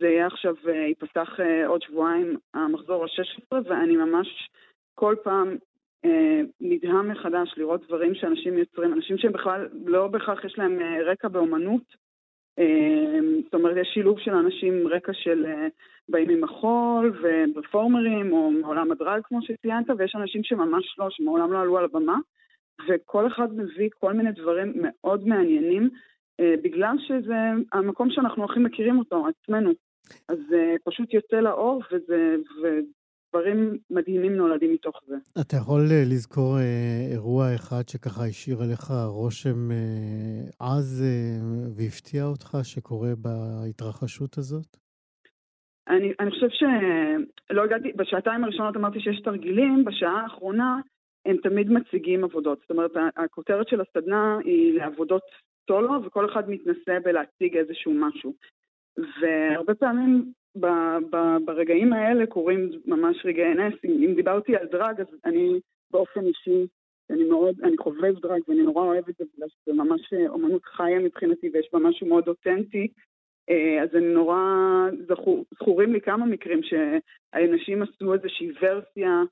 זה 0.00 0.06
יהיה 0.06 0.26
עכשיו, 0.26 0.54
אה, 0.68 0.74
ייפתח 0.74 1.40
אה, 1.40 1.66
עוד 1.66 1.82
שבועיים 1.82 2.36
המחזור 2.54 3.04
ה-16, 3.04 3.56
ואני 3.64 3.96
ממש 3.96 4.48
כל 4.94 5.16
פעם 5.22 5.56
אה, 6.04 6.40
נדהם 6.60 7.08
מחדש 7.08 7.54
לראות 7.56 7.86
דברים 7.86 8.14
שאנשים 8.14 8.58
יוצרים, 8.58 8.92
אנשים 8.92 9.18
שהם 9.18 9.32
בכלל, 9.32 9.68
לא 9.86 10.06
בהכרח 10.06 10.44
יש 10.44 10.58
להם 10.58 10.78
רקע 11.06 11.28
באומנות. 11.28 12.04
אה, 12.58 13.18
זאת 13.44 13.54
אומרת, 13.54 13.76
יש 13.76 13.88
שילוב 13.94 14.18
של 14.18 14.34
אנשים 14.34 14.74
עם 14.74 14.86
רקע 14.86 15.12
של 15.12 15.46
אה, 15.46 15.66
באים 16.08 16.28
ממחול 16.28 17.18
ופרפורמרים, 17.22 18.32
או 18.32 18.50
מעולם 18.50 18.92
הדרג, 18.92 19.22
כמו 19.24 19.42
שציינת, 19.42 19.86
ויש 19.98 20.16
אנשים 20.16 20.44
שממש 20.44 20.98
לא, 20.98 21.06
שמעולם 21.10 21.52
לא 21.52 21.60
עלו 21.60 21.78
על 21.78 21.84
הבמה. 21.84 22.18
וכל 22.88 23.26
אחד 23.26 23.54
מביא 23.54 23.88
כל 24.00 24.12
מיני 24.12 24.32
דברים 24.32 24.72
מאוד 24.76 25.26
מעניינים, 25.26 25.90
אה, 26.40 26.54
בגלל 26.62 26.96
שזה 27.08 27.36
המקום 27.72 28.10
שאנחנו 28.10 28.44
הכי 28.44 28.60
מכירים 28.60 28.98
אותו, 28.98 29.26
עצמנו. 29.26 29.70
אז 30.28 30.38
זה 30.48 30.74
פשוט 30.84 31.14
יוצא 31.14 31.36
לאור, 31.36 31.82
וזה, 31.92 32.36
ודברים 32.62 33.78
מדהימים 33.90 34.36
נולדים 34.36 34.72
מתוך 34.72 35.00
זה. 35.06 35.16
אתה 35.40 35.56
יכול 35.56 35.80
אה, 35.80 36.02
לזכור 36.10 36.58
אה, 36.58 37.12
אירוע 37.12 37.54
אחד 37.54 37.88
שככה 37.88 38.24
השאיר 38.26 38.62
עליך 38.62 38.90
רושם 39.06 39.70
אה, 39.70 40.76
עז 40.76 41.02
אה, 41.02 41.70
והפתיע 41.76 42.24
אותך 42.24 42.58
שקורה 42.62 43.12
בהתרחשות 43.18 44.38
הזאת? 44.38 44.76
אני, 45.88 46.12
אני 46.20 46.30
חושב 46.30 46.48
שלא 46.50 47.64
הגעתי, 47.64 47.92
בשעתיים 47.92 48.44
הראשונות 48.44 48.76
אמרתי 48.76 49.00
שיש 49.00 49.20
תרגילים, 49.20 49.84
בשעה 49.84 50.20
האחרונה 50.22 50.80
הם 51.26 51.36
תמיד 51.36 51.70
מציגים 51.70 52.24
עבודות. 52.24 52.58
זאת 52.60 52.70
אומרת, 52.70 52.90
הכותרת 53.16 53.68
של 53.68 53.80
הסדנה 53.80 54.38
היא 54.44 54.78
לעבודות 54.78 55.22
סולו, 55.66 56.04
וכל 56.04 56.26
אחד 56.32 56.50
מתנסה 56.50 57.00
בלהציג 57.04 57.56
איזשהו 57.56 57.92
משהו. 57.94 58.34
והרבה 59.20 59.74
פעמים 59.74 60.32
ב, 60.60 60.66
ב, 61.10 61.16
ברגעים 61.44 61.92
האלה 61.92 62.26
קורים 62.26 62.70
ממש 62.86 63.16
רגעי 63.24 63.54
נס. 63.54 63.74
אם, 63.84 64.02
אם 64.04 64.14
דיברתי 64.14 64.56
על 64.56 64.66
דרג, 64.66 65.00
אז 65.00 65.06
אני 65.24 65.60
באופן 65.90 66.20
אישי, 66.20 66.66
אני 67.10 67.24
מאוד, 67.24 67.60
אני 67.62 67.76
חובב 67.76 68.14
דרג 68.20 68.40
ואני 68.48 68.62
נורא 68.62 68.82
אוהב 68.82 69.08
את 69.08 69.14
זה, 69.18 69.24
בגלל 69.34 69.48
שזה 69.48 69.74
ממש 69.74 70.12
אומנות 70.28 70.64
חיה 70.64 70.98
מבחינתי 70.98 71.50
ויש 71.52 71.68
בה 71.72 71.78
משהו 71.78 72.06
מאוד 72.06 72.28
אותנטי. 72.28 72.88
אה, 73.50 73.82
אז 73.82 73.94
הם 73.94 74.04
נורא 74.04 74.40
זכור, 75.08 75.44
זכורים 75.54 75.92
לי 75.92 76.00
כמה 76.00 76.26
מקרים 76.26 76.60
שהאנשים 76.62 77.82
עשו 77.82 78.14
איזושהי 78.14 78.50
ורסיה 78.62 79.08
אה, 79.08 79.22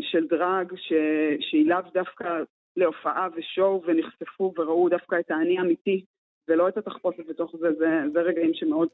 של 0.00 0.26
דרג 0.26 0.72
ש, 0.76 0.92
שהיא 1.40 1.66
לאו 1.68 1.80
דווקא 1.94 2.42
להופעה 2.76 3.28
ושואו 3.36 3.82
ונחשפו 3.86 4.52
וראו 4.58 4.88
דווקא 4.88 5.16
את 5.20 5.30
האני 5.30 5.58
האמיתי 5.58 6.04
ולא 6.48 6.68
את 6.68 6.76
התחפושת 6.76 7.26
בתוך 7.28 7.54
זה, 7.60 7.68
זה, 7.78 8.02
זה 8.12 8.20
רגעים 8.20 8.50
שמאוד 8.54 8.88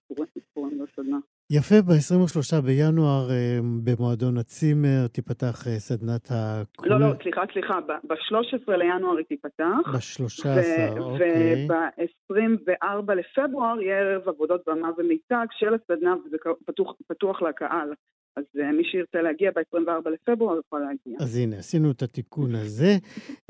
זכורים 0.51 0.79
בסדנה. 0.79 1.19
יפה, 1.51 1.75
ב-23 1.87 2.63
בינואר 2.67 3.31
אה, 3.31 3.59
במועדון 3.85 4.39
הצימר 4.39 5.07
תיפתח 5.13 5.67
אה, 5.67 5.79
סדנת 5.79 6.29
הקוויר. 6.31 6.93
לא, 6.93 7.01
לא, 7.01 7.15
סליחה, 7.23 7.43
סליחה, 7.53 7.81
ב-13 7.81 8.73
לינואר 8.73 9.17
היא 9.17 9.27
תיפתח. 9.27 9.65
ב-13, 9.93 11.01
אוקיי. 11.01 11.69
וב-24 11.69 13.15
לפברואר 13.15 13.81
יהיה 13.81 13.99
ערב 13.99 14.29
עבודות 14.29 14.61
במה 14.67 14.91
ומיצג 14.99 15.47
של 15.51 15.75
הסדנה, 15.75 16.15
וזה 16.27 16.37
פתוח, 16.67 16.95
פתוח 17.07 17.43
לקהל. 17.43 17.93
אז 18.41 18.61
uh, 18.61 18.77
מי 18.77 18.85
שירצה 18.85 19.23
להגיע 19.23 19.51
ב-24 19.51 20.11
לפברואר 20.11 20.59
יכול 20.67 20.81
להגיע. 20.81 21.17
אז 21.21 21.37
הנה, 21.37 21.57
עשינו 21.57 21.91
את 21.91 22.03
התיקון 22.03 22.55
הזה, 22.55 22.97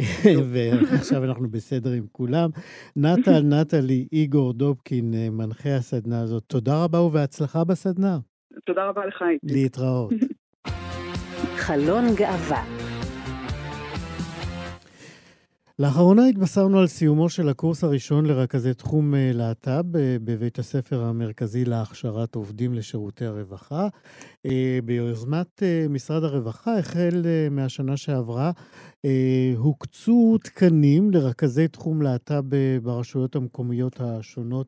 ועכשיו 0.52 1.24
אנחנו 1.24 1.48
בסדר 1.50 1.90
עם 1.90 2.06
כולם. 2.12 2.50
נטל, 2.96 3.42
נטלי, 3.42 4.06
איגור 4.12 4.52
דובקין, 4.52 5.14
אה, 5.14 5.30
מנחה 5.30 5.76
הסדנה 5.76 6.22
הזאת, 6.22 6.42
תודה 6.46 6.84
רבה 6.84 7.00
ובהצלחה 7.00 7.64
בסדנה. 7.64 8.18
תודה 8.66 8.88
רבה 8.88 9.06
לך, 9.06 9.22
איציק. 9.22 9.56
להתראות. 9.56 10.12
חלון 11.56 12.04
גאווה 12.16 12.79
לאחרונה 15.80 16.26
התבשרנו 16.26 16.78
על 16.78 16.86
סיומו 16.86 17.28
של 17.28 17.48
הקורס 17.48 17.84
הראשון 17.84 18.26
לרכזי 18.26 18.74
תחום 18.74 19.14
אה, 19.14 19.30
להט"ב 19.34 19.96
אה, 19.96 20.16
בבית 20.24 20.58
הספר 20.58 21.04
המרכזי 21.04 21.64
להכשרת 21.64 22.34
עובדים 22.34 22.74
לשירותי 22.74 23.24
הרווחה. 23.24 23.88
אה, 24.46 24.78
ביוזמת 24.84 25.62
משרד 25.90 26.24
הרווחה, 26.24 26.78
החל 26.78 27.24
מהשנה 27.50 27.96
שעברה, 27.96 28.50
הוקצו 29.56 30.38
תקנים 30.44 31.10
לרכזי 31.10 31.68
תחום 31.68 32.02
להט"ב 32.02 32.78
ברשויות 32.82 33.36
המקומיות 33.36 34.00
השונות 34.00 34.66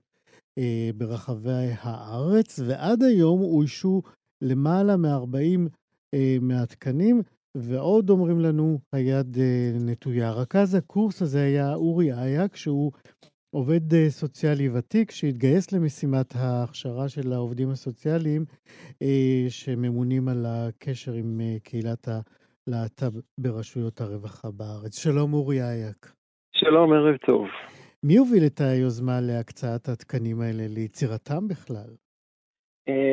ברחבי 0.97 1.71
הארץ, 1.81 2.61
ועד 2.67 3.03
היום 3.03 3.41
אוישו 3.43 4.03
למעלה 4.43 4.97
מ-40 4.97 5.69
מהתקנים. 6.41 7.23
ועוד 7.57 8.11
אומרים 8.11 8.41
לנו, 8.41 8.79
היד 8.93 9.39
אה, 9.39 9.73
נטויה. 9.81 10.33
רכז 10.33 10.75
הקורס 10.75 11.23
הזה 11.23 11.43
היה 11.43 11.75
אורי 11.75 12.13
אייק, 12.13 12.57
שהוא 12.57 12.93
עובד 13.51 13.95
אה, 13.95 14.11
סוציאלי 14.11 14.69
ותיק, 14.69 15.11
שהתגייס 15.11 15.73
למשימת 15.73 16.37
ההכשרה 16.37 17.09
של 17.09 17.33
העובדים 17.33 17.71
הסוציאליים, 17.71 18.45
אה, 19.03 19.45
שממונים 19.49 20.29
על 20.29 20.47
הקשר 20.49 21.13
עם 21.13 21.41
קהילת 21.63 22.09
הלהט"ב 22.09 23.19
ברשויות 23.39 24.01
הרווחה 24.01 24.51
בארץ. 24.51 24.99
שלום, 24.99 25.33
אורי 25.33 25.63
אייק. 25.63 26.13
שלום, 26.57 26.93
ערב 26.93 27.17
טוב. 27.17 27.47
מי 28.03 28.17
הוביל 28.17 28.47
את 28.47 28.61
היוזמה 28.61 29.21
להקצאת 29.21 29.89
התקנים 29.89 30.41
האלה, 30.41 30.67
ליצירתם 30.69 31.49
בכלל? 31.49 31.91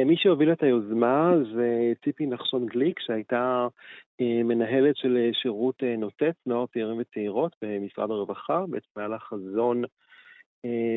מי 0.05 0.17
שהוביל 0.17 0.51
את 0.51 0.63
היוזמה 0.63 1.33
זה 1.55 1.93
ציפי 2.03 2.25
נחשון 2.25 2.65
גליק, 2.65 2.99
שהייתה 2.99 3.67
מנהלת 4.21 4.97
של 4.97 5.29
שירות 5.33 5.83
נוטט, 5.97 6.35
נוער 6.45 6.65
צעירים 6.73 6.97
וצעירות 6.99 7.55
במשרד 7.61 8.11
הרווחה, 8.11 8.63
בעצם 8.69 8.87
היה 8.95 9.07
לה 9.07 9.19
חזון 9.19 9.83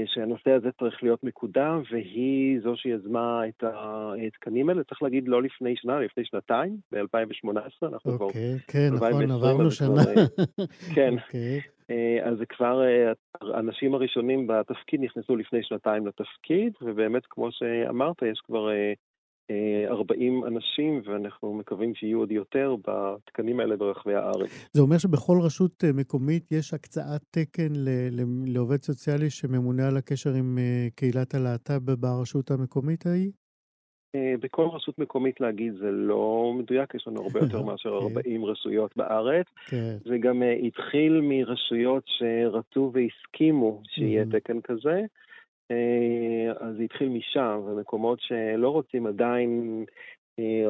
שהנושא 0.06 0.50
הזה 0.50 0.68
צריך 0.78 1.02
להיות 1.02 1.24
מקודם, 1.24 1.82
והיא 1.90 2.60
זו 2.62 2.76
שיזמה 2.76 3.42
את 3.48 3.64
התקנים 3.66 4.68
האלה, 4.68 4.84
צריך 4.84 5.02
להגיד 5.02 5.28
לא 5.28 5.42
לפני 5.42 5.74
שנה, 5.76 6.00
לפני 6.00 6.24
שנתיים, 6.24 6.76
ב-2018, 6.92 7.86
אנחנו 7.88 8.16
כבר... 8.16 8.26
אוקיי, 8.26 8.58
כן, 8.68 8.88
נכון, 8.92 9.30
עברנו 9.30 9.70
שנה. 9.70 10.02
כן. 10.94 11.14
אז 12.24 12.38
זה 12.38 12.46
כבר, 12.46 12.80
האנשים 13.40 13.94
הראשונים 13.94 14.46
בתפקיד 14.46 15.00
נכנסו 15.00 15.36
לפני 15.36 15.62
שנתיים 15.62 16.06
לתפקיד, 16.06 16.72
ובאמת, 16.82 17.22
כמו 17.30 17.48
שאמרת, 17.52 18.16
יש 18.22 18.40
כבר 18.46 18.68
40 19.88 20.44
אנשים, 20.44 21.02
ואנחנו 21.04 21.54
מקווים 21.54 21.94
שיהיו 21.94 22.18
עוד 22.18 22.32
יותר 22.32 22.74
בתקנים 22.86 23.60
האלה 23.60 23.76
ברחבי 23.76 24.14
הארץ. 24.14 24.68
זה 24.72 24.82
אומר 24.82 24.98
שבכל 24.98 25.38
רשות 25.42 25.84
מקומית 25.94 26.52
יש 26.52 26.74
הקצאת 26.74 27.22
תקן 27.30 27.72
לעובד 28.46 28.82
סוציאלי 28.82 29.30
שממונה 29.30 29.88
על 29.88 29.96
הקשר 29.96 30.30
עם 30.30 30.58
קהילת 30.94 31.34
הלהט"ב 31.34 31.90
ברשות 31.92 32.50
המקומית 32.50 33.06
ההיא? 33.06 33.30
בכל 34.16 34.66
רשות 34.72 34.98
מקומית 34.98 35.40
להגיד 35.40 35.74
זה 35.74 35.90
לא 35.90 36.52
מדויק, 36.58 36.94
יש 36.94 37.08
לנו 37.08 37.22
הרבה 37.22 37.40
יותר 37.40 37.62
מאשר 37.66 37.98
40 37.98 38.44
רשויות 38.44 38.96
בארץ. 38.96 39.46
כן. 39.66 39.96
זה 40.04 40.18
גם 40.18 40.42
התחיל 40.62 41.20
מרשויות 41.22 42.04
שרצו 42.06 42.92
והסכימו 42.94 43.82
שיהיה 43.88 44.24
תקן 44.32 44.60
כזה. 44.60 45.00
אז 46.60 46.76
זה 46.76 46.82
התחיל 46.82 47.08
משם, 47.08 47.60
ומקומות 47.66 48.20
שלא 48.20 48.68
רוצים 48.68 49.06
עדיין, 49.06 49.84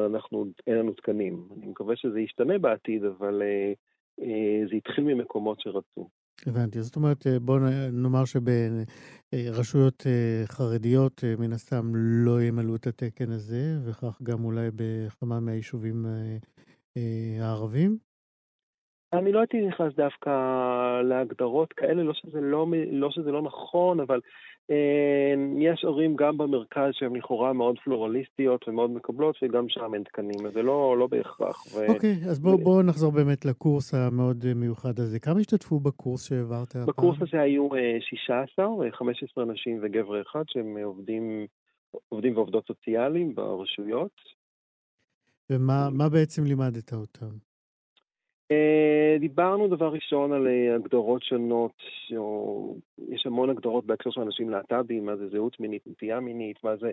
אנחנו, 0.05 0.45
אין 0.67 0.75
לנו 0.75 0.93
תקנים. 0.93 1.47
אני 1.57 1.67
מקווה 1.67 1.95
שזה 1.95 2.19
ישתנה 2.19 2.57
בעתיד, 2.57 3.03
אבל 3.03 3.41
זה 4.69 4.75
התחיל 4.75 5.03
ממקומות 5.03 5.59
שרצו. 5.59 6.09
הבנתי. 6.47 6.81
זאת 6.81 6.95
אומרת, 6.95 7.27
בואו 7.41 7.59
נאמר 7.91 8.23
שברשויות 8.25 10.03
חרדיות 10.45 11.23
מן 11.39 11.53
הסתם 11.53 11.91
לא 11.95 12.41
ימלאו 12.41 12.75
את 12.75 12.87
התקן 12.87 13.31
הזה, 13.31 13.77
וכך 13.85 14.21
גם 14.23 14.43
אולי 14.43 14.69
בכמה 14.75 15.39
מהיישובים 15.39 16.05
הערבים? 17.39 17.97
אני 19.13 19.31
לא 19.31 19.39
הייתי 19.39 19.67
נכנס 19.67 19.93
דווקא 19.95 20.29
להגדרות 21.03 21.73
כאלה, 21.73 22.03
לא 22.03 22.13
שזה 22.13 22.41
לא, 22.41 22.67
לא, 22.91 23.11
שזה 23.11 23.31
לא 23.31 23.41
נכון, 23.41 23.99
אבל 23.99 24.15
אה, 24.15 24.21
יש 25.59 25.85
ערים 25.85 26.15
גם 26.15 26.37
במרכז 26.37 26.89
שהן 26.91 27.15
לכאורה 27.15 27.53
מאוד 27.53 27.79
פלורליסטיות 27.83 28.67
ומאוד 28.67 28.91
מקבלות, 28.91 29.35
וגם 29.43 29.69
שם 29.69 29.93
אין 29.93 30.03
תקנים, 30.03 30.45
אז 30.45 30.53
זה 30.53 30.61
לא, 30.61 30.97
לא 30.97 31.07
בהכרח. 31.07 31.63
אוקיי, 31.87 32.19
ו... 32.25 32.29
אז 32.29 32.39
בואו 32.39 32.57
בוא 32.57 32.83
נחזור 32.83 33.11
באמת 33.11 33.45
לקורס 33.45 33.93
המאוד 33.93 34.53
מיוחד 34.55 34.99
הזה. 34.99 35.19
כמה 35.19 35.39
השתתפו 35.39 35.79
בקורס 35.79 36.29
שהעברת 36.29 36.69
הפעם? 36.69 36.85
בקורס 36.85 37.17
הזה 37.21 37.41
היו 37.41 37.69
16, 37.99 38.65
אה, 38.65 38.91
15 38.91 39.45
נשים 39.45 39.79
וגבר 39.83 40.21
אחד, 40.21 40.43
שהם 40.47 40.77
עובדים, 40.83 41.45
עובדים 42.09 42.35
ועובדות 42.35 42.67
סוציאליים 42.67 43.35
ברשויות. 43.35 44.21
ומה 45.49 46.09
בעצם 46.09 46.43
לימדת 46.43 46.93
אותם? 46.93 47.52
אה, 48.53 49.17
דיברנו 49.19 49.67
דבר 49.67 49.93
ראשון 49.93 50.33
על 50.33 50.47
אה, 50.47 50.75
הגדרות 50.75 51.23
שונות, 51.23 51.71
יש 53.09 53.25
המון 53.25 53.49
הגדרות 53.49 53.85
בהקשר 53.85 54.11
של 54.11 54.21
אנשים 54.21 54.49
להט"בים, 54.49 55.05
מה 55.05 55.15
זה 55.15 55.27
זהות 55.29 55.59
מינית, 55.59 55.87
נטייה 55.87 56.19
מינית, 56.19 56.63
מה 56.63 56.75
זה 56.75 56.91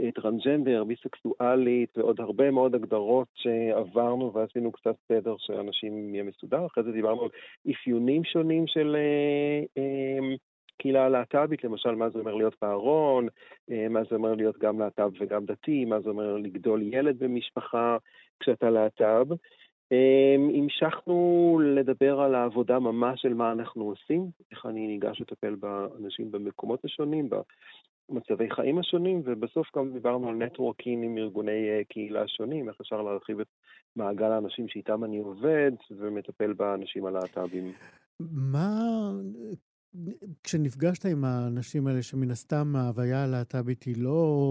אה, 0.00 0.10
טרנסג'נדר, 0.10 0.84
ביסקסואלית, 0.84 1.98
ועוד 1.98 2.20
הרבה 2.20 2.50
מאוד 2.50 2.74
הגדרות 2.74 3.28
שעברנו 3.34 4.32
ועשינו 4.32 4.72
קצת 4.72 4.94
סדר 5.08 5.34
שאנשים 5.38 6.14
יהיה 6.14 6.24
מסודר. 6.24 6.66
אחרי 6.66 6.84
זה 6.84 6.92
דיברנו 6.92 7.22
על 7.22 7.28
אפיונים 7.70 8.24
שונים 8.24 8.66
של 8.66 8.96
קהילה 10.78 11.08
להט"בית, 11.08 11.64
למשל 11.64 11.94
מה 11.94 12.10
זה 12.10 12.18
אומר 12.18 12.34
להיות 12.34 12.56
בארון, 12.62 13.28
מה 13.90 14.00
זה 14.10 14.16
אומר 14.16 14.34
להיות 14.34 14.58
גם 14.58 14.80
להט"ב 14.80 15.10
וגם 15.20 15.44
דתי, 15.44 15.84
מה 15.84 16.00
זה 16.00 16.10
אומר 16.10 16.36
לגדול 16.36 16.82
ילד 16.82 17.18
במשפחה 17.18 17.96
כשאתה 18.40 18.70
להט"ב. 18.70 19.34
אמ, 19.92 20.50
המשכנו 20.54 21.60
לדבר 21.76 22.20
על 22.20 22.34
העבודה 22.34 22.78
ממש 22.78 23.22
של 23.22 23.34
מה 23.34 23.52
אנחנו 23.52 23.84
עושים, 23.84 24.30
איך 24.50 24.66
אני 24.66 24.86
ניגש 24.86 25.20
לטפל 25.20 25.54
באנשים 25.54 26.30
במקומות 26.30 26.84
השונים, 26.84 27.28
במצבי 28.08 28.50
חיים 28.50 28.78
השונים, 28.78 29.22
ובסוף 29.24 29.66
גם 29.76 29.92
דיברנו 29.92 30.28
על 30.28 30.34
נטוורקינג 30.34 31.04
עם 31.04 31.18
ארגוני 31.18 31.68
אה, 31.70 31.84
קהילה 31.88 32.28
שונים, 32.28 32.68
איך 32.68 32.76
אפשר 32.80 33.02
להרחיב 33.02 33.40
את 33.40 33.46
מעגל 33.96 34.32
האנשים 34.32 34.68
שאיתם 34.68 35.04
אני 35.04 35.18
עובד 35.18 35.72
ומטפל 35.90 36.52
באנשים 36.52 37.06
הלהט"בים. 37.06 37.72
מה... 38.20 39.10
כשנפגשת 40.42 41.06
עם 41.06 41.24
האנשים 41.24 41.86
האלה, 41.86 42.02
שמן 42.02 42.30
הסתם 42.30 42.76
ההוויה 42.76 43.24
הלהט"בית 43.24 43.82
היא 43.82 43.94
לא 43.98 44.48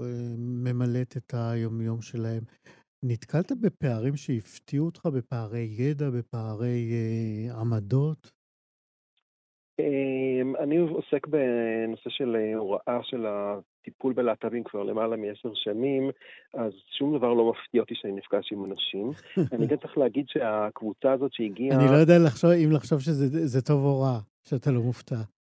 אה, 0.00 0.34
ממלאת 0.38 1.16
את 1.16 1.34
היומיום 1.34 2.00
שלהם, 2.02 2.42
נתקלת 3.02 3.52
בפערים 3.60 4.16
שהפתיעו 4.16 4.86
אותך, 4.86 5.06
בפערי 5.06 5.68
ידע, 5.78 6.10
בפערי 6.10 6.90
אה, 6.92 7.60
עמדות? 7.60 8.30
אמ, 9.80 10.56
אני 10.56 10.76
עוסק 10.76 11.26
בנושא 11.26 12.10
של 12.10 12.36
אה, 12.36 12.56
הוראה 12.56 13.00
של 13.02 13.26
הטיפול 13.26 14.12
בלהט"בים 14.12 14.64
כבר 14.64 14.82
למעלה 14.82 15.16
מעשר 15.16 15.54
שנים, 15.54 16.10
אז 16.54 16.72
שום 16.98 17.18
דבר 17.18 17.34
לא 17.34 17.50
מפתיע 17.50 17.80
אותי 17.80 17.94
שאני 17.96 18.12
נפגש 18.12 18.52
עם 18.52 18.64
אנשים. 18.64 19.10
אני 19.52 19.66
גם 19.70 19.76
צריך 19.76 19.98
להגיד 19.98 20.24
שהקבוצה 20.28 21.12
הזאת 21.12 21.32
שהגיעה... 21.32 21.76
אני 21.76 21.86
לא 21.92 21.96
יודע 21.96 22.18
לחשוב, 22.26 22.50
אם 22.50 22.70
לחשוב 22.72 23.00
שזה 23.00 23.62
טוב 23.62 23.84
או 23.84 24.00
רע, 24.00 24.18
שאתה 24.48 24.70
לא 24.70 24.80
מופתע. 24.80 25.37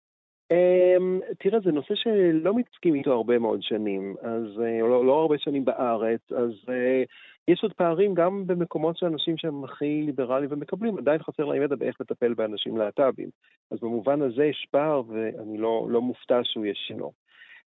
Um, 0.53 1.35
תראה, 1.39 1.59
זה 1.59 1.71
נושא 1.71 1.95
שלא 1.95 2.53
מתעסקים 2.53 2.95
איתו 2.95 3.13
הרבה 3.13 3.39
מאוד 3.39 3.61
שנים, 3.61 4.15
אז 4.21 4.43
uh, 4.57 4.81
לא, 4.81 5.05
לא 5.05 5.21
הרבה 5.21 5.37
שנים 5.37 5.65
בארץ, 5.65 6.31
אז 6.31 6.51
uh, 6.65 6.71
יש 7.47 7.63
עוד 7.63 7.73
פערים 7.73 8.13
גם 8.13 8.47
במקומות 8.47 8.97
שאנשים 8.97 9.37
שהם 9.37 9.63
הכי 9.63 10.01
ליברליים 10.05 10.51
ומקבלים, 10.51 10.97
עדיין 10.97 11.23
חסר 11.23 11.45
להם 11.45 11.61
ידע 11.61 11.75
באיך 11.75 12.01
לטפל 12.01 12.33
באנשים 12.33 12.77
להט"בים. 12.77 13.29
אז 13.71 13.79
במובן 13.81 14.21
הזה 14.21 14.45
יש 14.45 14.67
פער, 14.71 15.01
ואני 15.07 15.57
לא, 15.57 15.87
לא 15.89 16.01
מופתע 16.01 16.39
שהוא 16.43 16.65
ישנו. 16.65 17.11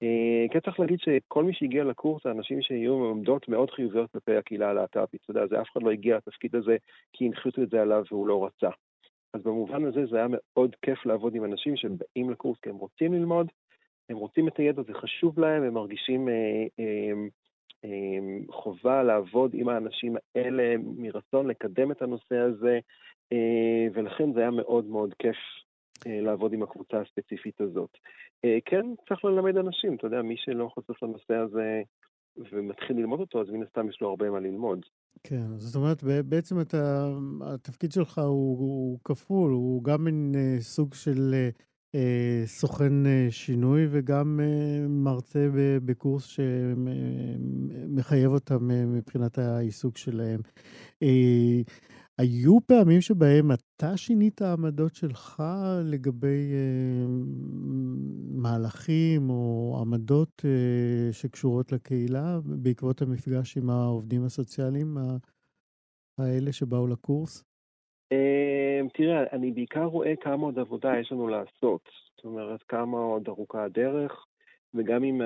Uh, 0.03 0.53
כן 0.53 0.60
צריך 0.60 0.80
להגיד 0.80 0.99
שכל 0.99 1.43
מי 1.43 1.53
שהגיע 1.53 1.84
לקורס, 1.84 2.25
האנשים 2.25 2.62
שהיו 2.62 3.10
עמדות 3.10 3.49
מאוד 3.49 3.71
חיוביות 3.71 4.12
כלפי 4.12 4.36
הקהילה 4.36 4.69
הלהט"בית. 4.69 5.21
אתה 5.23 5.32
יודע, 5.32 5.47
זה 5.47 5.62
אף 5.62 5.67
אחד 5.71 5.84
לא 5.84 5.91
הגיע 5.91 6.17
לתפקיד 6.17 6.56
הזה 6.56 6.77
כי 7.13 7.25
הנחיתו 7.25 7.63
את 7.63 7.69
זה 7.69 7.82
עליו 7.82 8.03
והוא 8.12 8.27
לא 8.27 8.45
רצה. 8.45 8.69
אז 9.38 9.43
במובן 9.43 9.86
הזה 9.86 10.06
זה 10.06 10.17
היה 10.17 10.28
מאוד 10.32 10.76
כיף 10.82 11.06
לעבוד 11.06 11.36
עם 11.36 11.43
אנשים 11.43 11.76
שבאים 11.76 12.30
לקורס 12.30 12.60
כי 12.62 12.69
הם 12.69 12.76
רוצים 12.76 13.13
ללמוד, 13.13 13.47
הם 14.10 14.17
רוצים 14.17 14.47
את 14.47 14.58
הידע, 14.58 14.82
זה 14.82 14.93
חשוב 14.93 15.39
להם, 15.39 15.63
הם 15.63 15.73
מרגישים 15.73 16.30
אה, 16.30 16.34
אה, 16.80 17.13
אה, 17.86 18.38
חובה 18.50 19.04
לעבוד 19.04 19.52
עם 19.54 19.69
האנשים 19.69 20.15
האלה 20.36 20.76
מרצון 20.97 21.47
לקדם 21.47 21.91
את 21.91 22.02
הנושא 22.02 22.36
הזה, 22.36 22.80
אה, 23.34 23.88
ולכן 23.93 24.34
זה 24.34 24.39
היה 24.39 24.52
מאוד 24.52 24.86
מאוד 24.86 25.13
כיף 25.19 25.38
אה, 26.08 26.21
לעבוד 26.21 26.54
עם 26.54 26.63
הקבוצה 26.63 27.02
הספציפית 27.02 27.62
הזאת. 27.62 27.97
אה, 28.45 28.58
כן, 28.65 28.86
צריך 29.08 29.26
ללמד 29.26 29.58
אנשים, 29.58 29.95
אתה 29.95 30.08
יודע, 30.08 30.21
מי 30.21 30.38
שלא 30.38 30.69
חושף 30.73 31.04
לנושא 31.04 31.34
הזה 31.34 31.82
ומתחיל 32.38 32.97
ללמוד 32.97 33.19
אותו, 33.19 33.41
אז 33.41 33.50
מן 33.50 33.63
הסתם 33.63 33.89
יש 33.89 34.02
לו 34.02 34.10
הרבה 34.10 34.30
מה 34.30 34.39
ללמוד. 34.39 34.86
כן, 35.23 35.58
זאת 35.58 35.75
אומרת, 35.75 36.03
בעצם 36.03 36.62
אתה, 36.62 37.13
התפקיד 37.41 37.91
שלך 37.91 38.17
הוא, 38.17 38.60
הוא 38.60 38.99
כפול, 39.03 39.51
הוא 39.51 39.84
גם 39.84 40.03
מין 40.03 40.36
אה, 40.36 40.58
סוג 40.62 40.93
של 40.93 41.36
אה, 41.95 42.43
סוכן 42.45 43.06
אה, 43.06 43.27
שינוי 43.30 43.88
וגם 43.91 44.39
אה, 44.43 44.88
מרצה 44.88 45.47
בקורס 45.86 46.23
שמחייב 47.95 48.32
אותם 48.32 48.71
אה, 48.71 48.86
מבחינת 48.86 49.38
העיסוק 49.38 49.97
שלהם. 49.97 50.41
אה, 51.03 51.62
היו 52.17 52.58
פעמים 52.67 53.01
שבהם 53.01 53.51
אתה 53.51 53.97
שינית 53.97 54.41
העמדות 54.41 54.95
שלך 54.95 55.43
לגבי 55.91 56.51
אה, 56.53 57.06
מהלכים 58.41 59.30
או 59.30 59.77
עמדות 59.82 60.45
אה, 60.45 61.13
שקשורות 61.13 61.71
לקהילה 61.71 62.39
בעקבות 62.63 63.01
המפגש 63.01 63.58
עם 63.58 63.69
העובדים 63.69 64.25
הסוציאליים 64.25 64.97
האלה 66.17 66.53
שבאו 66.53 66.88
לקורס? 66.88 67.43
אה, 68.12 68.80
תראה, 68.93 69.23
אני 69.34 69.51
בעיקר 69.51 69.84
רואה 69.84 70.13
כמה 70.21 70.45
עוד 70.45 70.60
עבודה 70.60 70.89
יש 70.99 71.12
לנו 71.12 71.27
לעשות. 71.27 71.82
זאת 72.15 72.25
אומרת, 72.25 72.63
כמה 72.67 72.97
עוד 72.97 73.27
ארוכה 73.27 73.63
הדרך. 73.63 74.26
וגם 74.73 75.03
אם 75.03 75.21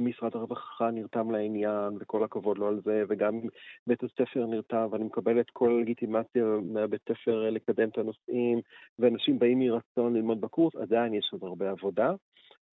משרד 0.00 0.30
הרווחה 0.34 0.90
נרתם 0.90 1.30
לעניין, 1.30 1.96
וכל 2.00 2.24
הכבוד 2.24 2.58
לו 2.58 2.68
על 2.68 2.80
זה, 2.84 3.02
וגם 3.08 3.34
אם 3.34 3.48
בית 3.86 4.02
הספר 4.02 4.46
נרתם, 4.46 4.86
ואני 4.90 5.04
מקבל 5.04 5.40
את 5.40 5.50
כל 5.50 5.70
הלגיטימציה 5.70 6.44
מהבית 6.72 7.00
ספר 7.08 7.50
לקדם 7.50 7.88
את 7.88 7.98
הנושאים, 7.98 8.60
ואנשים 8.98 9.38
באים 9.38 9.58
מרצון 9.58 10.16
ללמוד 10.16 10.40
בקורס, 10.40 10.76
עדיין 10.76 11.14
יש 11.14 11.28
עוד 11.32 11.44
הרבה 11.44 11.70
עבודה. 11.70 12.12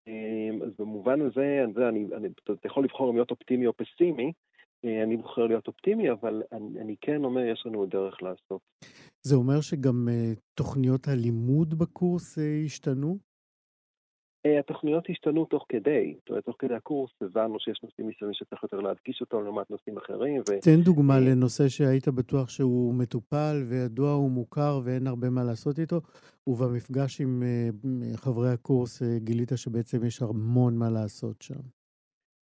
אמ, 0.08 0.60
אז 0.64 0.72
במובן 0.80 1.22
הזה, 1.22 1.64
אני, 1.64 1.88
אני, 1.88 2.16
אני, 2.16 2.28
אתה 2.44 2.68
יכול 2.68 2.84
לבחור 2.84 3.10
אם 3.10 3.16
להיות 3.16 3.32
אופטימי 3.32 3.68
או 3.68 3.74
פסימי, 3.74 4.32
אה, 4.86 5.04
אני 5.04 5.18
בוחר 5.18 5.48
להיות 5.48 5.68
אופטימי, 5.68 6.12
אבל 6.12 6.42
אני, 6.52 6.82
אני 6.82 6.96
כן 7.02 7.24
אומר, 7.24 7.42
יש 7.42 7.64
לנו 7.66 7.86
דרך 7.86 8.24
לעשות. 8.24 8.62
זה 9.22 9.36
אומר 9.36 9.62
שגם 9.62 10.08
uh, 10.08 10.40
תוכניות 10.54 11.08
הלימוד 11.08 11.74
בקורס 11.74 12.38
השתנו? 12.66 13.18
אה, 14.46 14.60
התוכניות 14.60 15.10
השתנו 15.10 15.46
תוך 15.46 15.66
כדי, 15.70 16.16
זאת 16.20 16.30
אומרת, 16.30 16.46
תוך 16.46 16.56
כדי 16.60 16.74
הקורס 16.74 17.12
הבנו 17.22 17.60
שיש 17.60 17.80
נושאים 17.84 18.08
מסוימים 18.08 18.34
שצריך 18.34 18.64
יותר 18.64 18.80
להדגיש 18.80 19.22
אותם 19.22 19.44
לעומת 19.44 19.72
נושאים 19.72 19.98
אחרים. 19.98 20.42
ו... 20.42 20.60
תן 20.62 20.82
דוגמה 20.82 21.16
אה, 21.16 21.20
לנושא 21.20 21.68
שהיית 21.68 22.08
בטוח 22.08 22.50
שהוא 22.50 22.94
מטופל 22.94 23.64
וידוע, 23.70 24.12
הוא 24.12 24.32
מוכר 24.32 24.82
ואין 24.84 25.08
הרבה 25.08 25.30
מה 25.30 25.44
לעשות 25.44 25.80
איתו, 25.80 26.02
ובמפגש 26.48 27.22
עם 27.22 27.44
אה, 27.44 27.70
חברי 28.18 28.52
הקורס 28.52 29.02
גילית 29.18 29.52
שבעצם 29.56 30.06
יש 30.06 30.22
המון 30.22 30.78
מה 30.78 30.90
לעשות 30.90 31.42
שם. 31.42 31.83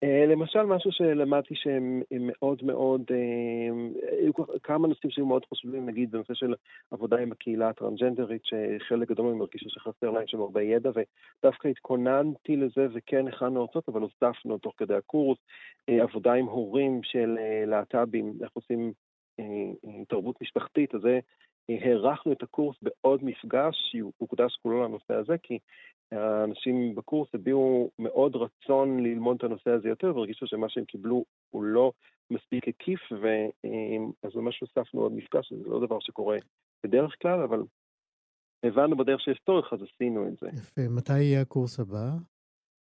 אה, 0.04 0.26
למשל, 0.26 0.64
משהו 0.64 0.92
שלמדתי 0.92 1.56
שהם 1.56 2.02
מאוד 2.20 2.64
מאוד, 2.64 3.02
אה, 3.12 4.18
היו 4.22 4.34
כמה 4.64 4.88
נושאים 4.88 5.12
שהיו 5.12 5.26
מאוד 5.26 5.46
חשובים, 5.54 5.86
נגיד 5.86 6.12
בנושא 6.12 6.34
של 6.34 6.54
עבודה 6.92 7.18
עם 7.18 7.32
הקהילה 7.32 7.70
הטרנג'נדרית, 7.70 8.42
שחלק 8.46 9.10
גדול 9.10 9.26
מהם 9.26 9.42
הרגישו 9.42 9.70
שחסר 9.70 10.12
להם 10.12 10.28
שם 10.28 10.42
הרבה 10.42 10.62
ידע, 10.62 10.90
ודווקא 10.90 11.68
התכוננתי 11.68 12.56
לזה 12.56 12.88
וכן 12.94 13.28
הכנו 13.28 13.62
הרצאות, 13.62 13.90
אבל 13.90 14.02
הוספנו 14.02 14.58
תוך 14.58 14.74
כדי 14.78 14.96
הקורס, 14.96 15.38
אה, 15.90 16.04
עבודה 16.04 16.34
עם 16.34 16.46
הורים 16.46 17.04
של 17.04 17.38
להט"בים, 17.68 18.34
איך 18.44 18.50
עושים 18.54 18.94
תרבות 20.08 20.42
משפחתית, 20.42 20.96
אז 20.96 21.02
זה 21.02 21.20
הארכנו 21.82 22.32
את 22.32 22.44
הקורס 22.44 22.78
בעוד 22.82 23.24
מפגש 23.24 23.76
שהוקדש 23.92 24.56
כולו 24.62 24.84
לנושא 24.84 25.14
הזה, 25.14 25.36
כי 25.44 25.60
האנשים 26.12 26.96
בקורס 26.96 27.30
הביעו 27.34 27.90
מאוד 28.00 28.36
רצון 28.36 29.00
ללמוד 29.04 29.38
את 29.38 29.44
הנושא 29.44 29.70
הזה 29.70 29.90
יותר, 29.90 30.16
והרגישו 30.16 30.48
שמה 30.48 30.70
שהם 30.70 30.86
קיבלו 30.86 31.24
הוא 31.50 31.64
לא 31.64 31.92
מספיק 32.32 32.68
הקיף, 32.68 33.00
ואז 33.12 34.36
ממש 34.36 34.60
הוספנו 34.60 35.02
עוד 35.02 35.12
מפגש, 35.12 35.54
זה 35.54 35.70
לא 35.70 35.86
דבר 35.86 36.00
שקורה 36.00 36.38
בדרך 36.84 37.16
כלל, 37.22 37.42
אבל 37.42 37.64
הבנו 38.64 38.98
בדרך 38.98 39.22
שיש 39.22 39.40
צורך, 39.46 39.74
אז 39.74 39.80
עשינו 39.84 40.28
את 40.28 40.38
זה. 40.38 40.48
יפה. 40.48 40.82
מתי 40.90 41.20
יהיה 41.20 41.42
הקורס 41.42 41.80
הבא? 41.80 42.10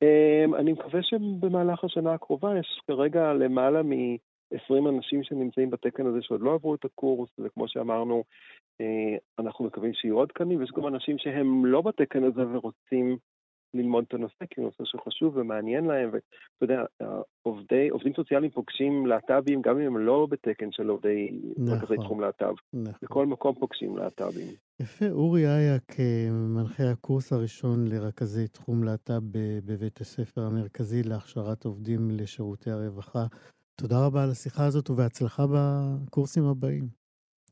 אמ, 0.03 0.55
אני 0.55 0.73
מקווה 0.73 1.03
שבמהלך 1.03 1.85
השנה 1.85 2.15
הקרובה 2.15 2.59
יש 2.59 2.81
כרגע 2.87 3.33
למעלה 3.33 3.83
מ-20 3.83 4.89
אנשים 4.89 5.23
שנמצאים 5.23 5.71
בתקן 5.71 6.07
הזה 6.07 6.19
שעוד 6.23 6.41
לא 6.41 6.55
עברו 6.55 6.75
את 6.75 6.85
הקורס, 6.85 7.31
וכמו 7.39 7.69
שאמרנו, 7.69 8.15
אה, 8.15 8.23
אנחנו 9.39 9.65
מקווים 9.65 9.93
שיהיו 9.95 10.17
עוד 10.17 10.29
תקנים, 10.29 10.61
ויש 10.61 10.71
גם 10.77 10.87
אנשים 10.87 11.19
שהם 11.19 11.67
לא 11.67 11.81
בתקן 11.81 12.25
הזה 12.25 12.49
ורוצים 12.49 13.17
ללמוד 13.75 14.05
את 14.09 14.15
הנושא, 14.15 14.45
כי 14.51 14.61
הוא 14.61 14.67
נושא 14.67 14.85
שחשוב 14.85 15.37
ומעניין 15.37 15.85
להם, 15.85 16.11
ואתה 16.13 16.73
יודע, 16.73 16.85
עובדי, 17.43 17.89
עובדים 17.89 18.13
סוציאליים 18.17 18.51
פוגשים 18.51 19.07
להט"בים 19.07 19.63
גם 19.63 19.81
אם 19.81 19.87
הם 19.87 19.99
לא 19.99 20.27
בתקן 20.31 20.73
של 20.73 20.89
עובדי 20.89 21.31
נכון, 21.57 21.75
מרכזי 21.75 21.95
תחום 21.97 22.21
להט"ב. 22.21 22.55
נכון. 22.73 22.93
בכל 23.03 23.27
מקום 23.27 23.55
פוגשים 23.55 23.97
להט"בים. 23.97 24.47
יפה, 24.81 25.11
אורי 25.11 25.47
אייק, 25.47 25.97
מנחה 26.31 26.91
הקורס 26.91 27.33
הראשון 27.33 27.87
לרכזי 27.89 28.49
תחום 28.49 28.85
להט"ב 28.85 29.39
בבית 29.65 30.01
הספר 30.01 30.41
המרכזי 30.41 31.03
להכשרת 31.03 31.65
עובדים 31.65 32.11
לשירותי 32.11 32.71
הרווחה. 32.71 33.27
תודה 33.75 34.07
רבה 34.07 34.23
על 34.25 34.31
השיחה 34.31 34.67
הזאת 34.67 34.91
ובהצלחה 34.91 35.43
בקורסים 35.55 36.45
הבאים. 36.45 37.02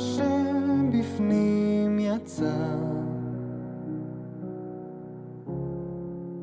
שבפנים 0.00 1.98
יצא. 1.98 2.76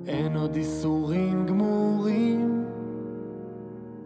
אין 0.08 0.38
עוד 0.38 0.56
איסורים 0.56 1.46
גמורים, 1.46 2.66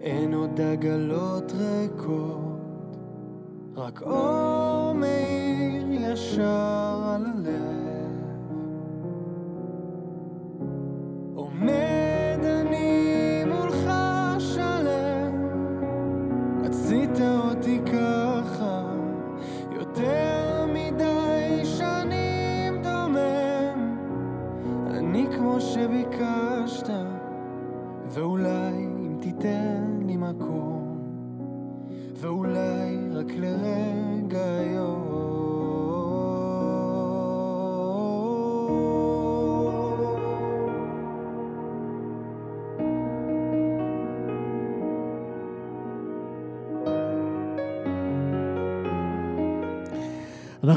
אין 0.02 0.34
עוד 0.34 0.62
עגלות 0.62 1.52
ריקות, 1.52 2.98
רק 3.76 4.02
אור 4.02 4.94
מאיר 4.94 5.86
ישר 5.92 7.02
על 7.06 7.26
הלב. 7.26 7.85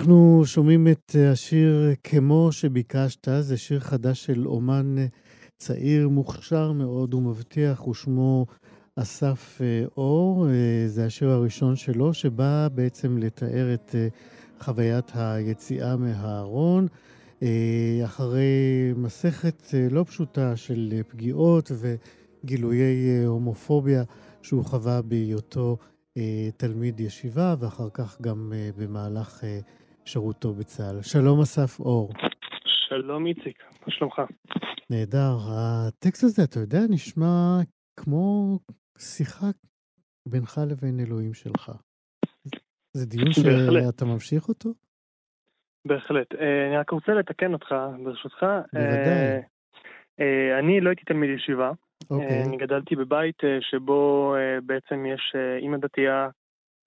אנחנו 0.09 0.43
שומעים 0.45 0.89
את 0.89 1.17
השיר 1.33 1.95
כמו 2.05 2.53
שביקשת, 2.53 3.29
זה 3.41 3.57
שיר 3.57 3.81
חדש 3.81 4.25
של 4.25 4.49
אומן 4.49 4.97
צעיר, 5.57 6.09
מוכשר 6.09 6.73
מאוד 6.73 7.15
ומבטיח, 7.15 7.89
ושמו 7.89 8.47
אסף 8.97 9.59
אה, 9.61 9.85
אור. 9.97 10.49
אה, 10.49 10.53
זה 10.87 11.07
השיר 11.07 11.29
הראשון 11.31 11.77
שלו, 11.77 12.15
שבא 12.15 12.69
בעצם 12.75 13.19
לתאר 13.19 13.75
את 13.75 13.95
אה, 13.95 14.09
חוויית 14.61 15.11
היציאה 15.15 15.97
מהארון. 15.97 16.87
אחרי 18.05 18.93
מסכת 18.97 19.75
לא 19.91 20.05
פשוטה 20.05 20.57
של 20.57 21.03
פגיעות 21.09 21.71
וגילויי 22.45 23.25
הומופוביה 23.25 24.03
שהוא 24.43 24.65
חווה 24.65 25.03
בהיותו 25.03 25.77
תלמיד 26.57 27.01
ישיבה, 27.01 27.55
ואחר 27.59 27.89
כך 27.93 28.21
גם 28.21 28.53
במהלך 28.77 29.45
שירותו 30.09 30.53
בצה"ל. 30.53 31.03
שלום 31.03 31.41
אסף 31.41 31.81
אור. 31.81 32.13
שלום 32.65 33.27
איציק, 33.27 33.63
מה 33.87 33.93
שלומך? 33.93 34.23
נהדר. 34.91 35.37
הטקסט 35.51 36.25
הזה, 36.25 36.43
אתה 36.45 36.61
יודע, 36.61 36.79
נשמע 36.91 37.59
כמו 37.97 38.59
שיחה 38.99 39.47
בינך 40.29 40.61
לבין 40.71 41.01
אלוהים 41.01 41.35
שלך. 41.35 41.73
זה 42.93 43.07
דיון 43.07 43.33
שאתה 43.33 44.05
ממשיך 44.05 44.49
אותו? 44.49 44.71
בהחלט. 45.85 46.35
אה, 46.35 46.67
אני 46.69 46.77
רק 46.77 46.91
רוצה 46.91 47.13
לתקן 47.13 47.53
אותך, 47.53 47.75
ברשותך. 48.05 48.43
בוודאי. 48.73 49.07
אה, 49.07 49.41
אה, 50.21 50.59
אני 50.59 50.81
לא 50.81 50.89
הייתי 50.89 51.05
תלמיד 51.05 51.31
ישיבה. 51.31 51.73
אוקיי. 52.11 52.43
אני 52.43 52.57
גדלתי 52.57 52.97
בבית 52.97 53.39
שבו 53.61 54.35
בעצם 54.67 55.07
יש 55.07 55.35
אימא 55.63 55.77
דתייה 55.77 56.29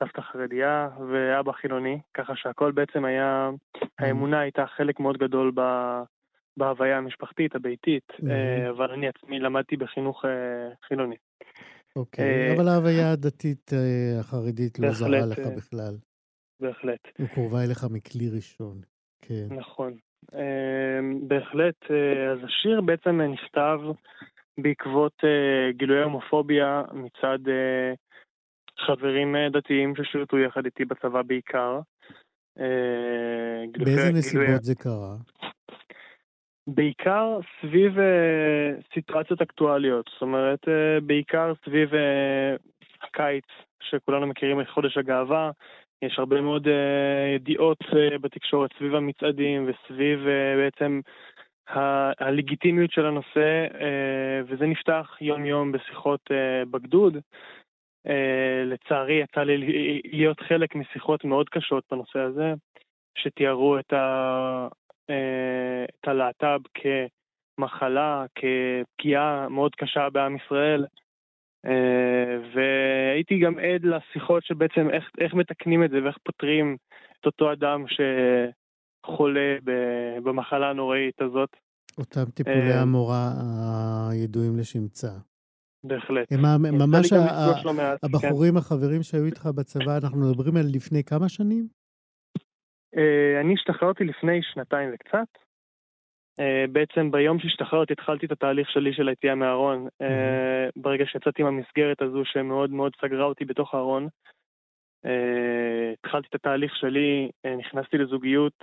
סבתא 0.02 0.22
חרדיה 0.22 0.90
ואבא 1.12 1.52
חילוני, 1.52 2.00
ככה 2.14 2.34
שהכל 2.36 2.72
בעצם 2.72 3.06
היה, 3.06 3.50
mm-hmm. 3.50 3.88
האמונה 4.00 4.40
הייתה 4.40 4.66
חלק 4.78 5.00
מאוד 5.00 5.18
גדול 5.18 5.52
ב... 5.56 5.62
בהוויה 6.58 6.98
המשפחתית, 6.98 7.56
הביתית, 7.56 8.12
mm-hmm. 8.12 8.70
אבל 8.70 8.92
אני 8.92 9.08
עצמי 9.08 9.40
למדתי 9.40 9.78
בחינוך 9.78 10.26
אה, 10.26 10.30
חילוני. 10.88 11.16
אוקיי, 11.96 12.50
אה, 12.50 12.56
אבל 12.56 12.68
ההוויה 12.68 13.12
הדתית 13.12 13.72
החרדית 14.20 14.80
לא 14.80 14.92
זרה 14.92 15.26
לך 15.26 15.40
בכלל. 15.58 15.96
בהחלט. 16.60 17.00
היא 17.18 17.28
קרובה 17.28 17.64
אליך 17.64 17.84
מכלי 17.92 18.30
ראשון, 18.36 18.82
כן. 19.22 19.48
נכון. 19.50 19.94
בהחלט, 21.28 21.92
אז 22.32 22.40
השיר 22.44 22.82
בעצם 22.82 23.22
נכתב 23.22 23.80
בעקבות 24.58 25.24
גילויי 25.78 26.04
הומופוביה 26.04 26.84
מצד 26.94 27.40
חברים 28.82 29.36
אה, 29.36 29.50
דתיים 29.50 29.94
ששירתו 29.96 30.38
יחד 30.38 30.66
איתי 30.66 30.86
בצבא 30.86 31.22
בעיקר. 31.22 31.80
אה, 32.60 33.64
באיזה 33.78 34.12
נסיבות 34.14 34.64
זה 34.64 34.76
קרה? 34.76 35.16
בעיקר 36.68 37.40
סביב 37.62 37.98
uh, 37.98 38.94
סיטואציות 38.94 39.42
אקטואליות, 39.42 40.10
זאת 40.14 40.22
אומרת, 40.22 40.60
בעיקר 41.04 41.54
סביב 41.66 41.90
הקיץ, 43.02 43.44
שכולנו 43.82 44.28
מכירים 44.28 44.62
את 44.62 44.70
חודש 44.70 44.98
הגאווה, 44.98 45.52
יש 46.02 46.20
הרבה 46.20 46.42
מאוד 46.42 46.68
ידיעות 47.36 47.78
בתקשורת 48.22 48.70
סביב 48.78 48.96
המצעדים 48.96 49.70
וסביב 49.70 50.20
בעצם 50.58 51.02
הלגיטימיות 52.20 52.92
של 52.92 53.06
הנושא, 53.06 53.68
וזה 54.48 54.66
נפתח 54.66 55.18
יום-יום 55.22 55.72
בשיחות 55.72 56.22
בגדוד. 56.72 57.18
Uh, 58.08 58.12
לצערי 58.66 59.14
יצא 59.14 59.42
לי 59.42 59.58
להיות 60.06 60.40
חלק 60.40 60.76
משיחות 60.76 61.26
מאוד 61.26 61.50
קשות 61.50 61.84
בנושא 61.92 62.20
הזה, 62.20 62.54
שתיארו 63.18 63.80
את, 63.80 63.94
ה, 63.94 64.68
uh, 65.12 65.14
את 66.00 66.08
הלהט"ב 66.08 66.60
כמחלה, 67.58 68.26
כפגיעה 68.36 69.50
מאוד 69.50 69.76
קשה 69.76 70.10
בעם 70.10 70.36
ישראל. 70.36 70.86
אה, 71.66 72.38
והייתי 72.56 73.40
גם 73.40 73.60
עד 73.60 73.82
לשיחות 73.84 74.44
שבעצם 74.44 74.90
איך, 74.90 75.04
איך 75.20 75.34
מתקנים 75.34 75.84
את 75.84 75.90
זה 75.90 76.04
ואיך 76.04 76.18
פותרים 76.24 76.78
את 77.20 77.26
אותו 77.26 77.52
אדם 77.52 77.86
שחולה 77.88 79.58
במחלה 80.24 80.70
הנוראית 80.70 81.22
הזאת. 81.22 81.50
אותם 81.98 82.32
טיפולי 82.32 82.72
אה, 82.72 82.82
המורה 82.82 83.32
הידועים 84.12 84.58
לשמצה. 84.58 85.12
בהחלט. 85.84 86.32
הם 86.32 86.42
ממש 86.74 87.14
מעט, 87.14 88.00
כן. 88.02 88.08
הבחורים, 88.08 88.58
החברים 88.58 89.04
שהיו 89.04 89.26
איתך 89.26 89.46
בצבא, 89.46 89.98
אנחנו 90.04 90.30
מדברים 90.30 90.58
על 90.58 90.66
לפני 90.76 91.04
כמה 91.04 91.30
שנים? 91.30 91.68
אה, 92.98 93.42
אני 93.42 93.54
השתחררתי 93.54 94.04
לפני 94.04 94.40
שנתיים 94.44 94.90
וקצת. 94.94 95.28
אה, 96.40 96.66
בעצם 96.72 97.12
ביום 97.12 97.40
שהשתחררתי 97.40 97.94
התחלתי 97.94 98.26
את 98.26 98.32
התהליך 98.32 98.70
שלי 98.70 98.94
של 98.94 99.08
היציאה 99.08 99.36
מהארון. 99.36 99.88
אה, 100.02 100.70
ברגע 100.76 101.06
שיצאתי 101.08 101.44
מהמסגרת 101.44 102.02
הזו 102.02 102.22
שמאוד 102.26 102.70
מאוד 102.70 102.92
סגרה 103.02 103.26
אותי 103.26 103.46
בתוך 103.46 103.74
הארון. 103.74 104.08
התחלתי 106.00 106.28
את 106.30 106.36
התהליך 106.36 106.76
שלי, 106.76 107.32
נכנסתי 107.58 107.98
לזוגיות 107.98 108.54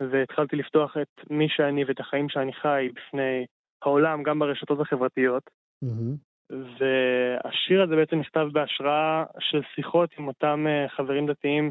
והתחלתי 0.00 0.56
לפתוח 0.56 0.96
את 0.96 1.30
מי 1.30 1.48
שאני 1.48 1.84
ואת 1.84 2.00
החיים 2.00 2.28
שאני 2.28 2.52
חי 2.52 2.88
בפני 2.94 3.46
העולם, 3.82 4.22
גם 4.22 4.38
ברשתות 4.38 4.80
החברתיות. 4.80 5.42
והשיר 6.50 7.82
הזה 7.82 7.96
בעצם 7.96 8.18
נכתב 8.18 8.48
בהשראה 8.52 9.24
של 9.38 9.60
שיחות 9.74 10.10
עם 10.18 10.28
אותם 10.28 10.66
חברים 10.96 11.26
דתיים 11.26 11.70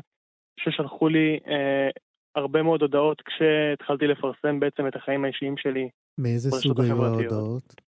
ששלחו 0.59 1.07
לי 1.07 1.39
אה, 1.47 1.89
הרבה 2.35 2.63
מאוד 2.63 2.81
הודעות 2.81 3.21
כשהתחלתי 3.21 4.07
לפרסם 4.07 4.59
בעצם 4.59 4.87
את 4.87 4.95
החיים 4.95 5.25
האישיים 5.25 5.57
שלי. 5.57 5.89
מאיזה 6.17 6.51
סוג 6.51 6.81
היו 6.81 7.05
ההודעות? 7.05 7.87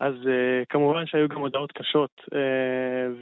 אז 0.00 0.14
uh, 0.14 0.66
כמובן 0.68 1.06
שהיו 1.06 1.28
גם 1.28 1.40
הודעות 1.40 1.72
קשות, 1.72 2.10
uh, 2.20 2.36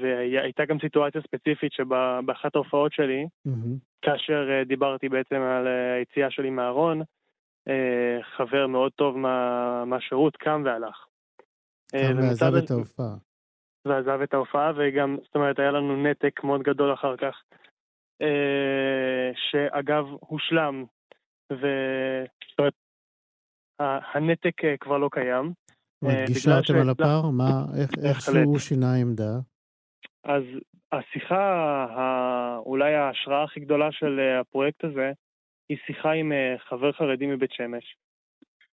והייתה 0.01 0.65
גם 0.65 0.79
סיטואציה 0.81 1.21
ספציפית 1.23 1.73
שבאחת 1.73 2.55
ההופעות 2.55 2.93
שלי, 2.93 3.27
mm-hmm. 3.49 3.79
כאשר 4.03 4.49
uh, 4.49 4.69
דיברתי 4.69 5.09
בעצם 5.09 5.37
על 5.37 5.67
uh, 5.67 5.99
היציאה 5.99 6.31
שלי 6.31 6.51
מהארון, 6.51 7.01
uh, 7.01 8.23
חבר 8.37 8.67
מאוד 8.67 8.93
טוב 8.93 9.19
מה, 9.19 9.85
מהשירות 9.85 10.37
קם 10.37 10.63
והלך. 10.65 11.07
קם 11.93 12.17
ועזב 12.17 12.55
את 12.55 12.71
ההופעה. 12.71 13.15
ועזב 13.85 14.21
את 14.23 14.35
ההופעה, 14.35 14.73
וגם, 14.77 15.17
זאת 15.23 15.35
אומרת, 15.35 15.59
היה 15.59 15.71
לנו 15.71 16.03
נתק 16.03 16.45
מאוד 16.45 16.63
גדול 16.63 16.95
אחר 16.95 17.17
כך. 17.17 17.43
אה, 18.23 19.31
שאגב 19.35 20.05
הושלם, 20.21 20.85
והנתק 23.81 24.65
אה, 24.65 24.77
כבר 24.81 24.99
לא 24.99 25.09
קיים. 25.13 25.53
אה, 26.05 26.25
גישרתם 26.27 26.75
על 26.75 26.91
הפער? 26.91 27.31
מה, 27.31 27.65
איך, 27.81 27.91
איך 28.05 28.21
שהוא 28.21 28.59
שינה 28.59 28.95
עמדה? 28.95 29.33
אז 30.25 30.43
השיחה, 30.93 32.57
אולי 32.67 32.95
ההשראה 32.95 33.45
הכי 33.45 33.61
גדולה 33.61 33.93
של 33.93 34.21
הפרויקט 34.41 34.85
הזה, 34.85 35.13
היא 35.69 35.79
שיחה 35.87 36.13
עם 36.13 36.33
חבר 36.69 36.93
חרדי 36.93 37.27
מבית 37.27 37.53
שמש, 37.53 37.97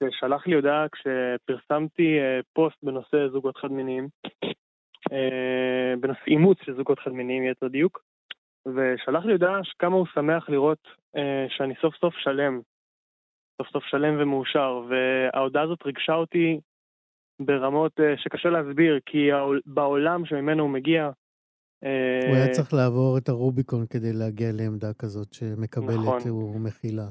ששלח 0.05 0.47
לי 0.47 0.55
הודעה 0.55 0.86
כשפרסמתי 0.88 2.18
פוסט 2.53 2.76
בנושא 2.82 3.28
זוגות 3.32 3.57
חד-מיניים, 3.57 4.09
בנושא 6.01 6.20
אימוץ 6.26 6.59
של 6.64 6.76
זוגות 6.76 6.99
חד-מיניים, 6.99 7.44
יתר 7.44 7.68
דיוק, 7.68 8.03
ושלח 8.66 9.24
לי 9.24 9.32
הודעה 9.32 9.61
כמה 9.78 9.97
הוא 9.97 10.07
שמח 10.14 10.49
לראות 10.49 10.78
אה, 11.16 11.47
שאני 11.49 11.74
סוף 11.80 11.94
סוף 12.01 12.14
שלם, 12.14 12.61
סוף 13.59 13.68
סוף 13.72 13.84
שלם 13.84 14.16
ומאושר, 14.18 14.82
וההודעה 14.88 15.62
הזאת 15.62 15.82
ריגשה 15.86 16.14
אותי 16.14 16.61
ברמות 17.40 18.01
אה, 18.01 18.14
שקשה 18.16 18.49
להסביר, 18.49 18.99
כי 19.07 19.28
בעולם 19.66 20.26
שממנו 20.26 20.62
הוא 20.62 20.70
מגיע... 20.70 21.11
אה, 21.84 22.28
הוא 22.28 22.36
היה 22.36 22.49
צריך 22.49 22.74
לעבור 22.74 23.18
את 23.18 23.28
הרוביקון 23.28 23.86
כדי 23.86 24.12
להגיע 24.12 24.49
לעמדה 24.53 24.92
כזאת 24.99 25.32
שמקבלת 25.32 25.97
נכון. 25.97 26.30
ומכילה. 26.30 27.09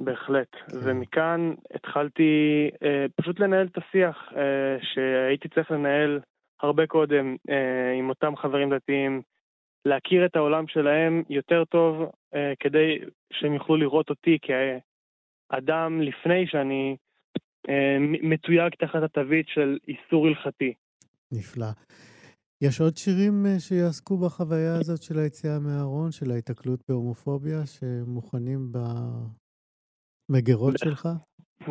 בהחלט, 0.00 0.48
כן. 0.54 0.76
ומכאן 0.82 1.54
התחלתי 1.74 2.30
אה, 2.82 3.06
פשוט 3.16 3.40
לנהל 3.40 3.66
את 3.66 3.78
השיח 3.78 4.16
אה, 4.36 4.76
שהייתי 4.82 5.48
צריך 5.48 5.70
לנהל 5.70 6.20
הרבה 6.62 6.86
קודם 6.86 7.36
אה, 7.50 7.92
עם 7.98 8.08
אותם 8.08 8.36
חברים 8.36 8.74
דתיים, 8.74 9.22
להכיר 9.84 10.26
את 10.26 10.36
העולם 10.36 10.68
שלהם 10.68 11.22
יותר 11.28 11.64
טוב, 11.64 12.10
אה, 12.34 12.52
כדי 12.60 12.98
שהם 13.32 13.54
יוכלו 13.54 13.76
לראות 13.76 14.10
אותי 14.10 14.38
כאדם 14.42 16.00
לפני 16.02 16.46
שאני 16.46 16.96
אה, 17.68 17.96
מתויג 18.22 18.74
תחת 18.78 19.02
התווית 19.02 19.48
של 19.48 19.78
איסור 19.88 20.26
הלכתי. 20.26 20.74
נפלא. 21.32 21.66
יש 22.62 22.80
עוד 22.80 22.96
שירים 22.96 23.46
אה, 23.46 23.60
שיעסקו 23.60 24.18
בחוויה 24.18 24.76
הזאת 24.80 25.02
של 25.02 25.18
היציאה 25.18 25.58
מהארון, 25.58 26.12
של 26.12 26.30
ההיתקלות 26.30 26.80
בהומופוביה, 26.88 27.66
שמוכנים 27.66 28.72
במגירות 30.30 30.74
שלך? 30.78 31.08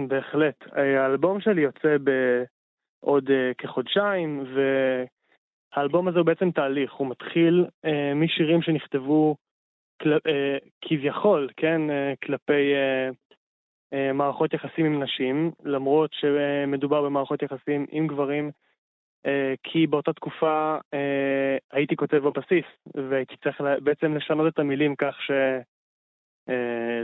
בהחלט. 0.08 0.56
האלבום 0.72 1.42
שלי 1.42 1.62
יוצא 1.62 1.98
בעוד 3.04 3.30
כחודשיים, 3.58 4.44
ו... 4.56 4.60
האלבום 5.74 6.08
הזה 6.08 6.18
הוא 6.18 6.26
בעצם 6.26 6.52
תהליך, 6.52 6.94
הוא 6.94 7.08
מתחיל 7.08 7.66
אה, 7.86 8.14
משירים 8.16 8.62
שנכתבו 8.62 9.36
כל, 10.02 10.14
אה, 10.14 10.58
כביכול, 10.82 11.50
כן, 11.58 11.90
אה, 11.90 12.14
כלפי 12.24 12.74
אה, 12.74 13.10
אה, 13.94 14.14
מערכות 14.14 14.54
יחסים 14.54 14.86
עם 14.86 15.04
נשים, 15.04 15.52
למרות 15.64 16.10
שמדובר 16.14 17.02
במערכות 17.02 17.44
יחסים 17.44 17.86
עם 17.92 18.08
גברים, 18.08 18.52
אה, 19.26 19.54
כי 19.64 19.88
באותה 19.88 20.14
תקופה 20.14 20.78
אה, 20.94 21.58
הייתי 21.72 21.96
כותב 21.96 22.18
בבסיס, 22.18 22.66
והייתי 23.10 23.36
צריך 23.44 23.62
בעצם 23.84 24.16
לשנות 24.16 24.54
את 24.54 24.60
המילים 24.60 24.96
כך 24.96 25.16
ש... 25.22 25.32
אה, 26.50 27.02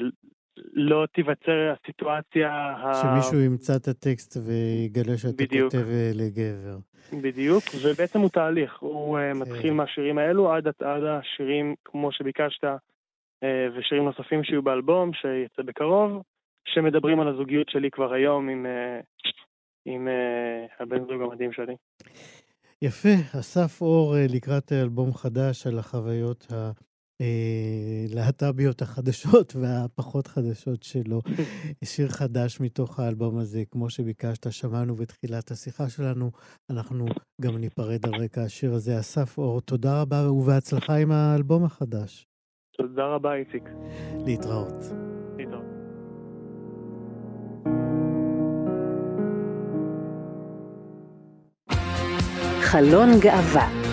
לא 0.57 1.05
תיווצר 1.13 1.73
הסיטואציה 1.73 2.75
שמישהו 3.01 3.45
ימצא 3.45 3.75
את 3.75 3.87
הטקסט 3.87 4.37
ויגלה 4.45 5.17
שאתה 5.17 5.43
בדיוק. 5.43 5.71
כותב 5.71 5.87
אה, 5.89 6.11
לגבר. 6.13 6.77
בדיוק, 7.21 7.63
ובעצם 7.83 8.19
הוא 8.19 8.29
תהליך, 8.29 8.77
הוא 8.79 9.17
אה, 9.17 9.31
כן. 9.33 9.39
מתחיל 9.39 9.73
מהשירים 9.73 10.17
האלו 10.17 10.51
עד, 10.51 10.67
עד 10.67 11.03
השירים 11.03 11.75
כמו 11.85 12.11
שביקשת, 12.11 12.63
אה, 13.43 13.67
ושירים 13.77 14.03
נוספים 14.03 14.43
שיהיו 14.43 14.63
באלבום, 14.63 15.11
שיצא 15.13 15.61
בקרוב, 15.61 16.21
שמדברים 16.67 17.19
על 17.19 17.27
הזוגיות 17.27 17.69
שלי 17.69 17.91
כבר 17.91 18.13
היום 18.13 18.49
עם, 18.49 18.65
עם 19.85 20.07
הבן 20.79 20.99
זוג 20.99 21.21
המדהים 21.21 21.53
שלי. 21.53 21.75
יפה, 22.81 23.39
אסף 23.39 23.81
אור 23.81 24.15
לקראת 24.29 24.71
אלבום 24.71 25.13
חדש 25.13 25.67
על 25.67 25.79
החוויות 25.79 26.47
ה... 26.51 26.71
אה, 27.21 28.05
להט"ביות 28.09 28.81
החדשות 28.81 29.55
והפחות 29.61 30.27
חדשות 30.27 30.83
שלו. 30.83 31.21
שיר 31.83 32.07
חדש 32.07 32.59
מתוך 32.59 32.99
האלבום 32.99 33.37
הזה, 33.37 33.63
כמו 33.71 33.89
שביקשת, 33.89 34.51
שמענו 34.51 34.95
בתחילת 34.95 35.51
השיחה 35.51 35.89
שלנו. 35.89 36.31
אנחנו 36.69 37.05
גם 37.41 37.57
ניפרד 37.57 38.05
על 38.05 38.15
רקע 38.23 38.41
השיר 38.41 38.73
הזה. 38.73 38.99
אסף 38.99 39.37
אור, 39.37 39.61
תודה 39.61 40.01
רבה 40.01 40.31
ובהצלחה 40.31 40.95
עם 40.95 41.11
האלבום 41.11 41.63
החדש. 41.63 42.27
תודה 42.77 43.05
רבה, 43.05 43.33
איציק. 43.33 43.63
להתראות. 44.25 44.83
להתראות. 45.37 45.65
חלון 52.61 53.09
גאווה 53.19 53.84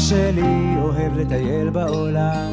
שלי 0.00 0.74
אוהב 0.78 1.18
לטייל 1.18 1.70
בעולם, 1.70 2.52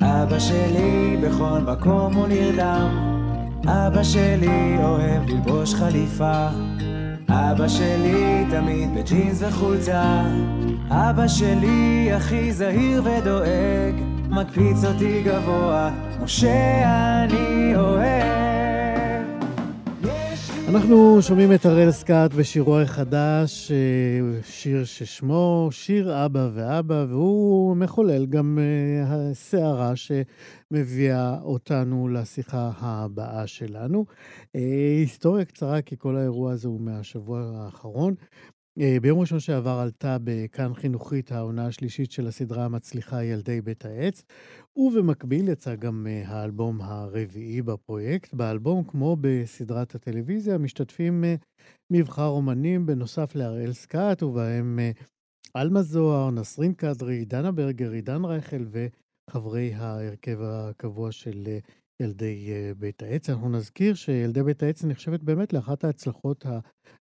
אבא 0.00 0.38
שלי 0.38 1.16
בכל 1.22 1.58
מקום 1.66 2.14
הוא 2.14 2.26
נרדם, 2.28 2.88
אבא 3.66 4.02
שלי 4.02 4.76
אוהב 4.82 5.28
ללבוש 5.28 5.74
חליפה, 5.74 6.48
אבא 7.28 7.68
שלי 7.68 8.44
תמיד 8.50 8.94
בג'ינס 8.94 9.42
וחולצה, 9.42 10.22
אבא 10.90 11.28
שלי 11.28 12.10
הכי 12.12 12.52
זהיר 12.52 13.02
ודואג, 13.04 13.94
מקפיץ 14.28 14.84
אותי 14.84 15.22
גבוה, 15.22 15.90
כמו 16.16 16.28
שאני 16.28 17.72
אוהב. 17.76 18.47
אנחנו 20.68 21.22
שומעים 21.22 21.52
את 21.52 21.66
הראל 21.66 21.90
סקאט 21.90 22.34
בשירו 22.34 22.78
החדש, 22.78 23.72
אה, 23.72 24.42
שיר 24.42 24.84
ששמו 24.84 25.68
שיר 25.70 26.24
אבא 26.24 26.48
ואבא, 26.54 27.04
והוא 27.08 27.76
מחולל 27.76 28.26
גם 28.26 28.58
הסערה 29.06 29.90
אה, 29.90 29.94
שמביאה 29.96 31.40
אותנו 31.42 32.08
לשיחה 32.08 32.70
הבאה 32.74 33.46
שלנו. 33.46 34.04
אה, 34.56 34.60
היסטוריה 35.00 35.44
קצרה, 35.44 35.82
כי 35.82 35.96
כל 35.98 36.16
האירוע 36.16 36.52
הזה 36.52 36.68
הוא 36.68 36.80
מהשבוע 36.80 37.40
האחרון. 37.54 38.14
ביום 39.02 39.20
ראשון 39.20 39.40
שעבר 39.40 39.78
עלתה 39.82 40.16
בכאן 40.24 40.74
חינוכית 40.74 41.32
העונה 41.32 41.66
השלישית 41.66 42.12
של 42.12 42.26
הסדרה 42.26 42.64
המצליחה 42.64 43.24
ילדי 43.24 43.60
בית 43.60 43.84
העץ, 43.84 44.24
ובמקביל 44.78 45.48
יצא 45.48 45.74
גם 45.74 46.06
האלבום 46.24 46.80
הרביעי 46.80 47.62
בפרויקט. 47.62 48.34
באלבום, 48.34 48.84
כמו 48.84 49.16
בסדרת 49.20 49.94
הטלוויזיה, 49.94 50.58
משתתפים 50.58 51.24
מבחר 51.92 52.26
אומנים 52.26 52.86
בנוסף 52.86 53.34
להראל 53.34 53.72
סקאט, 53.72 54.22
ובהם 54.22 54.78
עלמה 55.54 55.82
זוהר, 55.82 56.30
נסרין 56.30 56.74
קדרי, 56.74 57.24
דנה 57.24 57.52
ברגר, 57.52 57.90
עידן 57.90 58.24
רייכל 58.24 58.64
וחברי 58.70 59.74
ההרכב 59.74 60.38
הקבוע 60.42 61.12
של 61.12 61.58
ילדי 62.02 62.50
בית 62.78 63.02
העץ. 63.02 63.30
אנחנו 63.30 63.48
נזכיר 63.48 63.94
שילדי 63.94 64.42
בית 64.42 64.62
העץ 64.62 64.84
נחשבת 64.84 65.22
באמת 65.22 65.52
לאחת 65.52 65.84
ההצלחות 65.84 66.46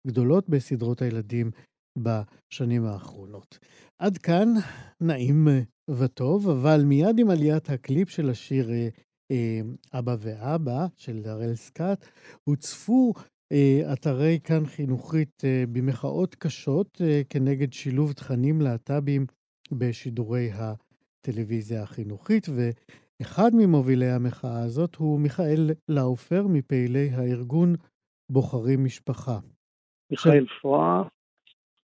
הגדולות 0.06 0.48
בסדרות 0.48 1.02
הילדים 1.02 1.50
בשנים 1.96 2.84
האחרונות. 2.84 3.58
עד 3.98 4.18
כאן 4.18 4.48
נעים 5.00 5.48
וטוב, 5.90 6.48
אבל 6.48 6.82
מיד 6.84 7.18
עם 7.18 7.30
עליית 7.30 7.70
הקליפ 7.70 8.08
של 8.08 8.30
השיר 8.30 8.70
אבא 9.92 10.16
ואבא 10.20 10.86
של 10.96 11.22
הראל 11.24 11.54
סקאט, 11.54 12.06
הוצפו 12.44 13.12
אתרי 13.92 14.38
כאן 14.44 14.66
חינוכית 14.66 15.42
במחאות 15.72 16.34
קשות 16.34 17.00
כנגד 17.30 17.72
שילוב 17.72 18.12
תכנים 18.12 18.60
להט"בים 18.60 19.26
בשידורי 19.72 20.50
הטלוויזיה 20.52 21.82
החינוכית, 21.82 22.46
ואחד 22.48 23.50
ממובילי 23.54 24.10
המחאה 24.10 24.62
הזאת 24.62 24.94
הוא 24.94 25.20
מיכאל 25.20 25.70
לאופר, 25.88 26.46
מפעילי 26.46 27.10
הארגון 27.10 27.74
בוחרים 28.32 28.84
משפחה. 28.84 29.38
מיכאל 30.10 30.46
פואה. 30.62 31.02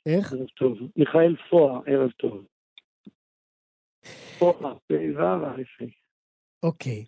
איך? 0.06 0.34
ערב 0.34 0.48
טוב. 0.58 0.78
מיכאל 0.98 1.36
פואה, 1.50 1.80
ערב 1.86 2.12
טוב. 2.12 2.46
פואה, 4.40 4.76
פ"ו, 4.76 4.94
אוקיי. 6.64 7.06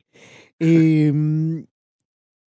אמ, 0.61 1.63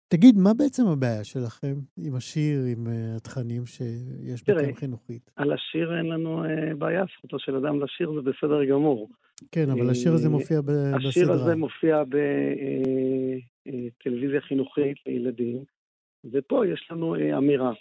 תגיד, 0.09 0.39
מה 0.39 0.51
בעצם 0.55 0.87
הבעיה 0.87 1.25
שלכם 1.25 1.75
עם 2.07 2.15
השיר, 2.15 2.61
עם 2.73 2.87
uh, 2.87 2.91
התכנים 3.17 3.67
שיש 3.67 4.43
בכאן 4.43 4.75
חינוכית? 4.75 5.31
על 5.37 5.53
השיר 5.53 5.99
אין 5.99 6.07
לנו 6.07 6.45
uh, 6.45 6.49
בעיה, 6.79 7.05
זכותו 7.19 7.39
של 7.39 7.57
אדם 7.57 7.83
לשיר 7.83 8.13
זה 8.13 8.21
בסדר 8.21 8.65
גמור. 8.65 9.11
כן, 9.53 9.71
אבל 9.71 9.91
השיר 9.91 10.13
הזה 10.13 10.29
מופיע 10.29 10.61
ב- 10.61 10.71
השיר 10.71 11.09
בסדרה. 11.09 11.09
השיר 11.09 11.33
הזה 11.33 11.57
מופיע 11.57 12.03
בטלוויזיה 13.65 14.41
חינוכית 14.41 14.97
לילדים, 15.07 15.65
ופה 16.33 16.67
יש 16.67 16.89
לנו 16.91 17.15
אמירה. 17.39 17.73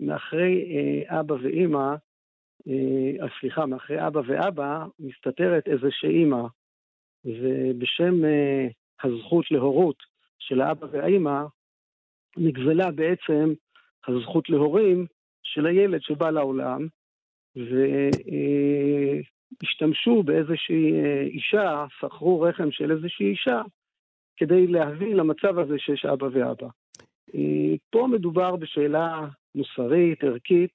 מאחרי 0.00 0.64
אבא 1.08 1.34
ואימא, 1.42 1.94
סליחה, 3.40 3.66
מאחרי 3.66 4.06
אבא 4.06 4.20
ואבא, 4.26 4.86
מסתתרת 5.00 5.68
איזושהי 5.68 6.08
אימא, 6.08 6.42
ובשם 7.24 8.14
הזכות 9.02 9.50
להורות 9.50 9.96
של 10.38 10.60
האבא 10.60 10.86
והאימא, 10.90 11.42
נגזלה 12.36 12.90
בעצם 12.90 13.52
הזכות 14.08 14.50
להורים 14.50 15.06
של 15.42 15.66
הילד 15.66 16.00
שבא 16.02 16.30
לעולם, 16.30 16.86
והשתמשו 19.62 20.22
באיזושהי 20.22 20.92
אישה, 21.26 21.86
שכרו 22.00 22.40
רחם 22.40 22.70
של 22.70 22.90
איזושהי 22.90 23.30
אישה, 23.30 23.62
כדי 24.36 24.66
להביא 24.66 25.14
למצב 25.14 25.58
הזה 25.58 25.78
שיש 25.78 26.04
אבא 26.04 26.26
ואבא. 26.32 26.68
פה 27.90 28.06
מדובר 28.12 28.56
בשאלה 28.56 29.28
מוסרית, 29.54 30.24
ערכית, 30.24 30.70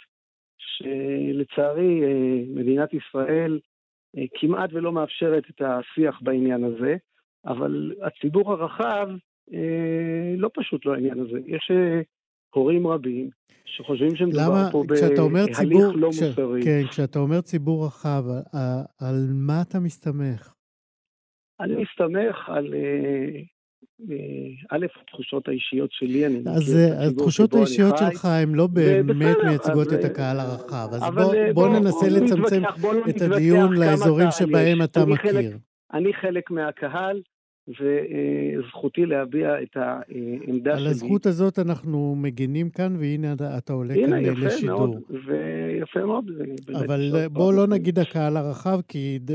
שלצערי 0.58 2.01
מדינת 2.47 2.93
ישראל 2.93 3.60
כמעט 4.36 4.70
ולא 4.74 4.91
מאפשרת 4.91 5.43
את 5.49 5.62
השיח 5.62 6.20
בעניין 6.22 6.64
הזה, 6.64 6.95
אבל 7.45 7.93
הציבור 8.01 8.51
הרחב 8.51 9.08
לא 10.38 10.49
פשוט 10.53 10.86
לא 10.86 10.93
העניין 10.93 11.20
הזה. 11.20 11.39
יש 11.45 11.72
הורים 12.56 12.88
רבים 12.88 13.30
שחושבים 13.66 14.16
שמדובר 14.16 14.72
פה 14.72 14.84
בהליך 14.88 15.60
ציבור, 15.60 15.91
לא 15.95 16.10
כש, 16.12 16.24
מוסרי. 16.24 16.64
כן, 16.64 16.82
כשאתה 16.89 17.20
אומר 17.20 17.41
ציבור 17.41 17.86
רחב, 17.86 18.24
על 18.99 19.16
מה 19.34 19.62
אתה 19.70 19.80
מסתמך? 19.80 20.53
אני 21.60 21.76
מסתמך 21.76 22.49
על 22.49 22.74
א', 24.72 24.86
התחושות 25.02 25.48
האישיות 25.48 25.90
שלי, 25.92 26.26
אני 26.26 26.40
מכיר 26.40 26.54
אז 26.54 26.76
את 26.76 26.92
הציבור 26.92 27.12
התחושות 27.12 27.50
שבו 27.50 27.58
אני 27.58 27.66
האישיות 27.66 28.00
חי. 28.00 28.06
שלך 28.12 28.26
הן 28.26 28.56
לא 28.56 28.68
באמת 28.68 29.38
מייצגות 29.46 29.88
אז, 29.88 29.94
את 29.94 30.06
אה, 30.06 30.10
הקהל 30.10 30.40
הרחב. 30.40 30.88
אז 30.92 31.04
אבל, 31.04 31.24
בוא, 31.24 31.36
אה, 31.36 31.54
בוא 31.54 31.68
בוא, 31.68 31.80
ננסה 31.80 32.10
בוא 32.10 32.18
לצמצם 32.18 32.64
לא 32.84 33.10
את 33.10 33.22
הדיון 33.22 33.74
לאזורים 33.78 34.32
שבהם. 34.32 34.82
אתה 34.82 35.06
מכיר. 35.06 35.58
אני 35.94 36.14
חלק 36.14 36.52
מהקהל, 36.52 37.22
וזכותי 37.68 39.05
להביע 39.05 39.61
את 39.61 39.78
העמדה 39.78 40.72
על 40.74 40.80
שלי. 40.80 40.89
הזכות 40.89 41.26
הזאת 41.26 41.59
אנחנו 41.59 42.16
מגינים 42.16 42.70
כאן, 42.70 42.95
והנה 42.99 43.34
אתה- 43.57 43.74
עולה 43.74 43.93
הנה, 43.93 44.07
כאן 44.07 44.26
יפה 44.26 44.45
לשידור. 44.45 44.88
מאוד, 44.88 45.01
ויפה 45.28 46.05
מאוד. 46.05 46.26
באמת, 46.38 46.70
אבל 46.70 47.28
בואו. 47.32 47.51
לא 47.51 47.68
נגיד 47.68 47.99
הקהל 47.99 48.38
הרחב, 48.38 48.80
כי 48.88 49.20
ד- 49.22 49.32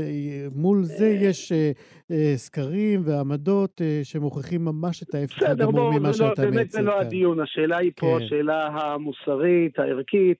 מול 0.55 0.83
זה 0.83 1.07
יש 1.07 1.51
אה, 1.51 1.71
אה, 2.11 2.33
סקרים 2.35 3.01
ועמדות 3.05 3.81
אה, 3.81 3.99
שמוכיחים 4.03 4.65
ממש 4.65 5.03
את 5.03 5.15
ההפך 5.15 5.43
הגמור 5.43 5.91
ממה 5.99 6.07
לא- 6.07 6.13
שאתה 6.13 6.41
באמת 6.41 6.55
מייצג 6.55 6.71
זה 6.71 6.81
לא 6.81 6.91
כאן. 6.97 7.05
הדיון, 7.05 7.39
השאלה 7.39 7.77
היא 7.77 7.91
פה 7.95 8.15
כן. 8.19 8.25
השאלה 8.25 8.67
המוסרית, 8.67 9.79
הערכית, 9.79 10.37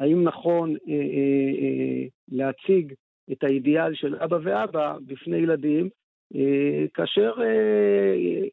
האם 0.00 0.22
נכון 0.24 0.70
אה, 0.70 0.94
אה, 0.94 0.98
אה, 1.62 2.04
להציג 2.28 2.92
את 3.32 3.44
האידיאל 3.44 3.94
של 3.94 4.16
אבא 4.16 4.38
ואבא 4.42 4.96
בפני 5.06 5.36
ילדים, 5.36 5.84
אה, 5.84 5.88
כאשר 6.94 7.32
אה, 7.42 8.46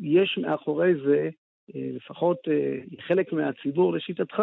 יש 0.00 0.38
מאחורי 0.42 0.92
זה, 1.06 1.28
אה, 1.74 1.90
לפחות 1.94 2.36
אה, 2.48 2.78
חלק 3.06 3.32
מהציבור 3.32 3.92
לשיטתך, 3.92 4.42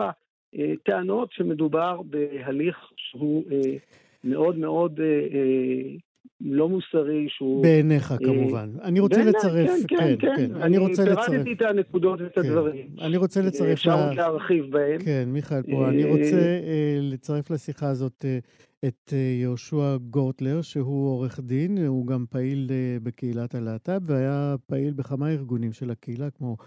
אה, 0.58 0.74
טענות 0.86 1.32
שמדובר 1.32 2.02
בהליך 2.02 2.78
שהוא 2.98 3.44
אה, 3.52 3.76
מאוד 4.24 4.58
מאוד 4.58 5.00
אה, 5.00 5.06
אה, 5.06 5.96
לא 6.42 6.70
מוסרי, 6.70 7.26
שהוא... 7.30 7.64
בעיניך 7.64 8.12
אה, 8.12 8.18
כמובן. 8.18 8.70
אני 8.82 9.00
רוצה 9.00 9.16
בעיניי, 9.16 9.34
לצרף, 9.34 9.70
כן, 9.88 10.16
כן, 10.20 10.36
כן. 10.38 10.56
אני 10.62 10.78
רוצה 10.78 11.04
לצרף. 11.06 11.30
פירטתי 11.30 11.54
את 11.54 11.62
הנקודות 11.62 12.22
ואת 12.22 12.34
כן. 12.36 12.42
הדברים. 12.42 12.88
אני 13.02 13.18
רוצה 13.18 13.42
לצרף 13.42 13.72
אפשר 13.72 13.96
ל- 13.96 14.00
עוד 14.08 14.14
להרחיב 14.16 14.66
בהם. 14.72 15.00
כן, 15.06 15.24
מיכאל 15.28 15.62
פה. 15.64 15.90
אני 15.90 16.04
אה, 16.04 16.10
רוצה 16.10 16.38
אה, 16.38 16.98
לצרף 17.02 17.52
לשיחה 17.52 17.90
הזאת 17.90 18.26
אה, 18.26 18.40
את 18.88 19.14
אה, 19.14 19.38
יהושע 19.42 19.98
גורטלר, 20.10 20.62
שהוא 20.62 21.10
עורך 21.10 21.40
דין, 21.40 21.78
הוא 21.78 22.08
גם 22.08 22.26
פעיל 22.30 22.68
אה, 22.72 22.98
בקהילת 23.04 23.56
הלהט"ב, 23.56 24.00
והיה 24.06 24.56
פעיל 24.66 24.94
בכמה 24.94 25.30
ארגונים 25.30 25.74
של 25.74 25.92
הקהילה, 25.92 26.30
כמו 26.32 26.58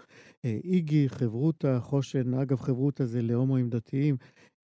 אה, 0.45 0.59
איגי, 0.63 1.09
חברותא, 1.09 1.79
חושן. 1.79 2.33
אגב, 2.33 2.57
חברותא 2.59 3.05
זה 3.05 3.21
להומואים 3.21 3.69
דתיים. 3.69 4.15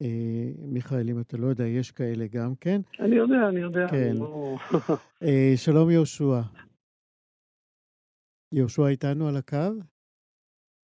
אה, 0.01 0.51
מיכאל, 0.57 1.09
אם 1.09 1.19
אתה 1.19 1.37
לא 1.37 1.47
יודע, 1.47 1.67
יש 1.67 1.91
כאלה 1.91 2.27
גם 2.27 2.55
כן. 2.55 2.81
אני 2.99 3.15
יודע, 3.15 3.49
אני 3.49 3.59
יודע. 3.59 3.87
כן. 3.89 4.09
אני 4.09 4.19
לא- 4.19 4.57
אה, 5.23 5.53
שלום 5.55 5.89
יהושע. 5.89 6.41
יהושע 8.51 8.87
איתנו 8.87 9.27
על 9.27 9.37
הקו? 9.37 9.57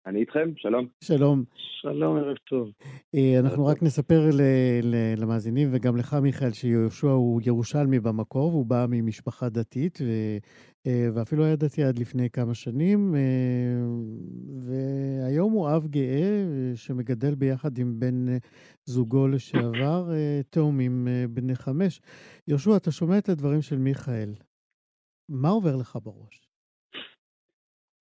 אני 0.07 0.19
איתכם, 0.19 0.49
שלום. 0.55 0.87
שלום. 1.03 1.43
שלום, 1.81 2.17
ערב 2.17 2.35
טוב. 2.49 2.71
אה, 3.15 3.39
אנחנו 3.39 3.65
רק 3.65 3.83
נספר 3.83 4.29
ל- 4.33 4.41
ל- 4.83 5.13
למאזינים 5.21 5.69
וגם 5.71 5.97
לך, 5.97 6.13
מיכאל, 6.13 6.51
שיהושע 6.51 7.07
הוא 7.07 7.41
ירושלמי 7.45 7.99
במקור, 7.99 8.49
והוא 8.49 8.65
בא 8.65 8.85
ממשפחה 8.89 9.49
דתית, 9.49 9.99
ו- 10.01 10.37
אה, 10.87 11.07
ואפילו 11.13 11.43
היה 11.43 11.55
דתי 11.55 11.83
עד 11.83 11.99
לפני 11.99 12.29
כמה 12.29 12.53
שנים, 12.53 13.15
אה, 13.15 13.21
והיום 14.65 15.53
הוא 15.53 15.69
אב 15.69 15.87
גאה 15.87 16.21
אה, 16.21 16.75
שמגדל 16.75 17.35
ביחד 17.35 17.77
עם 17.77 17.99
בן 17.99 18.25
זוגו 18.85 19.27
לשעבר, 19.27 20.09
תאומים 20.49 21.07
בני 21.29 21.55
חמש. 21.55 22.01
יהושע, 22.47 22.75
אתה 22.77 22.91
שומע 22.91 23.17
את 23.17 23.29
הדברים 23.29 23.61
של 23.61 23.77
מיכאל. 23.77 24.33
מה 25.29 25.49
עובר 25.49 25.75
לך 25.75 25.97
בראש? 26.03 26.44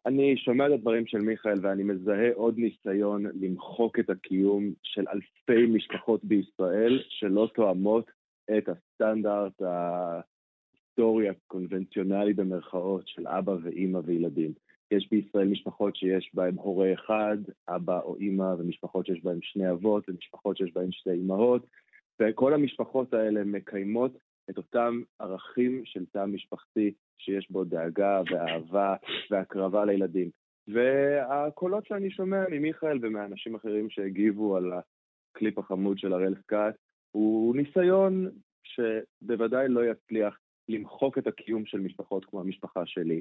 אני 0.07 0.37
שומע 0.37 0.67
את 0.67 0.73
הדברים 0.73 1.07
של 1.07 1.19
מיכאל 1.19 1.59
ואני 1.63 1.83
מזהה 1.83 2.33
עוד 2.35 2.59
ניסיון 2.59 3.25
למחוק 3.41 3.99
את 3.99 4.11
הקיום 4.11 4.73
של 4.83 5.05
אלפי 5.09 5.67
משפחות 5.67 6.25
בישראל 6.25 7.03
שלא 7.09 7.51
תואמות 7.55 8.11
את 8.59 8.69
הסטנדרט 8.69 9.63
ההיסטורי 9.63 11.29
הקונבנציונלי 11.29 12.33
במרכאות 12.33 13.09
של 13.09 13.29
אבא 13.29 13.57
ואימא 13.63 14.01
וילדים. 14.05 14.53
יש 14.91 15.09
בישראל 15.11 15.49
משפחות 15.49 15.97
שיש 15.97 16.31
בהן 16.35 16.55
הורה 16.55 16.93
אחד, 16.93 17.37
אבא 17.69 18.01
או 18.01 18.17
אימא, 18.17 18.55
ומשפחות 18.59 19.07
שיש 19.07 19.25
בהן 19.25 19.39
שני 19.43 19.71
אבות, 19.71 20.09
ומשפחות 20.09 20.57
שיש 20.57 20.73
בהן 20.75 20.93
שתי 20.93 21.11
אימהות, 21.11 21.67
וכל 22.21 22.55
המשפחות 22.55 23.15
האלה 23.15 23.45
מקיימות 23.45 24.19
את 24.51 24.57
אותם 24.57 25.03
ערכים 25.19 25.83
של 25.85 26.07
תא 26.07 26.25
משפחתי 26.25 26.95
שיש 27.19 27.51
בו 27.51 27.65
דאגה 27.65 28.23
ואהבה 28.31 28.97
והקרבה 29.31 29.85
לילדים. 29.85 30.31
והקולות 30.69 31.87
שאני 31.87 32.11
שומע 32.11 32.45
ממיכאל 32.51 32.99
ומאנשים 33.03 33.55
אחרים 33.55 33.91
שהגיבו 33.91 34.57
על 34.57 34.73
הקליפ 34.73 35.59
החמוד 35.59 35.99
של 35.99 36.13
הראל 36.13 36.35
סקאט, 36.43 36.75
הוא 37.11 37.57
ניסיון 37.57 38.31
שבוודאי 38.65 39.69
לא 39.69 39.81
יצליח 39.91 40.39
למחוק 40.69 41.19
את 41.19 41.27
הקיום 41.27 41.67
של 41.67 41.81
משפחות 41.81 42.25
כמו 42.25 42.41
המשפחה 42.41 42.87
שלי. 42.87 43.21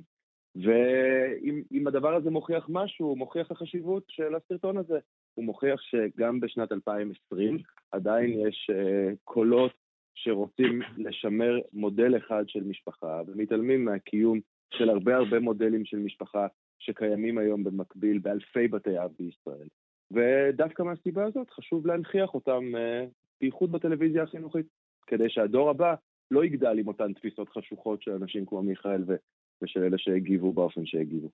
ואם 0.55 1.87
הדבר 1.87 2.15
הזה 2.15 2.29
מוכיח 2.29 2.65
משהו, 2.69 3.07
הוא 3.07 3.17
מוכיח 3.17 3.51
החשיבות 3.51 4.03
של 4.07 4.35
הסרטון 4.35 4.77
הזה. 4.77 4.99
הוא 5.33 5.45
מוכיח 5.45 5.81
שגם 5.81 6.39
בשנת 6.39 6.71
2020 6.71 7.57
עדיין 7.91 8.47
יש 8.47 8.69
uh, 8.71 9.15
קולות 9.23 9.71
שרוצים 10.15 10.81
לשמר 10.97 11.59
מודל 11.73 12.17
אחד 12.17 12.43
של 12.47 12.63
משפחה, 12.63 13.21
ומתעלמים 13.27 13.85
מהקיום 13.85 14.39
של 14.73 14.89
הרבה 14.89 15.15
הרבה 15.15 15.39
מודלים 15.39 15.85
של 15.85 15.97
משפחה 15.97 16.47
שקיימים 16.79 17.37
היום 17.37 17.63
במקביל 17.63 18.19
באלפי 18.19 18.67
בתי 18.67 18.99
אב 18.99 19.11
בישראל. 19.19 19.67
ודווקא 20.11 20.83
מהסיבה 20.83 21.25
הזאת 21.25 21.49
חשוב 21.49 21.87
להנכיח 21.87 22.33
אותם, 22.33 22.63
uh, 22.73 23.09
בייחוד 23.41 23.71
בטלוויזיה 23.71 24.23
החינוכית, 24.23 24.65
כדי 25.07 25.29
שהדור 25.29 25.69
הבא 25.69 25.95
לא 26.31 26.45
יגדל 26.45 26.79
עם 26.79 26.87
אותן 26.87 27.13
תפיסות 27.13 27.49
חשוכות 27.49 28.01
של 28.01 28.11
אנשים 28.11 28.45
כמו 28.45 28.63
מיכאל 28.63 29.03
ו... 29.07 29.15
ושל 29.61 29.79
אלה 29.79 29.97
שהגיבו 29.97 30.53
באופן 30.53 30.85
שהגיבו. 30.85 31.29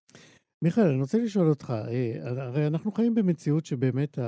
מיכאל, 0.63 0.83
אני 0.83 1.01
רוצה 1.01 1.17
לשאול 1.17 1.49
אותך, 1.49 1.73
אה, 1.87 2.43
הרי 2.43 2.67
אנחנו 2.67 2.91
חיים 2.91 3.15
במציאות 3.15 3.65
שבאמת 3.65 4.19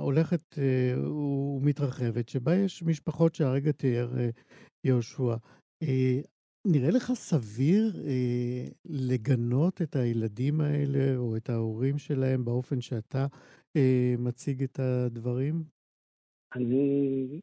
הולכת 0.00 0.58
אה, 0.58 1.10
ומתרחבת, 1.10 2.28
שבה 2.28 2.54
יש 2.54 2.82
משפחות 2.82 3.34
שהרגע 3.34 3.72
תיאר 3.72 4.08
אה, 4.18 4.28
יהושע. 4.84 5.34
נראה 6.66 6.90
לך 6.90 7.12
סביר 7.14 7.92
לגנות 8.84 9.82
את 9.82 9.96
הילדים 9.96 10.60
האלה 10.60 11.16
או 11.16 11.36
את 11.36 11.50
ההורים 11.50 11.98
שלהם 11.98 12.44
באופן 12.44 12.80
שאתה 12.80 13.26
מציג 14.18 14.62
את 14.62 14.78
הדברים? 14.78 15.62
אני 16.54 17.40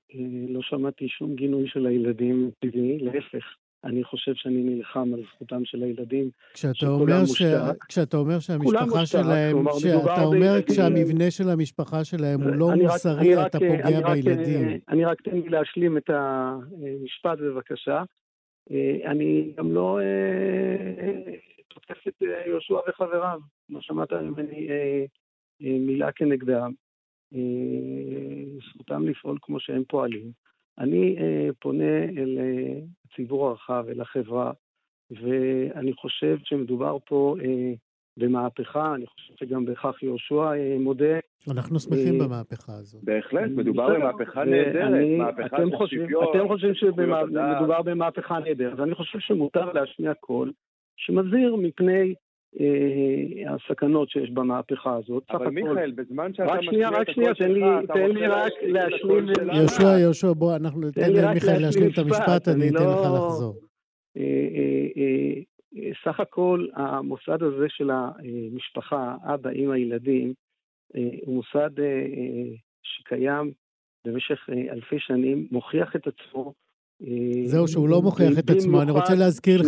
לא 0.49 0.61
שמעתי 0.61 1.07
שום 1.07 1.35
גינוי 1.35 1.67
של 1.67 1.85
הילדים 1.85 2.51
להפך. 2.99 3.45
אני 3.87 4.03
חושב 4.03 4.31
שאני 4.35 4.63
נלחם 4.63 5.13
על 5.13 5.21
זכותם 5.33 5.65
של 5.65 5.83
הילדים, 5.83 6.29
כשאתה 6.53 6.87
אומר, 6.87 7.25
ש... 7.25 7.41
כשאתה 7.89 8.17
אומר 8.17 8.39
שהמשפחה 8.39 9.05
שלהם, 9.05 9.65
כשאתה 9.77 10.23
אומר 10.23 10.61
כשהמבנה 10.69 11.31
של 11.31 11.49
המשפחה 11.49 12.03
שלהם 12.03 12.41
הוא 12.41 12.55
לא 12.55 12.69
מוסרי, 12.75 13.35
רק, 13.35 13.47
אתה 13.47 13.59
פוגע 13.59 13.87
אני 13.87 14.21
בילדים. 14.21 14.67
רק, 14.67 14.81
אני 14.89 15.05
רק 15.05 15.21
תן 15.21 15.35
לי 15.35 15.49
להשלים 15.49 15.97
את 15.97 16.09
המשפט 16.09 17.37
בבקשה. 17.39 18.03
אה, 18.71 19.11
אני 19.11 19.53
גם 19.57 19.71
לא 19.71 19.99
אה, 19.99 21.33
תוקף 21.67 22.07
את 22.07 22.23
אה, 22.23 22.47
יהושע 22.47 22.79
וחבריו, 22.89 23.39
לא 23.69 23.81
שמעת 23.81 24.13
ממני 24.13 24.67
מילה 25.59 26.11
כנגדם. 26.11 26.73
זכותם 28.69 29.07
לפעול 29.07 29.37
כמו 29.41 29.59
שהם 29.59 29.83
פועלים. 29.87 30.31
אני 30.79 31.15
אה, 31.19 31.49
פונה 31.59 32.03
אל 32.17 32.37
אה, 32.39 32.79
הציבור 33.05 33.47
הרחב, 33.47 33.85
אל 33.89 34.01
החברה, 34.01 34.51
ואני 35.11 35.93
חושב 35.93 36.37
שמדובר 36.43 36.97
פה 37.05 37.35
אה, 37.41 37.73
במהפכה, 38.17 38.95
אני 38.95 39.05
חושב 39.07 39.33
שגם 39.39 39.65
בכך 39.65 40.03
יהושע 40.03 40.51
אה, 40.53 40.75
מודה. 40.79 41.19
אנחנו 41.51 41.79
שמחים 41.79 42.21
אה, 42.21 42.27
במהפכה 42.27 42.73
הזאת. 42.73 43.03
בהחלט, 43.03 43.51
מדובר 43.51 43.93
במהפכה 43.93 44.43
נהדרת, 44.45 45.17
מהפכה 45.17 45.57
של 45.57 45.87
שוויון. 45.87 46.25
אתם 46.31 46.47
חושבים 46.47 46.73
שמדובר 46.75 47.81
במהפכה 47.81 48.39
נהדרת, 48.39 48.79
ואני 48.79 48.95
חושב 48.95 49.19
שמותר 49.19 49.71
להשמיע 49.71 50.13
קול 50.13 50.51
שמזהיר 50.97 51.55
מפני 51.55 51.91
אה, 51.91 52.26
הסכנות 53.49 54.09
שיש 54.09 54.29
במהפכה 54.29 54.95
הזאת. 54.95 55.23
אבל 55.31 55.49
מיכאל, 55.49 55.91
בזמן 55.91 56.33
שאתה 56.33 56.53
משמיע 56.59 56.89
את 56.89 57.09
הקול 57.09 57.35
שלך, 57.35 57.91
תן 57.93 58.11
לי 58.11 58.27
רק 58.27 58.53
להשלים... 58.61 59.27
יהושע, 59.53 59.99
יהושע, 59.99 60.33
בוא, 60.33 60.55
אנחנו 60.55 60.81
ניתן 60.81 61.13
למיכאל 61.13 61.61
להשלים 61.61 61.91
את 61.91 61.97
המשפט, 61.97 62.47
אני 62.47 62.69
אתן 62.69 62.75
לך 62.75 62.83
לא- 62.83 63.17
לחזור. 63.17 63.55
אה, 64.17 64.23
אה, 64.97 65.41
סך 66.03 66.19
הכל 66.19 66.67
המוסד 66.73 67.43
הזה 67.43 67.65
של 67.69 67.89
המשפחה, 67.91 69.15
אבא, 69.23 69.49
אמא, 69.49 69.75
ילדים, 69.75 70.33
הוא 71.25 71.35
מוסד 71.35 71.69
שקיים 72.83 73.51
במשך 74.05 74.49
אלפי 74.49 74.99
שנים, 74.99 75.47
מוכיח 75.51 75.95
את 75.95 76.07
עצמו 76.07 76.53
זהו, 77.45 77.67
שהוא 77.67 77.89
לא 77.89 78.01
מוכיח 78.01 78.39
את 78.39 78.49
עצמו. 78.49 78.81
אני 78.81 78.91
רוצה 78.91 79.15
להזכיר 79.15 79.61
לך 79.61 79.67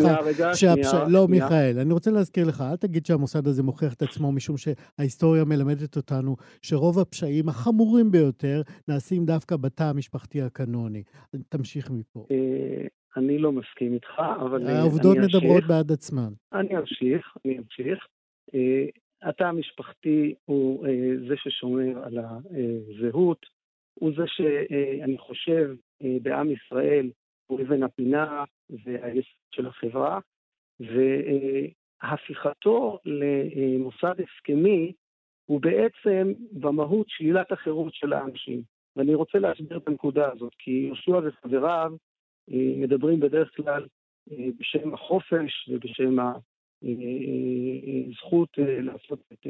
שהפש... 0.53 0.93
לא, 1.09 1.27
מיכאל, 1.27 1.79
אני 1.81 1.93
רוצה 1.93 2.11
להזכיר 2.11 2.47
לך, 2.47 2.61
אל 2.71 2.75
תגיד 2.75 3.05
שהמוסד 3.05 3.47
הזה 3.47 3.63
מוכיח 3.63 3.93
את 3.93 4.01
עצמו, 4.01 4.31
משום 4.31 4.55
שההיסטוריה 4.57 5.43
מלמדת 5.45 5.95
אותנו 5.95 6.35
שרוב 6.61 6.99
הפשעים 6.99 7.49
החמורים 7.49 8.11
ביותר 8.11 8.61
נעשים 8.87 9.25
דווקא 9.25 9.55
בתא 9.55 9.83
המשפחתי 9.83 10.41
הקנוני. 10.41 11.03
תמשיך 11.49 11.91
מפה. 11.91 12.25
אה, 12.31 12.87
אני 13.17 13.37
לא 13.37 13.51
מסכים 13.51 13.93
איתך, 13.93 14.21
אבל 14.41 14.67
אה, 14.67 14.79
העובדות 14.79 15.17
מדברות 15.17 15.63
בעד 15.67 15.91
עצמן. 15.91 16.33
אני 16.53 16.77
אמשיך, 16.77 17.37
אני 17.45 17.57
אמשיך. 17.57 18.07
אה, 18.53 18.85
התא 19.21 19.43
המשפחתי 19.43 20.33
הוא 20.45 20.85
זה 21.27 21.35
ששומר 21.37 22.03
על 22.03 22.17
הזהות, 22.17 23.45
הוא 23.99 24.11
זה 24.17 24.23
שאני 24.27 25.17
חושב 25.17 25.75
בעם 26.21 26.51
ישראל 26.51 27.09
הוא 27.47 27.61
אבן 27.61 27.83
הפינה 27.83 28.43
והיסוד 28.69 29.23
של 29.51 29.67
החברה, 29.67 30.19
והפיכתו 30.79 32.99
למוסד 33.05 34.15
הסכמי 34.21 34.93
הוא 35.45 35.61
בעצם 35.61 36.33
במהות 36.51 37.09
שלילת 37.09 37.51
החירות 37.51 37.93
של 37.93 38.13
האנשים. 38.13 38.61
ואני 38.95 39.15
רוצה 39.15 39.39
להסביר 39.39 39.77
את 39.77 39.87
הנקודה 39.87 40.31
הזאת, 40.31 40.53
כי 40.59 40.71
יהושע 40.71 41.19
וחבריו 41.23 41.91
אה, 42.51 42.73
מדברים 42.77 43.19
בדרך 43.19 43.55
כלל 43.55 43.87
אה, 44.31 44.47
בשם 44.59 44.93
החופש 44.93 45.69
ובשם 45.69 46.15
הזכות 48.07 48.49
אה, 48.59 48.81
לעשות 48.81 49.19
את 49.33 49.47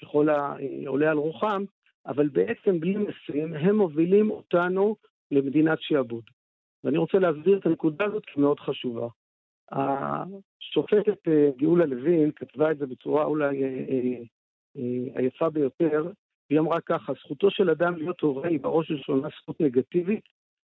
ככל 0.00 0.28
העולה 0.28 1.10
על 1.10 1.16
רוחם, 1.16 1.64
אבל 2.08 2.28
בעצם 2.28 2.80
בלי 2.80 2.96
משים 2.96 3.54
הם 3.54 3.76
מובילים 3.76 4.30
אותנו 4.30 4.96
למדינת 5.30 5.78
שעבוד. 5.80 6.24
ואני 6.84 6.98
רוצה 6.98 7.18
להסביר 7.18 7.58
את 7.58 7.66
הנקודה 7.66 8.04
הזאת 8.04 8.24
כי 8.26 8.40
מאוד 8.40 8.60
חשובה. 8.60 9.08
השופטת 9.72 11.28
אה, 11.28 11.50
גאולה 11.56 11.86
לוין 11.86 12.30
כתבה 12.36 12.70
את 12.70 12.78
זה 12.78 12.86
בצורה 12.86 13.24
אולי 13.24 13.64
אה, 13.64 13.68
אה, 14.76 15.20
היפה 15.20 15.50
ביותר, 15.50 16.10
היא 16.50 16.58
אמרה 16.58 16.80
ככה, 16.80 17.12
זכותו 17.12 17.50
של 17.50 17.70
אדם 17.70 17.96
להיות 17.96 18.20
הורה 18.20 18.48
היא 18.48 18.60
בראש 18.60 18.90
ובראשונה 18.90 19.28
זכות 19.42 19.60
נגטיבית, 19.60 20.24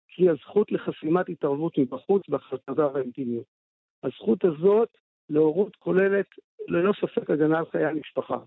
כי 0.09 0.29
הזכות 0.29 0.73
לחסימת 0.73 1.29
התערבות 1.29 1.79
מבחוץ 1.79 2.29
בהחלטותיו 2.29 2.97
האינטימיות. 2.97 3.47
הזכות 4.03 4.45
הזאת 4.45 4.89
להורות 5.31 5.77
כוללת 5.77 6.27
ללא 6.69 6.93
ספק 7.01 7.31
הגנה 7.31 7.59
על 7.59 7.65
חיי 7.67 7.85
המשפחה. 7.85 8.39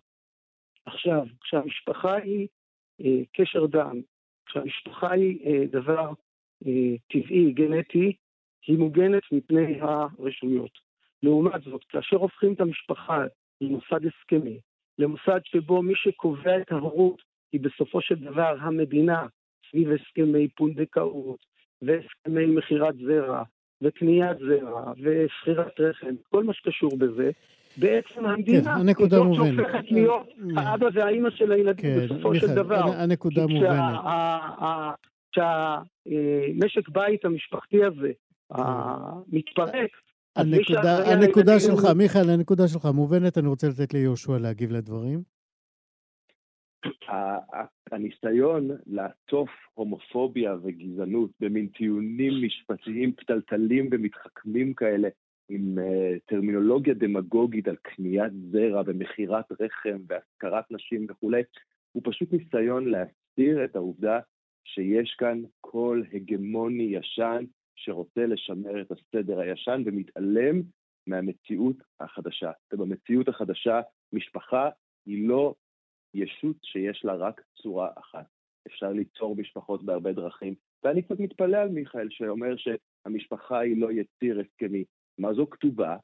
עכשיו, 0.86 1.26
כשהמשפחה 1.42 2.16
היא 2.16 2.48
קשר 3.34 3.66
דם, 3.66 4.02
כשהמשפחה 4.46 5.12
היא 5.12 5.40
אה, 5.46 5.66
דבר 5.66 6.10
אה, 6.68 6.96
טבעי, 7.10 7.52
גנטי, 7.52 8.16
היא 8.68 8.78
מוגנת 8.78 9.24
מפני 9.32 9.82
הרשויות. 9.82 10.72
לעומת 11.24 11.62
זאת, 11.62 11.84
כאשר 11.84 12.18
הופכים 12.18 12.54
את 12.54 12.62
המשפחה 12.62 13.26
למוסד 13.62 14.06
הסכמי, 14.06 14.60
למוסד 15.00 15.40
שבו 15.44 15.82
מי 15.82 15.94
שקובע 15.96 16.62
את 16.62 16.72
ההורות 16.72 17.22
היא 17.52 17.62
בסופו 17.62 18.02
של 18.02 18.16
דבר 18.16 18.56
המדינה, 18.60 19.26
סביב 19.70 19.90
הסכמי 19.92 20.48
פונדקאות 20.48 21.40
והסכמי 21.82 22.46
מכירת 22.46 22.96
זרע 22.96 23.44
וקניית 23.82 24.38
זרע 24.38 24.94
ושכירת 25.02 25.80
רחם, 25.80 26.16
כל 26.30 26.44
מה 26.44 26.54
שקשור 26.54 26.98
בזה, 26.98 27.32
בעצם 27.78 28.26
המדינה 28.26 28.76
כן, 28.78 28.88
היא 28.88 29.08
זאת 29.10 29.36
שהופכת 29.36 29.92
להיות 29.92 30.28
האבא 30.58 30.88
והאימא 30.94 31.30
של 31.30 31.52
הילדים 31.52 31.86
כן, 31.86 32.06
בסופו 32.06 32.30
מיכאל, 32.30 32.48
של 32.50 32.56
דבר. 32.56 32.84
הנקודה 32.96 33.48
מובנת. 33.48 34.00
שהמשק 35.36 36.90
בית 36.90 37.26
המשפחתי 37.26 37.84
הזה 37.84 38.12
מתפרק, 39.28 39.92
הנקודה, 40.36 41.12
הנקודה 41.12 41.60
שלך, 41.60 41.84
מיכאל, 41.98 42.30
הנקודה 42.30 42.68
שלך 42.68 42.86
מובנת, 42.86 43.38
אני 43.38 43.48
רוצה 43.48 43.68
לתת 43.68 43.94
ליהושע 43.94 44.38
להגיב 44.38 44.72
לדברים. 44.72 45.24
הניסיון 47.92 48.68
לעטוף 48.86 49.50
הומופוביה 49.74 50.56
וגזענות 50.64 51.32
במין 51.40 51.68
טיעונים 51.68 52.34
משפטיים 52.46 53.14
פתלתלים 53.14 53.90
ומתחכמים 53.92 54.74
כאלה, 54.74 55.08
עם 55.50 55.78
uh, 55.78 56.20
טרמינולוגיה 56.26 56.94
דמגוגית 56.94 57.68
על 57.68 57.76
קניית 57.76 58.34
זרע 58.52 58.82
ומכירת 58.86 59.46
רחם 59.52 59.98
והשכרת 60.08 60.72
נשים 60.72 61.06
וכולי, 61.10 61.42
הוא 61.92 62.04
פשוט 62.06 62.34
ניסיון 62.34 62.88
להסתיר 62.88 63.66
את 63.66 63.76
העובדה 63.76 64.20
שיש 64.64 65.16
כאן 65.18 65.42
קול 65.62 66.06
הגמוני 66.14 66.84
ישן 66.84 67.46
שרוצה 67.76 68.26
לשמר 68.26 68.82
את 68.82 68.92
הסדר 68.92 69.40
הישן 69.40 69.84
ומתעלם 69.86 70.62
מהמציאות 71.08 71.76
החדשה. 72.00 72.52
ובמציאות 72.74 73.28
החדשה, 73.28 73.82
משפחה 74.14 74.70
היא 75.06 75.28
לא 75.28 75.56
ישות 76.14 76.56
שיש 76.64 77.06
לה 77.06 77.14
רק 77.14 77.42
צורה 77.62 77.90
אחת. 77.96 78.26
אפשר 78.68 78.92
ליצור 78.92 79.36
משפחות 79.36 79.84
בהרבה 79.84 80.14
דרכים. 80.14 80.56
ואני 80.84 81.02
קצת 81.02 81.20
מתפלא 81.20 81.58
על 81.58 81.70
מיכאל 81.70 82.08
שאומר 82.10 82.56
שהמשפחה 82.58 83.60
היא 83.60 83.82
לא 83.82 83.92
יציר 83.92 84.40
הסכמי. 84.40 84.84
מה 85.18 85.34
זו 85.34 85.50
כתובה? 85.50 85.98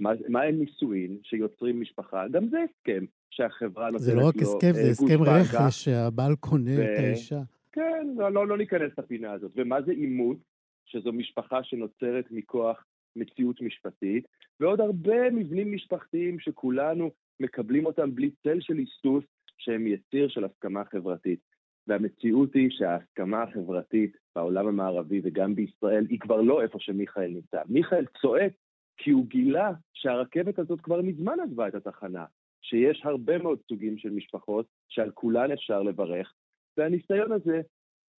מה, 0.00 0.10
מה 0.28 0.42
הם 0.42 0.58
נישואין 0.58 1.18
שיוצרים 1.22 1.80
משפחה? 1.80 2.28
גם 2.28 2.48
זה 2.48 2.58
הסכם 2.62 3.04
שהחברה 3.30 3.90
נותנת 3.90 4.06
לו 4.08 4.12
זה 4.12 4.14
לא 4.14 4.28
רק 4.28 4.36
הסכם, 4.36 4.72
זה 4.72 4.80
אה, 4.80 4.90
הסכם. 4.90 5.22
רכש 5.22 5.84
שהבעל 5.84 6.34
קונה 6.40 6.70
ו- 6.78 6.82
את 6.82 6.98
האישה. 6.98 7.40
כן, 7.72 8.06
לא, 8.16 8.32
לא, 8.32 8.46
לא 8.46 8.58
ניכנס 8.58 8.92
לפינה 8.98 9.32
הזאת. 9.32 9.52
ומה 9.56 9.82
זה 9.82 9.92
אימוץ? 9.92 10.38
שזו 10.86 11.12
משפחה 11.12 11.62
שנוצרת 11.62 12.24
מכוח 12.30 12.84
מציאות 13.16 13.60
משפטית, 13.60 14.26
ועוד 14.60 14.80
הרבה 14.80 15.30
מבנים 15.30 15.74
משפחתיים 15.74 16.40
שכולנו 16.40 17.10
מקבלים 17.40 17.86
אותם 17.86 18.14
בלי 18.14 18.30
צל 18.42 18.60
של 18.60 18.76
היסוס, 18.76 19.24
שהם 19.58 19.86
יציר 19.86 20.28
של 20.28 20.44
הסכמה 20.44 20.84
חברתית. 20.84 21.40
והמציאות 21.86 22.54
היא 22.54 22.70
שההסכמה 22.70 23.42
החברתית 23.42 24.16
בעולם 24.34 24.68
המערבי 24.68 25.20
וגם 25.24 25.54
בישראל 25.54 26.06
היא 26.08 26.20
כבר 26.20 26.40
לא 26.40 26.62
איפה 26.62 26.78
שמיכאל 26.80 27.30
נמצא. 27.30 27.62
מיכאל 27.68 28.04
צועק 28.20 28.52
כי 28.96 29.10
הוא 29.10 29.26
גילה 29.26 29.70
שהרכבת 29.94 30.58
הזאת 30.58 30.80
כבר 30.80 31.02
מזמן 31.02 31.40
עזבה 31.40 31.68
את 31.68 31.74
התחנה, 31.74 32.24
שיש 32.62 33.00
הרבה 33.04 33.38
מאוד 33.38 33.58
סוגים 33.68 33.98
של 33.98 34.10
משפחות 34.10 34.66
שעל 34.88 35.10
כולן 35.10 35.52
אפשר 35.52 35.82
לברך, 35.82 36.34
והניסיון 36.76 37.32
הזה, 37.32 37.60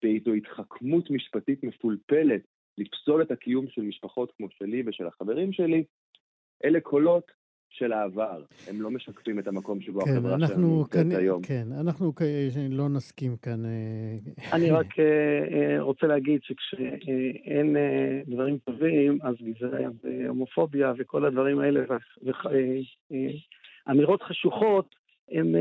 באיזו 0.03 0.33
התחכמות 0.33 1.11
משפטית 1.11 1.63
מפולפלת, 1.65 2.43
לפסול 2.79 3.23
את 3.23 3.31
הקיום 3.31 3.69
של 3.69 3.83
משפחות 3.83 4.33
כמו 4.37 4.51
שלי 4.51 4.83
ושל 4.87 5.07
החברים 5.07 5.53
שלי, 5.53 5.85
אלה 6.65 6.81
קולות 6.81 7.33
של 7.73 7.93
העבר, 7.93 8.43
הם 8.69 8.83
לא 8.83 8.91
משקפים 8.91 9.39
את 9.39 9.49
המקום 9.49 9.81
שבו 9.81 10.01
כן, 10.01 10.11
החברה 10.11 10.49
שלנו 10.49 10.79
נמצאת 10.79 11.19
היום. 11.19 11.43
כן, 11.43 11.67
אנחנו 11.81 12.13
לא 12.71 12.89
נסכים 12.89 13.37
כאן. 13.37 13.65
אה, 13.65 14.17
אני 14.53 14.71
רק 14.71 14.99
אה, 14.99 15.05
אה, 15.05 15.81
רוצה 15.81 16.07
להגיד 16.07 16.41
שכשאין 16.43 17.77
דברים 18.27 18.59
טובים, 18.59 19.19
אז 19.23 19.35
גזעיה 19.43 19.91
והומופוביה 20.05 20.93
וכל 20.99 21.25
הדברים 21.25 21.59
האלה, 21.59 21.81
ואמירות 23.87 24.23
חשוכות, 24.23 25.02
הם 25.31 25.55
אה, 25.57 25.61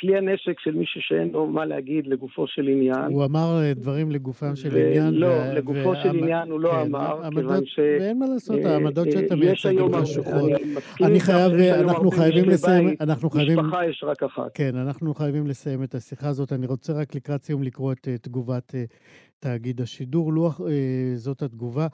כלי 0.00 0.16
הנשק 0.16 0.60
של 0.60 0.74
מישהו 0.74 1.00
שאין 1.04 1.28
לו 1.32 1.46
מה 1.46 1.64
להגיד 1.64 2.06
לגופו 2.06 2.46
של 2.46 2.68
עניין. 2.68 3.04
הוא 3.12 3.24
אמר 3.24 3.60
אה, 3.62 3.74
דברים 3.74 4.10
לגופם 4.10 4.56
של 4.56 4.68
ולא, 4.72 4.86
עניין. 4.86 5.14
לא, 5.14 5.52
לגופו 5.52 5.94
של 6.02 6.08
והעמ- 6.08 6.16
עניין 6.22 6.50
הוא 6.50 6.60
לא 6.60 6.70
כן, 6.70 6.76
אמר, 6.80 7.22
העמדות- 7.22 7.34
כיוון 7.34 7.66
ש- 7.66 7.78
ואין 8.00 8.18
מה 8.18 8.26
לעשות, 8.34 8.58
אה, 8.58 8.72
העמדות 8.72 9.12
שאתה 9.12 9.36
מייצג 9.36 9.78
הן 9.78 10.00
חשוכות. 10.02 10.50
אני 11.02 11.20
חייב, 11.20 11.52
אנחנו 11.52 12.10
חייבים 12.10 12.44
לסיים, 12.48 12.88
אנחנו 13.00 13.30
חייבים... 13.30 13.58
משפחה 13.58 13.86
יש 13.86 14.04
רק 14.06 14.22
אחת. 14.22 14.50
כן, 14.54 14.76
אנחנו 14.76 15.14
חייבים 15.14 15.46
לסיים 15.46 15.82
את 15.82 15.94
השיחה 15.94 16.28
הזאת. 16.28 16.52
אני 16.52 16.66
רוצה 16.66 16.92
רק 16.92 17.14
לקראת 17.14 17.42
סיום 17.42 17.62
לקרוא 17.62 17.92
את 17.92 18.08
תגובת 18.22 18.74
אה, 18.74 18.84
תאגיד 19.38 19.80
השידור. 19.80 20.32
לוח, 20.32 20.60
אה, 20.60 20.72
זאת 21.14 21.42
התגובה. 21.42 21.86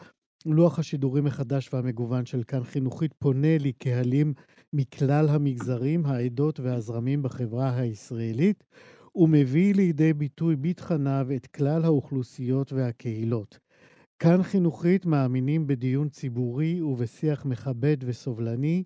לוח 0.47 0.79
השידורים 0.79 1.25
מחדש 1.25 1.71
והמגוון 1.75 2.27
של 2.27 2.43
כאן 2.43 2.65
חינוכית 2.65 3.13
פונה 3.19 3.57
לקהלים 3.61 4.33
מכלל 4.73 5.29
המגזרים, 5.29 6.07
העדות 6.07 6.61
והזרמים 6.61 7.23
בחברה 7.23 7.77
הישראלית, 7.77 8.64
ומביא 9.14 9.75
לידי 9.75 10.12
ביטוי 10.12 10.57
בתכניו 10.57 11.27
את 11.37 11.47
כלל 11.47 11.85
האוכלוסיות 11.85 12.73
והקהילות. 12.73 13.59
כאן 14.18 14.43
חינוכית 14.43 15.07
מאמינים 15.07 15.66
בדיון 15.66 16.09
ציבורי 16.09 16.83
ובשיח 16.83 17.45
מכבד 17.45 17.97
וסובלני, 18.01 18.83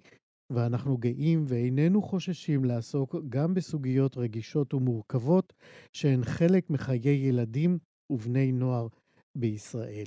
ואנחנו 0.52 0.96
גאים 0.96 1.44
ואיננו 1.48 2.02
חוששים 2.02 2.64
לעסוק 2.64 3.14
גם 3.28 3.54
בסוגיות 3.54 4.16
רגישות 4.16 4.74
ומורכבות 4.74 5.52
שהן 5.92 6.24
חלק 6.24 6.70
מחיי 6.70 7.28
ילדים 7.28 7.78
ובני 8.10 8.52
נוער 8.52 8.88
בישראל. 9.36 10.06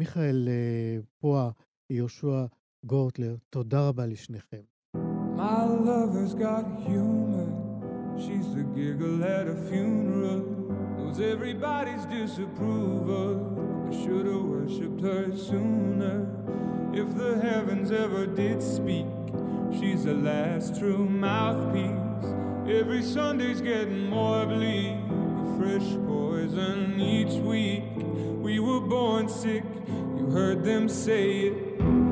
מיכאל 0.00 0.48
אה, 0.48 0.98
פועה, 1.20 1.50
יהושע 1.92 2.44
גורטלר, 2.86 3.36
תודה 3.50 3.88
רבה 3.88 4.06
לשניכם. 4.06 4.62
My 5.40 5.64
lover's 5.64 6.34
got 6.34 6.66
humor. 6.86 7.48
She's 8.18 8.54
the 8.54 8.62
giggle 8.62 9.24
at 9.24 9.48
a 9.48 9.54
funeral. 9.70 10.40
Knows 10.98 11.18
everybody's 11.18 12.04
disapproval. 12.04 13.88
I 13.88 14.04
should 14.04 14.26
have 14.26 14.42
worshipped 14.42 15.00
her 15.00 15.34
sooner. 15.34 16.28
If 16.92 17.16
the 17.16 17.40
heavens 17.40 17.90
ever 17.90 18.26
did 18.26 18.62
speak, 18.62 19.06
she's 19.72 20.04
the 20.04 20.12
last 20.12 20.78
true 20.78 21.08
mouthpiece. 21.08 22.28
Every 22.70 23.02
Sunday's 23.02 23.62
getting 23.62 24.10
more 24.10 24.44
bleak. 24.44 24.92
A 24.92 25.58
fresh 25.58 25.88
poison 26.06 27.00
each 27.00 27.40
week. 27.40 27.84
We 28.42 28.60
were 28.60 28.80
born 28.80 29.30
sick, 29.30 29.64
you 30.18 30.28
heard 30.30 30.64
them 30.64 30.86
say 30.86 31.46
it. 31.46 31.69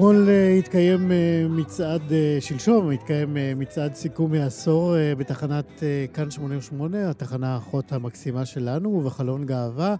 אתמול 0.00 0.28
אה, 0.28 0.54
התקיים 0.58 1.12
אה, 1.12 1.46
מצעד, 1.50 2.12
אה, 2.12 2.38
שלשום 2.40 2.90
התקיים 2.90 3.36
מצעד 3.56 3.94
סיכום 3.94 4.34
העשור 4.34 4.94
בתחנת 5.18 5.82
כאן 6.12 6.30
88, 6.30 7.10
התחנה 7.10 7.54
האחות 7.54 7.92
המקסימה 7.92 8.46
שלנו, 8.46 8.88
ובחלון 8.88 9.46
גאווה. 9.46 9.94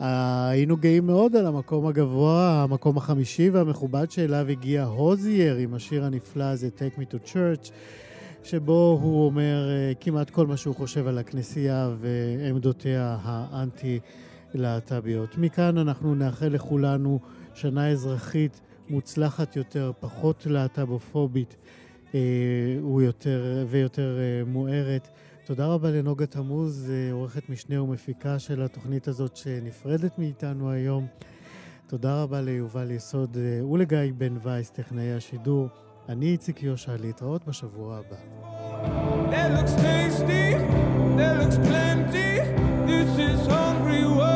היינו 0.00 0.76
גאים 0.76 1.06
מאוד 1.06 1.36
על 1.36 1.46
המקום 1.46 1.86
הגבוה, 1.86 2.62
המקום 2.62 2.96
החמישי 2.96 3.50
והמכובד 3.50 4.10
שאליו 4.10 4.48
הגיע 4.48 4.84
הוזייר 4.84 5.56
עם 5.56 5.74
השיר 5.74 6.04
הנפלא 6.04 6.44
הזה, 6.44 6.68
Take 6.78 6.98
Me 6.98 7.02
to 7.12 7.16
Church. 7.28 7.70
שבו 8.44 8.98
הוא 9.02 9.26
אומר 9.26 9.68
כמעט 10.00 10.30
כל 10.30 10.46
מה 10.46 10.56
שהוא 10.56 10.74
חושב 10.74 11.06
על 11.06 11.18
הכנסייה 11.18 11.90
ועמדותיה 12.00 13.16
האנטי-להט"ביות. 13.22 15.38
מכאן 15.38 15.78
אנחנו 15.78 16.14
נאחל 16.14 16.48
לכולנו 16.48 17.18
שנה 17.54 17.88
אזרחית 17.88 18.60
מוצלחת 18.88 19.56
יותר, 19.56 19.92
פחות 20.00 20.46
להט"בופובית 20.46 21.56
אה, 22.14 22.20
ויותר, 22.96 23.64
ויותר 23.68 24.18
אה, 24.18 24.44
מוארת. 24.46 25.08
תודה 25.44 25.66
רבה 25.66 25.90
לנוגה 25.90 26.26
תמוז, 26.26 26.90
אה, 26.90 27.12
עורכת 27.12 27.48
משנה 27.48 27.82
ומפיקה 27.82 28.38
של 28.38 28.62
התוכנית 28.62 29.08
הזאת 29.08 29.36
שנפרדת 29.36 30.18
מאיתנו 30.18 30.70
היום. 30.70 31.06
תודה 31.86 32.22
רבה 32.22 32.40
ליובל 32.40 32.90
יסוד 32.90 33.36
ולגיא 33.72 33.98
בן 34.18 34.36
וייס, 34.42 34.70
טכנאי 34.70 35.12
השידור. 35.12 35.68
אני 36.08 36.26
איציק 36.26 36.62
יושע, 36.62 36.96
להתראות 37.00 37.46
בשבוע 37.46 37.98
הבא. 37.98 38.16
That 39.30 39.50
looks 39.56 39.74
tasty, 39.74 40.46
that 41.18 41.34
looks 41.40 41.58
plenty. 41.68 42.30
This 42.86 43.10
is 43.28 43.46
hungry 43.46 44.04
world. 44.16 44.33